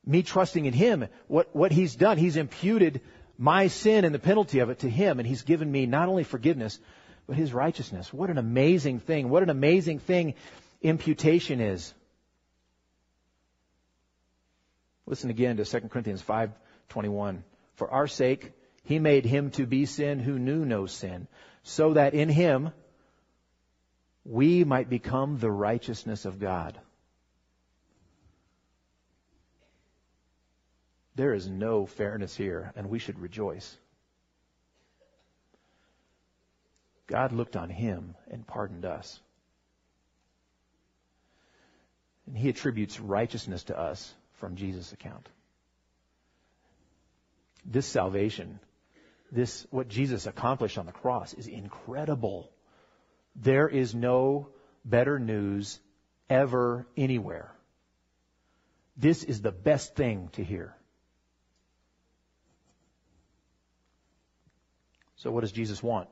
me 0.05 0.23
trusting 0.23 0.65
in 0.67 0.73
Him. 0.73 1.07
What, 1.29 1.55
what 1.55 1.73
He's 1.73 1.95
done, 1.95 2.19
He's 2.19 2.37
imputed 2.37 3.01
my 3.39 3.69
sin 3.69 4.05
and 4.05 4.15
the 4.15 4.19
penalty 4.19 4.61
of 4.61 4.71
it 4.71 4.81
to 4.81 4.91
Him, 4.91 5.19
and 5.19 5.27
He's 5.27 5.43
given 5.43 5.71
me 5.71 5.87
not 5.87 6.09
only 6.09 6.25
forgiveness, 6.25 6.79
but 7.27 7.37
His 7.37 7.53
righteousness. 7.53 8.13
What 8.13 8.31
an 8.31 8.39
amazing 8.39 9.01
thing. 9.01 9.29
What 9.29 9.43
an 9.43 9.51
amazing 9.51 9.99
thing 10.01 10.35
imputation 10.83 11.61
is. 11.61 11.93
Listen 15.07 15.31
again 15.31 15.57
to 15.57 15.65
2 15.65 15.89
Corinthians 15.89 16.23
5:21. 16.23 17.43
For 17.75 17.91
our 17.91 18.07
sake 18.07 18.53
he 18.85 18.99
made 18.99 19.25
him 19.25 19.51
to 19.53 19.67
be 19.67 19.87
sin 19.87 20.19
who 20.19 20.39
knew 20.39 20.65
no 20.65 20.87
sin, 20.87 21.29
so 21.63 21.95
that 21.95 22.15
in 22.15 22.29
him 22.29 22.71
we 24.25 24.65
might 24.65 24.89
become 24.89 25.39
the 25.39 25.51
righteousness 25.51 26.25
of 26.25 26.39
God. 26.39 26.79
There 31.15 31.35
is 31.35 31.49
no 31.49 31.87
fairness 31.87 32.35
here, 32.35 32.73
and 32.77 32.89
we 32.89 32.99
should 32.99 33.19
rejoice. 33.19 33.77
God 37.07 37.33
looked 37.33 37.57
on 37.57 37.69
him 37.69 38.15
and 38.31 38.47
pardoned 38.47 38.85
us. 38.85 39.21
And 42.27 42.37
he 42.37 42.49
attributes 42.49 42.99
righteousness 42.99 43.65
to 43.65 43.79
us 43.79 44.15
from 44.35 44.57
Jesus' 44.57 44.93
account. 44.93 45.29
This 47.65 47.87
salvation 47.87 48.59
this, 49.33 49.67
what 49.71 49.89
Jesus 49.89 50.27
accomplished 50.27 50.77
on 50.77 50.87
the 50.87 50.93
cross 50.93 51.33
is 51.33 51.47
incredible. 51.47 52.51
There 53.35 53.67
is 53.67 53.95
no 53.95 54.49
better 54.85 55.19
news 55.19 55.81
ever 56.29 56.87
anywhere. 56.97 57.51
This 58.97 59.25
is 59.25 59.41
the 59.41 59.51
best 59.51 59.97
thing 59.97 60.29
to 60.33 60.45
hear. 60.45 60.77
So 65.23 65.31
what 65.31 65.43
does 65.43 65.53
Jesus 65.53 65.81
want? 65.81 66.09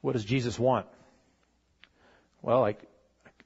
What 0.00 0.12
does 0.12 0.24
Jesus 0.24 0.58
want? 0.58 0.86
Well, 2.40 2.64
I, 2.64 2.76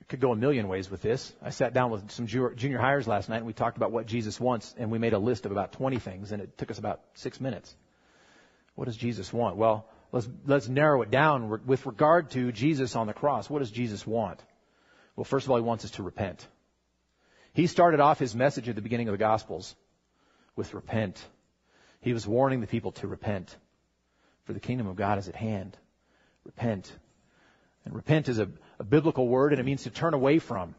could 0.06 0.20
go 0.20 0.30
a 0.30 0.36
million 0.36 0.68
ways 0.68 0.88
with 0.88 1.02
this. 1.02 1.32
I 1.42 1.50
sat 1.50 1.74
down 1.74 1.90
with 1.90 2.10
some 2.12 2.28
junior 2.28 2.78
hires 2.78 3.08
last 3.08 3.28
night 3.28 3.38
and 3.38 3.46
we 3.46 3.52
talked 3.52 3.76
about 3.76 3.90
what 3.90 4.06
Jesus 4.06 4.38
wants 4.38 4.72
and 4.78 4.92
we 4.92 4.98
made 4.98 5.12
a 5.12 5.18
list 5.18 5.44
of 5.44 5.50
about 5.50 5.72
20 5.72 5.98
things 5.98 6.30
and 6.30 6.40
it 6.40 6.56
took 6.56 6.70
us 6.70 6.78
about 6.78 7.00
six 7.14 7.40
minutes. 7.40 7.74
What 8.76 8.84
does 8.84 8.96
Jesus 8.96 9.32
want? 9.32 9.56
Well, 9.56 9.88
let's, 10.12 10.28
let's 10.46 10.68
narrow 10.68 11.02
it 11.02 11.10
down 11.10 11.66
with 11.66 11.86
regard 11.86 12.30
to 12.30 12.52
Jesus 12.52 12.94
on 12.94 13.08
the 13.08 13.12
cross. 13.12 13.50
What 13.50 13.58
does 13.58 13.72
Jesus 13.72 14.06
want? 14.06 14.40
Well, 15.16 15.24
first 15.24 15.46
of 15.46 15.50
all, 15.50 15.56
he 15.56 15.64
wants 15.64 15.84
us 15.84 15.92
to 15.92 16.04
repent. 16.04 16.46
He 17.54 17.66
started 17.66 17.98
off 17.98 18.20
his 18.20 18.36
message 18.36 18.68
at 18.68 18.76
the 18.76 18.82
beginning 18.82 19.08
of 19.08 19.12
the 19.12 19.18
Gospels 19.18 19.74
with 20.54 20.74
repent. 20.74 21.24
He 22.00 22.12
was 22.12 22.26
warning 22.26 22.60
the 22.60 22.66
people 22.66 22.92
to 22.92 23.06
repent, 23.06 23.54
for 24.44 24.52
the 24.52 24.60
kingdom 24.60 24.86
of 24.86 24.96
God 24.96 25.18
is 25.18 25.28
at 25.28 25.36
hand. 25.36 25.76
Repent. 26.44 26.90
And 27.84 27.94
repent 27.94 28.28
is 28.28 28.38
a, 28.38 28.48
a 28.78 28.84
biblical 28.84 29.28
word 29.28 29.52
and 29.52 29.60
it 29.60 29.64
means 29.64 29.82
to 29.84 29.90
turn 29.90 30.14
away 30.14 30.38
from. 30.38 30.74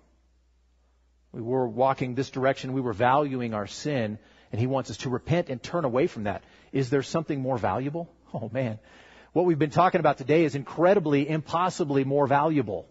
We 1.32 1.42
were 1.42 1.68
walking 1.68 2.16
this 2.16 2.30
direction. 2.30 2.74
We 2.74 2.82
were 2.82 2.94
valuing 2.94 3.54
our 3.54 3.68
sin 3.68 4.18
and 4.52 4.60
he 4.60 4.68
wants 4.68 4.90
us 4.90 4.98
to 4.98 5.10
repent 5.10 5.50
and 5.50 5.62
turn 5.62 5.86
away 5.86 6.08
from 6.08 6.24
that. 6.24 6.44
Is 6.72 6.90
there 6.90 7.04
something 7.04 7.40
more 7.40 7.58
valuable? 7.58 8.10
Oh 8.34 8.50
man. 8.54 8.80
What 9.34 9.44
we've 9.44 9.60
been 9.60 9.72
talking 9.72 10.00
about 10.00 10.18
today 10.18 10.46
is 10.46 10.56
incredibly, 10.56 11.28
impossibly 11.28 12.06
more 12.06 12.28
valuable. 12.28 12.88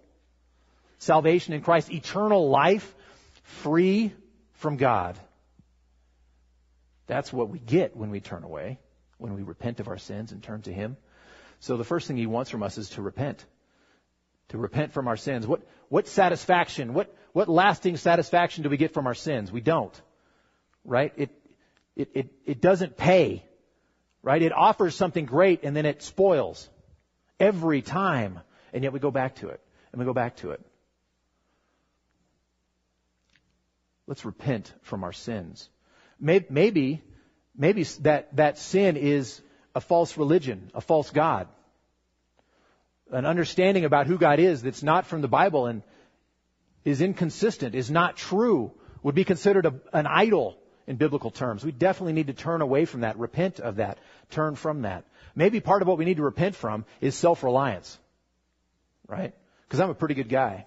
Salvation 0.99 1.55
in 1.55 1.63
Christ, 1.63 1.91
eternal 1.91 2.51
life, 2.51 2.95
free 3.43 4.13
from 4.53 4.77
God. 4.77 5.19
That's 7.11 7.33
what 7.33 7.49
we 7.49 7.59
get 7.59 7.97
when 7.97 8.11
we 8.11 8.21
turn 8.21 8.45
away, 8.45 8.79
when 9.19 9.35
we 9.35 9.43
repent 9.43 9.81
of 9.81 9.89
our 9.89 9.99
sins 9.99 10.31
and 10.31 10.41
turn 10.41 10.63
to 10.63 10.73
Him. 10.73 10.97
So 11.59 11.77
the 11.77 11.85
first 11.85 12.07
thing 12.07 12.17
He 12.17 12.27
wants 12.27 12.51
from 12.51 12.63
us 12.63 12.79
is 12.79 12.91
to 12.91 13.03
repent 13.03 13.45
to 14.51 14.59
repent 14.59 14.93
from 14.93 15.09
our 15.09 15.17
sins. 15.17 15.47
What, 15.47 15.63
what 15.89 16.07
satisfaction, 16.09 16.93
what, 16.93 17.15
what 17.33 17.49
lasting 17.49 17.97
satisfaction 17.97 18.65
do 18.65 18.69
we 18.69 18.77
get 18.77 18.93
from 18.93 19.07
our 19.07 19.15
sins? 19.15 19.51
We 19.51 19.61
don't. 19.61 20.03
Right? 20.85 21.13
It, 21.17 21.31
it, 21.97 22.11
it, 22.15 22.33
it 22.45 22.61
doesn't 22.61 22.97
pay. 22.97 23.45
Right? 24.23 24.43
It 24.43 24.53
offers 24.53 24.95
something 24.95 25.25
great 25.25 25.63
and 25.63 25.77
then 25.77 25.87
it 25.87 26.03
spoils. 26.03 26.69
Every 27.39 27.81
time. 27.81 28.41
And 28.73 28.83
yet 28.83 28.93
we 28.93 28.99
go 28.99 29.11
back 29.11 29.37
to 29.37 29.49
it. 29.49 29.61
And 29.93 30.01
we 30.01 30.05
go 30.05 30.15
back 30.15 30.37
to 30.37 30.51
it. 30.51 30.61
Let's 34.07 34.25
repent 34.25 34.73
from 34.83 35.05
our 35.05 35.13
sins. 35.13 35.69
Maybe, 36.19 37.03
maybe 37.61 37.85
that, 38.01 38.35
that 38.37 38.59
sin 38.59 38.97
is 38.97 39.41
a 39.75 39.81
false 39.81 40.17
religion, 40.17 40.71
a 40.75 40.81
false 40.81 41.11
God 41.11 41.47
an 43.13 43.27
understanding 43.27 43.85
about 43.85 44.07
who 44.07 44.19
God 44.19 44.39
is 44.39 44.63
that's 44.63 44.83
not 44.83 45.07
from 45.07 45.21
the 45.21 45.29
Bible 45.29 45.67
and 45.67 45.83
is 46.85 47.01
inconsistent, 47.01 47.75
is 47.75 47.91
not 47.91 48.17
true, 48.17 48.73
would 49.03 49.15
be 49.15 49.25
considered 49.25 49.67
a, 49.67 49.75
an 49.93 50.07
idol 50.07 50.57
in 50.87 50.97
biblical 50.97 51.31
terms. 51.31 51.65
We 51.65 51.73
definitely 51.73 52.15
need 52.15 52.29
to 52.29 52.33
turn 52.33 52.63
away 52.63 52.85
from 52.85 53.03
that, 53.03 53.19
repent 53.19 53.61
of 53.61 53.77
that, 53.77 53.99
turn 54.31 54.55
from 54.57 54.83
that. 54.83 55.05
Maybe 55.35 55.61
part 55.61 55.83
of 55.83 55.89
what 55.89 55.99
we 55.99 56.05
need 56.05 56.17
to 56.17 56.23
repent 56.23 56.57
from 56.57 56.85
is 57.01 57.15
self-reliance, 57.15 57.99
right? 59.07 59.35
Because 59.67 59.81
I'm 59.81 59.91
a 59.91 59.95
pretty 59.95 60.15
good 60.15 60.29
guy. 60.29 60.67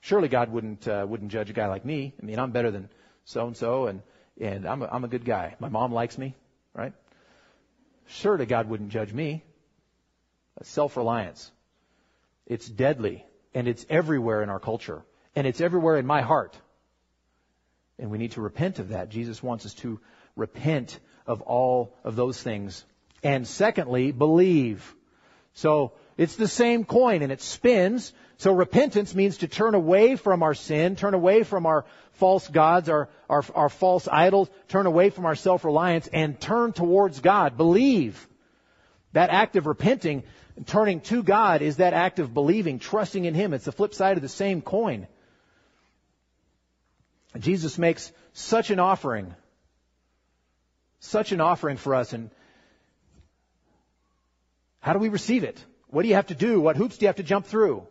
Surely 0.00 0.28
God 0.28 0.50
wouldn't 0.50 0.88
uh, 0.88 1.06
wouldn't 1.08 1.30
judge 1.30 1.50
a 1.50 1.52
guy 1.52 1.68
like 1.68 1.84
me. 1.84 2.12
I 2.20 2.24
mean, 2.24 2.38
I'm 2.38 2.50
better 2.50 2.70
than 2.70 2.88
so 3.24 3.46
and 3.46 3.56
so, 3.56 3.86
and 3.86 4.02
and 4.40 4.66
I'm 4.66 4.82
a, 4.82 4.88
I'm 4.90 5.04
a 5.04 5.08
good 5.08 5.24
guy. 5.24 5.56
My 5.60 5.68
mom 5.68 5.92
likes 5.92 6.18
me, 6.18 6.34
right? 6.74 6.92
surely 8.12 8.46
God 8.46 8.68
wouldn't 8.68 8.90
judge 8.90 9.12
me. 9.12 9.42
Self-reliance. 10.62 11.50
It's 12.46 12.68
deadly 12.68 13.24
and 13.54 13.66
it's 13.66 13.84
everywhere 13.88 14.42
in 14.42 14.48
our 14.48 14.60
culture 14.60 15.02
and 15.34 15.46
it's 15.46 15.60
everywhere 15.60 15.96
in 15.96 16.06
my 16.06 16.20
heart. 16.20 16.56
And 17.98 18.10
we 18.10 18.18
need 18.18 18.32
to 18.32 18.40
repent 18.40 18.78
of 18.78 18.88
that. 18.88 19.08
Jesus 19.08 19.42
wants 19.42 19.66
us 19.66 19.74
to 19.74 20.00
repent 20.36 20.98
of 21.26 21.42
all 21.42 21.94
of 22.04 22.16
those 22.16 22.40
things. 22.40 22.84
And 23.22 23.46
secondly, 23.46 24.12
believe. 24.12 24.94
So 25.54 25.92
it's 26.16 26.36
the 26.36 26.48
same 26.48 26.84
coin 26.84 27.22
and 27.22 27.32
it 27.32 27.40
spins. 27.40 28.12
So 28.38 28.52
repentance 28.52 29.14
means 29.14 29.38
to 29.38 29.48
turn 29.48 29.74
away 29.74 30.16
from 30.16 30.42
our 30.42 30.54
sin, 30.54 30.96
turn 30.96 31.14
away 31.14 31.42
from 31.42 31.66
our 31.66 31.84
false 32.12 32.46
gods, 32.48 32.88
our, 32.88 33.08
our, 33.28 33.44
our 33.54 33.68
false 33.68 34.08
idols, 34.08 34.50
turn 34.68 34.86
away 34.86 35.10
from 35.10 35.26
our 35.26 35.34
self-reliance 35.34 36.08
and 36.12 36.40
turn 36.40 36.72
towards 36.72 37.20
God. 37.20 37.56
Believe. 37.56 38.28
That 39.12 39.30
act 39.30 39.56
of 39.56 39.66
repenting, 39.66 40.22
turning 40.66 41.00
to 41.02 41.22
God 41.22 41.62
is 41.62 41.76
that 41.76 41.92
act 41.92 42.18
of 42.18 42.34
believing, 42.34 42.78
trusting 42.78 43.24
in 43.24 43.34
Him. 43.34 43.52
It's 43.52 43.64
the 43.64 43.72
flip 43.72 43.94
side 43.94 44.16
of 44.16 44.22
the 44.22 44.28
same 44.28 44.62
coin. 44.62 45.06
Jesus 47.38 47.78
makes 47.78 48.12
such 48.34 48.70
an 48.70 48.78
offering, 48.78 49.34
such 51.00 51.32
an 51.32 51.40
offering 51.40 51.76
for 51.76 51.94
us 51.94 52.12
and 52.12 52.30
how 54.82 54.92
do 54.92 54.98
we 54.98 55.08
receive 55.08 55.44
it? 55.44 55.64
What 55.92 56.04
do 56.04 56.08
you 56.08 56.14
have 56.14 56.28
to 56.28 56.34
do? 56.34 56.58
What 56.58 56.76
hoops 56.76 56.96
do 56.96 57.04
you 57.04 57.08
have 57.08 57.16
to 57.16 57.22
jump 57.22 57.44
through? 57.44 57.86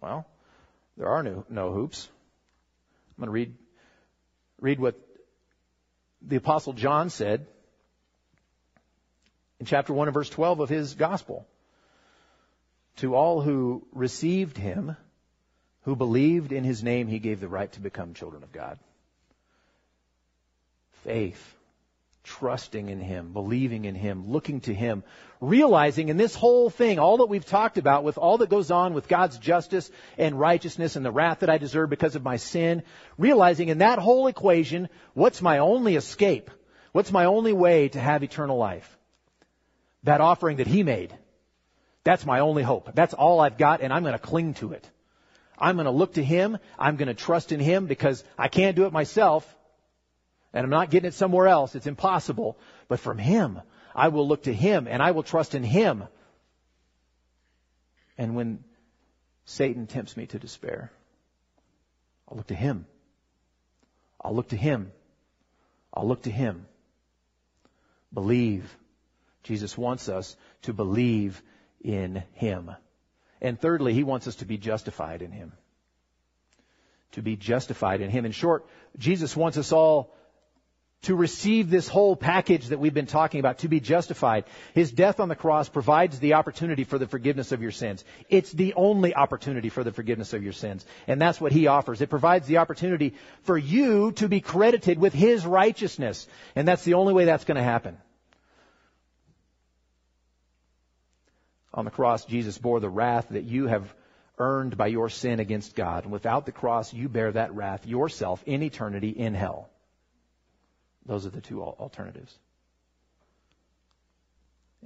Well, 0.00 0.24
there 0.96 1.08
are 1.08 1.24
no, 1.24 1.44
no 1.50 1.72
hoops. 1.72 2.08
I'm 3.18 3.22
going 3.22 3.26
to 3.26 3.32
read, 3.32 3.54
read 4.60 4.78
what 4.78 4.94
the 6.22 6.36
apostle 6.36 6.72
John 6.72 7.10
said 7.10 7.48
in 9.58 9.66
chapter 9.66 9.92
1 9.92 10.06
and 10.06 10.14
verse 10.14 10.30
12 10.30 10.60
of 10.60 10.68
his 10.68 10.94
gospel. 10.94 11.44
To 12.98 13.16
all 13.16 13.40
who 13.40 13.84
received 13.92 14.56
him, 14.56 14.96
who 15.82 15.96
believed 15.96 16.52
in 16.52 16.62
his 16.62 16.84
name, 16.84 17.08
he 17.08 17.18
gave 17.18 17.40
the 17.40 17.48
right 17.48 17.72
to 17.72 17.80
become 17.80 18.14
children 18.14 18.44
of 18.44 18.52
God. 18.52 18.78
Faith 21.02 21.56
trusting 22.24 22.88
in 22.88 23.00
Him, 23.00 23.32
believing 23.32 23.84
in 23.84 23.94
Him, 23.94 24.30
looking 24.30 24.60
to 24.62 24.74
Him, 24.74 25.04
realizing 25.40 26.08
in 26.08 26.16
this 26.16 26.34
whole 26.34 26.70
thing, 26.70 26.98
all 26.98 27.18
that 27.18 27.28
we've 27.28 27.44
talked 27.44 27.78
about 27.78 28.02
with 28.02 28.18
all 28.18 28.38
that 28.38 28.48
goes 28.48 28.70
on 28.70 28.94
with 28.94 29.08
God's 29.08 29.38
justice 29.38 29.90
and 30.16 30.40
righteousness 30.40 30.96
and 30.96 31.04
the 31.04 31.12
wrath 31.12 31.40
that 31.40 31.50
I 31.50 31.58
deserve 31.58 31.90
because 31.90 32.16
of 32.16 32.24
my 32.24 32.36
sin, 32.36 32.82
realizing 33.18 33.68
in 33.68 33.78
that 33.78 33.98
whole 33.98 34.26
equation, 34.26 34.88
what's 35.12 35.42
my 35.42 35.58
only 35.58 35.96
escape? 35.96 36.50
What's 36.92 37.12
my 37.12 37.26
only 37.26 37.52
way 37.52 37.88
to 37.90 38.00
have 38.00 38.22
eternal 38.22 38.56
life? 38.56 38.98
That 40.04 40.20
offering 40.20 40.56
that 40.56 40.66
He 40.66 40.82
made. 40.82 41.16
That's 42.04 42.26
my 42.26 42.40
only 42.40 42.62
hope. 42.62 42.94
That's 42.94 43.14
all 43.14 43.40
I've 43.40 43.58
got 43.58 43.82
and 43.82 43.92
I'm 43.92 44.02
going 44.02 44.14
to 44.14 44.18
cling 44.18 44.54
to 44.54 44.72
it. 44.72 44.90
I'm 45.58 45.76
going 45.76 45.86
to 45.86 45.90
look 45.90 46.14
to 46.14 46.24
Him. 46.24 46.58
I'm 46.78 46.96
going 46.96 47.08
to 47.08 47.14
trust 47.14 47.52
in 47.52 47.60
Him 47.60 47.86
because 47.86 48.24
I 48.38 48.48
can't 48.48 48.76
do 48.76 48.86
it 48.86 48.92
myself 48.92 49.46
and 50.54 50.62
I'm 50.62 50.70
not 50.70 50.90
getting 50.90 51.08
it 51.08 51.14
somewhere 51.14 51.48
else. 51.48 51.74
It's 51.74 51.88
impossible. 51.88 52.56
But 52.86 53.00
from 53.00 53.18
Him, 53.18 53.60
I 53.94 54.08
will 54.08 54.26
look 54.26 54.44
to 54.44 54.54
Him 54.54 54.86
and 54.88 55.02
I 55.02 55.10
will 55.10 55.24
trust 55.24 55.56
in 55.56 55.64
Him. 55.64 56.04
And 58.16 58.36
when 58.36 58.62
Satan 59.44 59.88
tempts 59.88 60.16
me 60.16 60.26
to 60.26 60.38
despair, 60.38 60.92
I'll 62.28 62.36
look 62.36 62.46
to 62.46 62.54
Him. 62.54 62.86
I'll 64.20 64.34
look 64.34 64.48
to 64.50 64.56
Him. 64.56 64.92
I'll 65.92 66.06
look 66.06 66.22
to 66.22 66.30
Him. 66.30 66.66
Believe. 68.12 68.76
Jesus 69.42 69.76
wants 69.76 70.08
us 70.08 70.36
to 70.62 70.72
believe 70.72 71.42
in 71.82 72.22
Him. 72.34 72.70
And 73.42 73.60
thirdly, 73.60 73.92
He 73.92 74.04
wants 74.04 74.28
us 74.28 74.36
to 74.36 74.44
be 74.44 74.56
justified 74.56 75.20
in 75.20 75.32
Him. 75.32 75.52
To 77.12 77.22
be 77.22 77.34
justified 77.34 78.00
in 78.00 78.10
Him. 78.10 78.24
In 78.24 78.32
short, 78.32 78.66
Jesus 78.96 79.36
wants 79.36 79.58
us 79.58 79.72
all 79.72 80.14
to 81.04 81.14
receive 81.14 81.70
this 81.70 81.88
whole 81.88 82.16
package 82.16 82.68
that 82.68 82.78
we've 82.78 82.94
been 82.94 83.06
talking 83.06 83.40
about, 83.40 83.58
to 83.58 83.68
be 83.68 83.80
justified. 83.80 84.44
His 84.74 84.90
death 84.90 85.20
on 85.20 85.28
the 85.28 85.36
cross 85.36 85.68
provides 85.68 86.18
the 86.18 86.34
opportunity 86.34 86.84
for 86.84 86.98
the 86.98 87.06
forgiveness 87.06 87.52
of 87.52 87.62
your 87.62 87.70
sins. 87.70 88.04
It's 88.28 88.52
the 88.52 88.74
only 88.74 89.14
opportunity 89.14 89.68
for 89.68 89.84
the 89.84 89.92
forgiveness 89.92 90.32
of 90.32 90.42
your 90.42 90.52
sins. 90.52 90.84
And 91.06 91.20
that's 91.20 91.40
what 91.40 91.52
He 91.52 91.66
offers. 91.66 92.00
It 92.00 92.10
provides 92.10 92.46
the 92.46 92.58
opportunity 92.58 93.14
for 93.42 93.56
you 93.56 94.12
to 94.12 94.28
be 94.28 94.40
credited 94.40 94.98
with 94.98 95.14
His 95.14 95.46
righteousness. 95.46 96.26
And 96.56 96.66
that's 96.66 96.84
the 96.84 96.94
only 96.94 97.12
way 97.12 97.24
that's 97.24 97.44
going 97.44 97.56
to 97.56 97.62
happen. 97.62 97.96
On 101.72 101.84
the 101.84 101.90
cross, 101.90 102.24
Jesus 102.24 102.56
bore 102.56 102.80
the 102.80 102.88
wrath 102.88 103.26
that 103.30 103.44
you 103.44 103.66
have 103.66 103.92
earned 104.38 104.76
by 104.76 104.86
your 104.86 105.08
sin 105.08 105.40
against 105.40 105.74
God. 105.74 106.04
And 106.04 106.12
without 106.12 106.46
the 106.46 106.52
cross, 106.52 106.92
you 106.92 107.08
bear 107.08 107.32
that 107.32 107.54
wrath 107.54 107.86
yourself 107.86 108.42
in 108.46 108.62
eternity 108.62 109.10
in 109.10 109.34
hell. 109.34 109.68
Those 111.06 111.26
are 111.26 111.30
the 111.30 111.40
two 111.40 111.62
alternatives. 111.62 112.36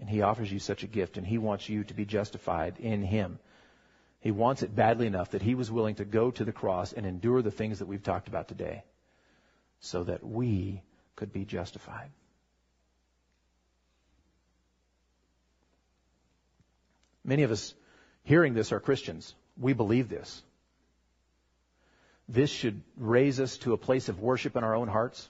And 0.01 0.09
he 0.09 0.23
offers 0.23 0.51
you 0.51 0.59
such 0.59 0.83
a 0.83 0.89
gift, 0.89 1.17
and 1.17 1.27
he 1.27 1.39
wants 1.39 1.69
you 1.69 1.85
to 1.85 1.95
be 1.95 2.05
justified 2.05 2.79
in 2.79 3.03
him. 3.03 3.39
He 4.21 4.31
wants 4.31 4.63
it 4.63 4.75
badly 4.75 5.07
enough 5.07 5.33
that 5.33 5.43
he 5.43 5.55
was 5.55 5.71
willing 5.71 5.97
to 5.97 6.05
go 6.05 6.31
to 6.31 6.45
the 6.45 6.53
cross 6.53 6.93
and 6.93 7.07
endure 7.07 7.43
the 7.43 7.51
things 7.51 7.79
that 7.79 7.87
we've 7.87 8.03
talked 8.03 8.29
about 8.29 8.49
today 8.49 8.85
so 9.81 10.05
that 10.05 10.25
we 10.25 10.83
could 11.15 11.33
be 11.33 11.45
justified. 11.45 12.11
Many 17.25 17.43
of 17.43 17.51
us 17.51 17.75
hearing 18.25 18.55
this 18.55 18.73
are 18.73 18.81
Christians. 18.81 19.35
We 19.57 19.73
believe 19.73 20.09
this. 20.09 20.43
This 22.29 22.51
should 22.51 22.83
raise 22.97 23.41
us 23.41 23.57
to 23.59 23.73
a 23.73 23.79
place 23.79 24.09
of 24.09 24.21
worship 24.21 24.57
in 24.57 24.65
our 24.65 24.75
own 24.75 24.89
hearts 24.89 25.29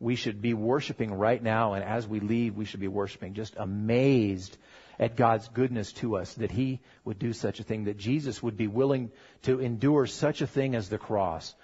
we 0.00 0.14
should 0.14 0.40
be 0.40 0.54
worshiping 0.54 1.12
right 1.12 1.42
now, 1.42 1.74
and 1.74 1.84
as 1.84 2.06
we 2.06 2.20
leave, 2.20 2.56
we 2.56 2.64
should 2.64 2.80
be 2.80 2.88
worshiping, 2.88 3.34
just 3.34 3.54
amazed 3.56 4.56
at 4.98 5.16
God's 5.16 5.48
goodness 5.48 5.92
to 5.94 6.16
us, 6.16 6.34
that 6.34 6.50
He 6.50 6.80
would 7.04 7.18
do 7.18 7.32
such 7.32 7.60
a 7.60 7.64
thing, 7.64 7.84
that 7.84 7.96
Jesus 7.96 8.42
would 8.42 8.56
be 8.56 8.66
willing 8.66 9.10
to 9.42 9.60
endure 9.60 10.06
such 10.06 10.40
a 10.40 10.46
thing 10.46 10.74
as 10.74 10.88
the 10.88 10.98
cross 10.98 11.54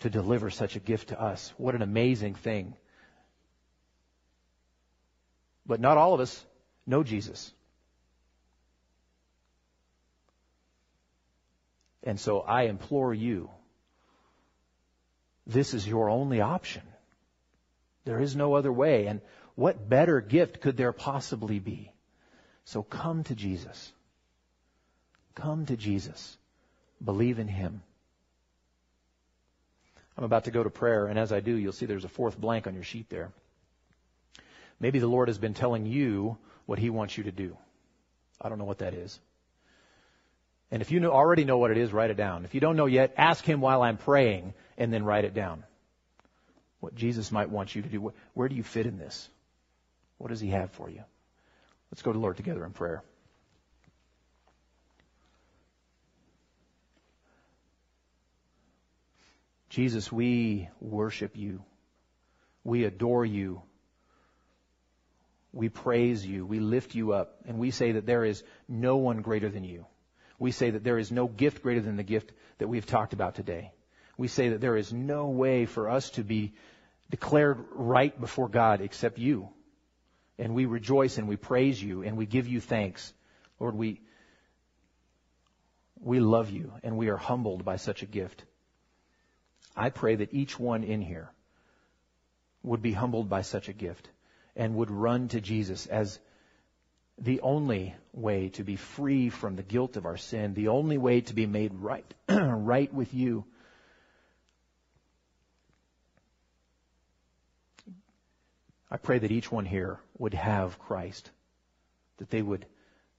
to 0.00 0.10
deliver 0.10 0.50
such 0.50 0.76
a 0.76 0.80
gift 0.80 1.08
to 1.08 1.20
us. 1.20 1.52
What 1.56 1.74
an 1.74 1.82
amazing 1.82 2.34
thing. 2.34 2.74
But 5.64 5.80
not 5.80 5.98
all 5.98 6.14
of 6.14 6.20
us 6.20 6.44
know 6.86 7.02
Jesus. 7.02 7.52
And 12.02 12.20
so 12.20 12.40
I 12.40 12.64
implore 12.64 13.12
you, 13.12 13.50
this 15.46 15.74
is 15.74 15.86
your 15.86 16.08
only 16.08 16.40
option. 16.40 16.82
There 18.06 18.20
is 18.20 18.36
no 18.36 18.54
other 18.54 18.72
way. 18.72 19.06
And 19.08 19.20
what 19.56 19.88
better 19.88 20.20
gift 20.22 20.60
could 20.62 20.78
there 20.78 20.92
possibly 20.92 21.58
be? 21.58 21.92
So 22.64 22.82
come 22.82 23.24
to 23.24 23.34
Jesus. 23.34 23.92
Come 25.34 25.66
to 25.66 25.76
Jesus. 25.76 26.38
Believe 27.04 27.38
in 27.38 27.48
Him. 27.48 27.82
I'm 30.16 30.24
about 30.24 30.44
to 30.44 30.50
go 30.50 30.62
to 30.62 30.70
prayer, 30.70 31.06
and 31.06 31.18
as 31.18 31.30
I 31.30 31.40
do, 31.40 31.54
you'll 31.54 31.72
see 31.72 31.84
there's 31.84 32.06
a 32.06 32.08
fourth 32.08 32.40
blank 32.40 32.66
on 32.66 32.74
your 32.74 32.84
sheet 32.84 33.10
there. 33.10 33.32
Maybe 34.80 34.98
the 34.98 35.06
Lord 35.06 35.28
has 35.28 35.36
been 35.36 35.52
telling 35.52 35.84
you 35.84 36.38
what 36.64 36.78
He 36.78 36.88
wants 36.88 37.18
you 37.18 37.24
to 37.24 37.32
do. 37.32 37.56
I 38.40 38.48
don't 38.48 38.58
know 38.58 38.64
what 38.64 38.78
that 38.78 38.94
is. 38.94 39.18
And 40.70 40.80
if 40.80 40.90
you 40.90 41.04
already 41.04 41.44
know 41.44 41.58
what 41.58 41.70
it 41.70 41.76
is, 41.76 41.92
write 41.92 42.10
it 42.10 42.16
down. 42.16 42.44
If 42.44 42.54
you 42.54 42.60
don't 42.60 42.76
know 42.76 42.86
yet, 42.86 43.14
ask 43.18 43.44
Him 43.44 43.60
while 43.60 43.82
I'm 43.82 43.98
praying, 43.98 44.54
and 44.78 44.92
then 44.92 45.04
write 45.04 45.24
it 45.24 45.34
down 45.34 45.64
Jesus 46.96 47.30
might 47.30 47.50
want 47.50 47.74
you 47.74 47.82
to 47.82 47.88
do. 47.88 48.12
Where 48.34 48.48
do 48.48 48.56
you 48.56 48.62
fit 48.62 48.86
in 48.86 48.98
this? 48.98 49.28
What 50.18 50.30
does 50.30 50.40
He 50.40 50.48
have 50.48 50.70
for 50.72 50.90
you? 50.90 51.02
Let's 51.92 52.02
go 52.02 52.12
to 52.12 52.18
the 52.18 52.22
Lord 52.22 52.36
together 52.36 52.64
in 52.64 52.72
prayer. 52.72 53.04
Jesus, 59.68 60.10
we 60.10 60.68
worship 60.80 61.36
you. 61.36 61.62
We 62.64 62.84
adore 62.84 63.26
you. 63.26 63.60
We 65.52 65.68
praise 65.68 66.24
you. 66.24 66.46
We 66.46 66.60
lift 66.60 66.94
you 66.94 67.12
up. 67.12 67.36
And 67.46 67.58
we 67.58 67.70
say 67.70 67.92
that 67.92 68.06
there 68.06 68.24
is 68.24 68.42
no 68.68 68.96
one 68.96 69.20
greater 69.20 69.50
than 69.50 69.64
you. 69.64 69.84
We 70.38 70.50
say 70.50 70.70
that 70.70 70.82
there 70.82 70.98
is 70.98 71.12
no 71.12 71.28
gift 71.28 71.62
greater 71.62 71.80
than 71.80 71.96
the 71.96 72.02
gift 72.02 72.32
that 72.58 72.68
we've 72.68 72.86
talked 72.86 73.12
about 73.12 73.34
today. 73.34 73.72
We 74.16 74.28
say 74.28 74.50
that 74.50 74.60
there 74.60 74.76
is 74.76 74.92
no 74.92 75.26
way 75.26 75.66
for 75.66 75.90
us 75.90 76.10
to 76.10 76.24
be 76.24 76.54
declared 77.10 77.64
right 77.72 78.18
before 78.20 78.48
God 78.48 78.80
except 78.80 79.18
you. 79.18 79.48
And 80.38 80.54
we 80.54 80.66
rejoice 80.66 81.18
and 81.18 81.28
we 81.28 81.36
praise 81.36 81.82
you 81.82 82.02
and 82.02 82.16
we 82.16 82.26
give 82.26 82.46
you 82.46 82.60
thanks. 82.60 83.12
Lord, 83.58 83.74
we, 83.74 84.00
we 86.00 86.20
love 86.20 86.50
you 86.50 86.72
and 86.82 86.96
we 86.96 87.08
are 87.08 87.16
humbled 87.16 87.64
by 87.64 87.76
such 87.76 88.02
a 88.02 88.06
gift. 88.06 88.44
I 89.76 89.90
pray 89.90 90.16
that 90.16 90.34
each 90.34 90.58
one 90.58 90.84
in 90.84 91.00
here 91.00 91.30
would 92.62 92.82
be 92.82 92.92
humbled 92.92 93.28
by 93.28 93.42
such 93.42 93.68
a 93.68 93.72
gift 93.72 94.08
and 94.56 94.74
would 94.74 94.90
run 94.90 95.28
to 95.28 95.40
Jesus 95.40 95.86
as 95.86 96.18
the 97.18 97.40
only 97.40 97.94
way 98.12 98.50
to 98.50 98.64
be 98.64 98.76
free 98.76 99.30
from 99.30 99.56
the 99.56 99.62
guilt 99.62 99.96
of 99.96 100.04
our 100.04 100.16
sin, 100.16 100.54
the 100.54 100.68
only 100.68 100.98
way 100.98 101.20
to 101.22 101.34
be 101.34 101.46
made 101.46 101.72
right, 101.74 102.12
right 102.28 102.92
with 102.92 103.14
you. 103.14 103.44
I 108.96 108.98
pray 108.98 109.18
that 109.18 109.30
each 109.30 109.52
one 109.52 109.66
here 109.66 110.00
would 110.16 110.32
have 110.32 110.78
Christ, 110.78 111.30
that 112.16 112.30
they 112.30 112.40
would 112.40 112.64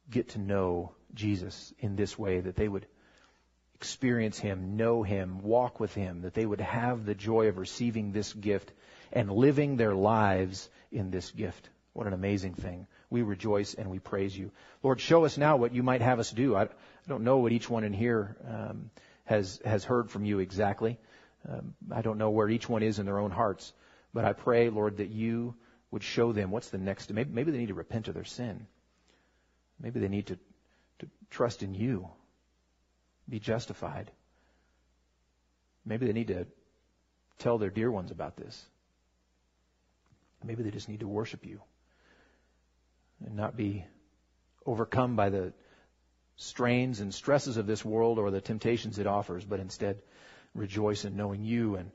get 0.09 0.29
to 0.29 0.39
know 0.39 0.93
Jesus 1.13 1.71
in 1.77 1.95
this 1.95 2.17
way, 2.17 2.39
that 2.39 2.55
they 2.55 2.67
would 2.67 2.87
experience 3.75 4.39
Him, 4.39 4.75
know 4.75 5.03
Him, 5.03 5.43
walk 5.43 5.79
with 5.79 5.93
Him, 5.93 6.23
that 6.23 6.33
they 6.33 6.47
would 6.47 6.61
have 6.61 7.05
the 7.05 7.13
joy 7.13 7.47
of 7.47 7.59
receiving 7.59 8.11
this 8.11 8.33
gift 8.33 8.71
and 9.13 9.31
living 9.31 9.77
their 9.77 9.93
lives 9.93 10.67
in 10.91 11.11
this 11.11 11.29
gift. 11.29 11.69
What 11.93 12.07
an 12.07 12.13
amazing 12.13 12.55
thing. 12.55 12.87
We 13.11 13.21
rejoice 13.21 13.75
and 13.75 13.91
we 13.91 13.99
praise 13.99 14.35
you. 14.35 14.49
Lord, 14.81 14.99
show 14.99 15.25
us 15.25 15.37
now 15.37 15.57
what 15.57 15.75
you 15.75 15.83
might 15.83 16.01
have 16.01 16.17
us 16.17 16.31
do. 16.31 16.55
I, 16.55 16.69
don't 17.07 17.23
know 17.23 17.37
what 17.37 17.51
each 17.51 17.69
one 17.69 17.83
in 17.83 17.93
here 17.93 18.35
um, 18.49 18.89
has, 19.25 19.61
has 19.63 19.83
heard 19.83 20.09
from 20.09 20.25
you 20.25 20.39
exactly. 20.39 20.97
Um, 21.47 21.75
I 21.91 22.01
don't 22.01 22.17
know 22.17 22.31
where 22.31 22.49
each 22.49 22.67
one 22.67 22.81
is 22.81 22.97
in 22.97 23.05
their 23.05 23.19
own 23.19 23.29
hearts. 23.29 23.73
But 24.11 24.25
I 24.25 24.33
pray, 24.33 24.69
Lord, 24.71 24.97
that 24.97 25.09
you 25.09 25.53
would 25.91 26.03
show 26.03 26.33
them 26.33 26.51
what's 26.51 26.69
the 26.69 26.77
next. 26.77 27.11
Maybe, 27.11 27.31
maybe 27.31 27.51
they 27.51 27.57
need 27.59 27.67
to 27.67 27.73
repent 27.73 28.07
of 28.07 28.13
their 28.13 28.25
sin. 28.25 28.67
Maybe 29.79 29.99
they 29.99 30.07
need 30.07 30.27
to, 30.27 30.37
to 30.99 31.07
trust 31.29 31.63
in 31.63 31.73
you 31.73 32.09
be 33.29 33.39
justified. 33.39 34.11
Maybe 35.85 36.05
they 36.05 36.13
need 36.13 36.27
to 36.27 36.47
tell 37.39 37.57
their 37.57 37.69
dear 37.69 37.91
ones 37.91 38.11
about 38.11 38.35
this. 38.35 38.65
Maybe 40.43 40.63
they 40.63 40.71
just 40.71 40.89
need 40.89 41.01
to 41.01 41.07
worship 41.07 41.45
you 41.45 41.61
and 43.25 43.35
not 43.35 43.57
be 43.57 43.85
overcome 44.65 45.15
by 45.15 45.29
the 45.29 45.53
strains 46.37 46.99
and 46.99 47.13
stresses 47.13 47.57
of 47.57 47.65
this 47.65 47.83
world 47.83 48.19
or 48.19 48.29
the 48.31 48.41
temptations 48.41 48.99
it 48.99 49.07
offers, 49.07 49.43
but 49.43 49.59
instead 49.59 49.97
rejoice 50.53 51.05
in 51.05 51.15
knowing 51.15 51.43
you 51.43 51.75
and 51.75 51.91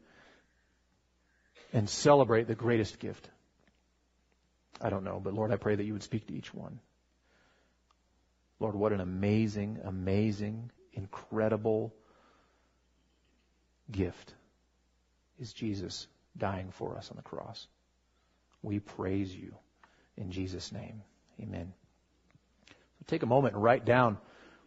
and 1.72 1.88
celebrate 1.88 2.46
the 2.46 2.54
greatest 2.54 2.98
gift. 2.98 3.28
I 4.80 4.90
don't 4.90 5.04
know, 5.04 5.20
but 5.22 5.34
Lord, 5.34 5.52
I 5.52 5.56
pray 5.56 5.74
that 5.74 5.84
you 5.84 5.92
would 5.92 6.02
speak 6.02 6.26
to 6.26 6.34
each 6.34 6.52
one. 6.52 6.80
Lord, 8.58 8.74
what 8.74 8.92
an 8.92 9.00
amazing, 9.00 9.80
amazing 9.84 10.70
incredible 10.92 11.94
gift 13.90 14.34
is 15.40 15.52
Jesus 15.52 16.06
dying 16.36 16.70
for 16.70 16.96
us 16.96 17.10
on 17.10 17.16
the 17.16 17.22
cross. 17.22 17.66
We 18.62 18.78
praise 18.78 19.34
you 19.34 19.54
in 20.16 20.30
Jesus' 20.30 20.72
name. 20.72 21.02
Amen. 21.40 21.72
So 22.68 23.04
take 23.06 23.22
a 23.22 23.26
moment 23.26 23.54
and 23.54 23.62
write 23.62 23.84
down 23.84 24.18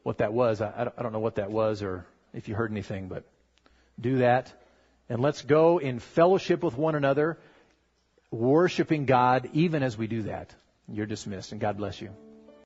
what 0.04 0.18
that 0.18 0.34
was. 0.34 0.62
I, 0.62 0.92
I 0.98 1.02
don't 1.02 1.14
know 1.14 1.20
what 1.20 1.36
that 1.36 1.52
was 1.52 1.82
or 1.82 2.06
if 2.34 2.50
you 2.50 2.56
heard 2.56 2.72
anything, 2.72 3.08
but 3.08 3.24
do 4.00 4.18
that. 4.18 4.52
And 5.08 5.22
let's 5.22 5.42
go 5.42 5.78
in 5.78 6.00
fellowship 6.00 6.64
with 6.64 6.78
one 6.78 6.96
another, 6.96 7.40
worshiping 8.36 9.06
God 9.06 9.50
even 9.54 9.84
as 9.84 9.98
we 9.98 10.08
do 10.08 10.24
that. 10.24 10.54
You're 10.88 11.06
dismissed, 11.06 11.52
and 11.52 11.62
God 11.62 11.78
bless 11.78 12.02
you. 12.02 12.10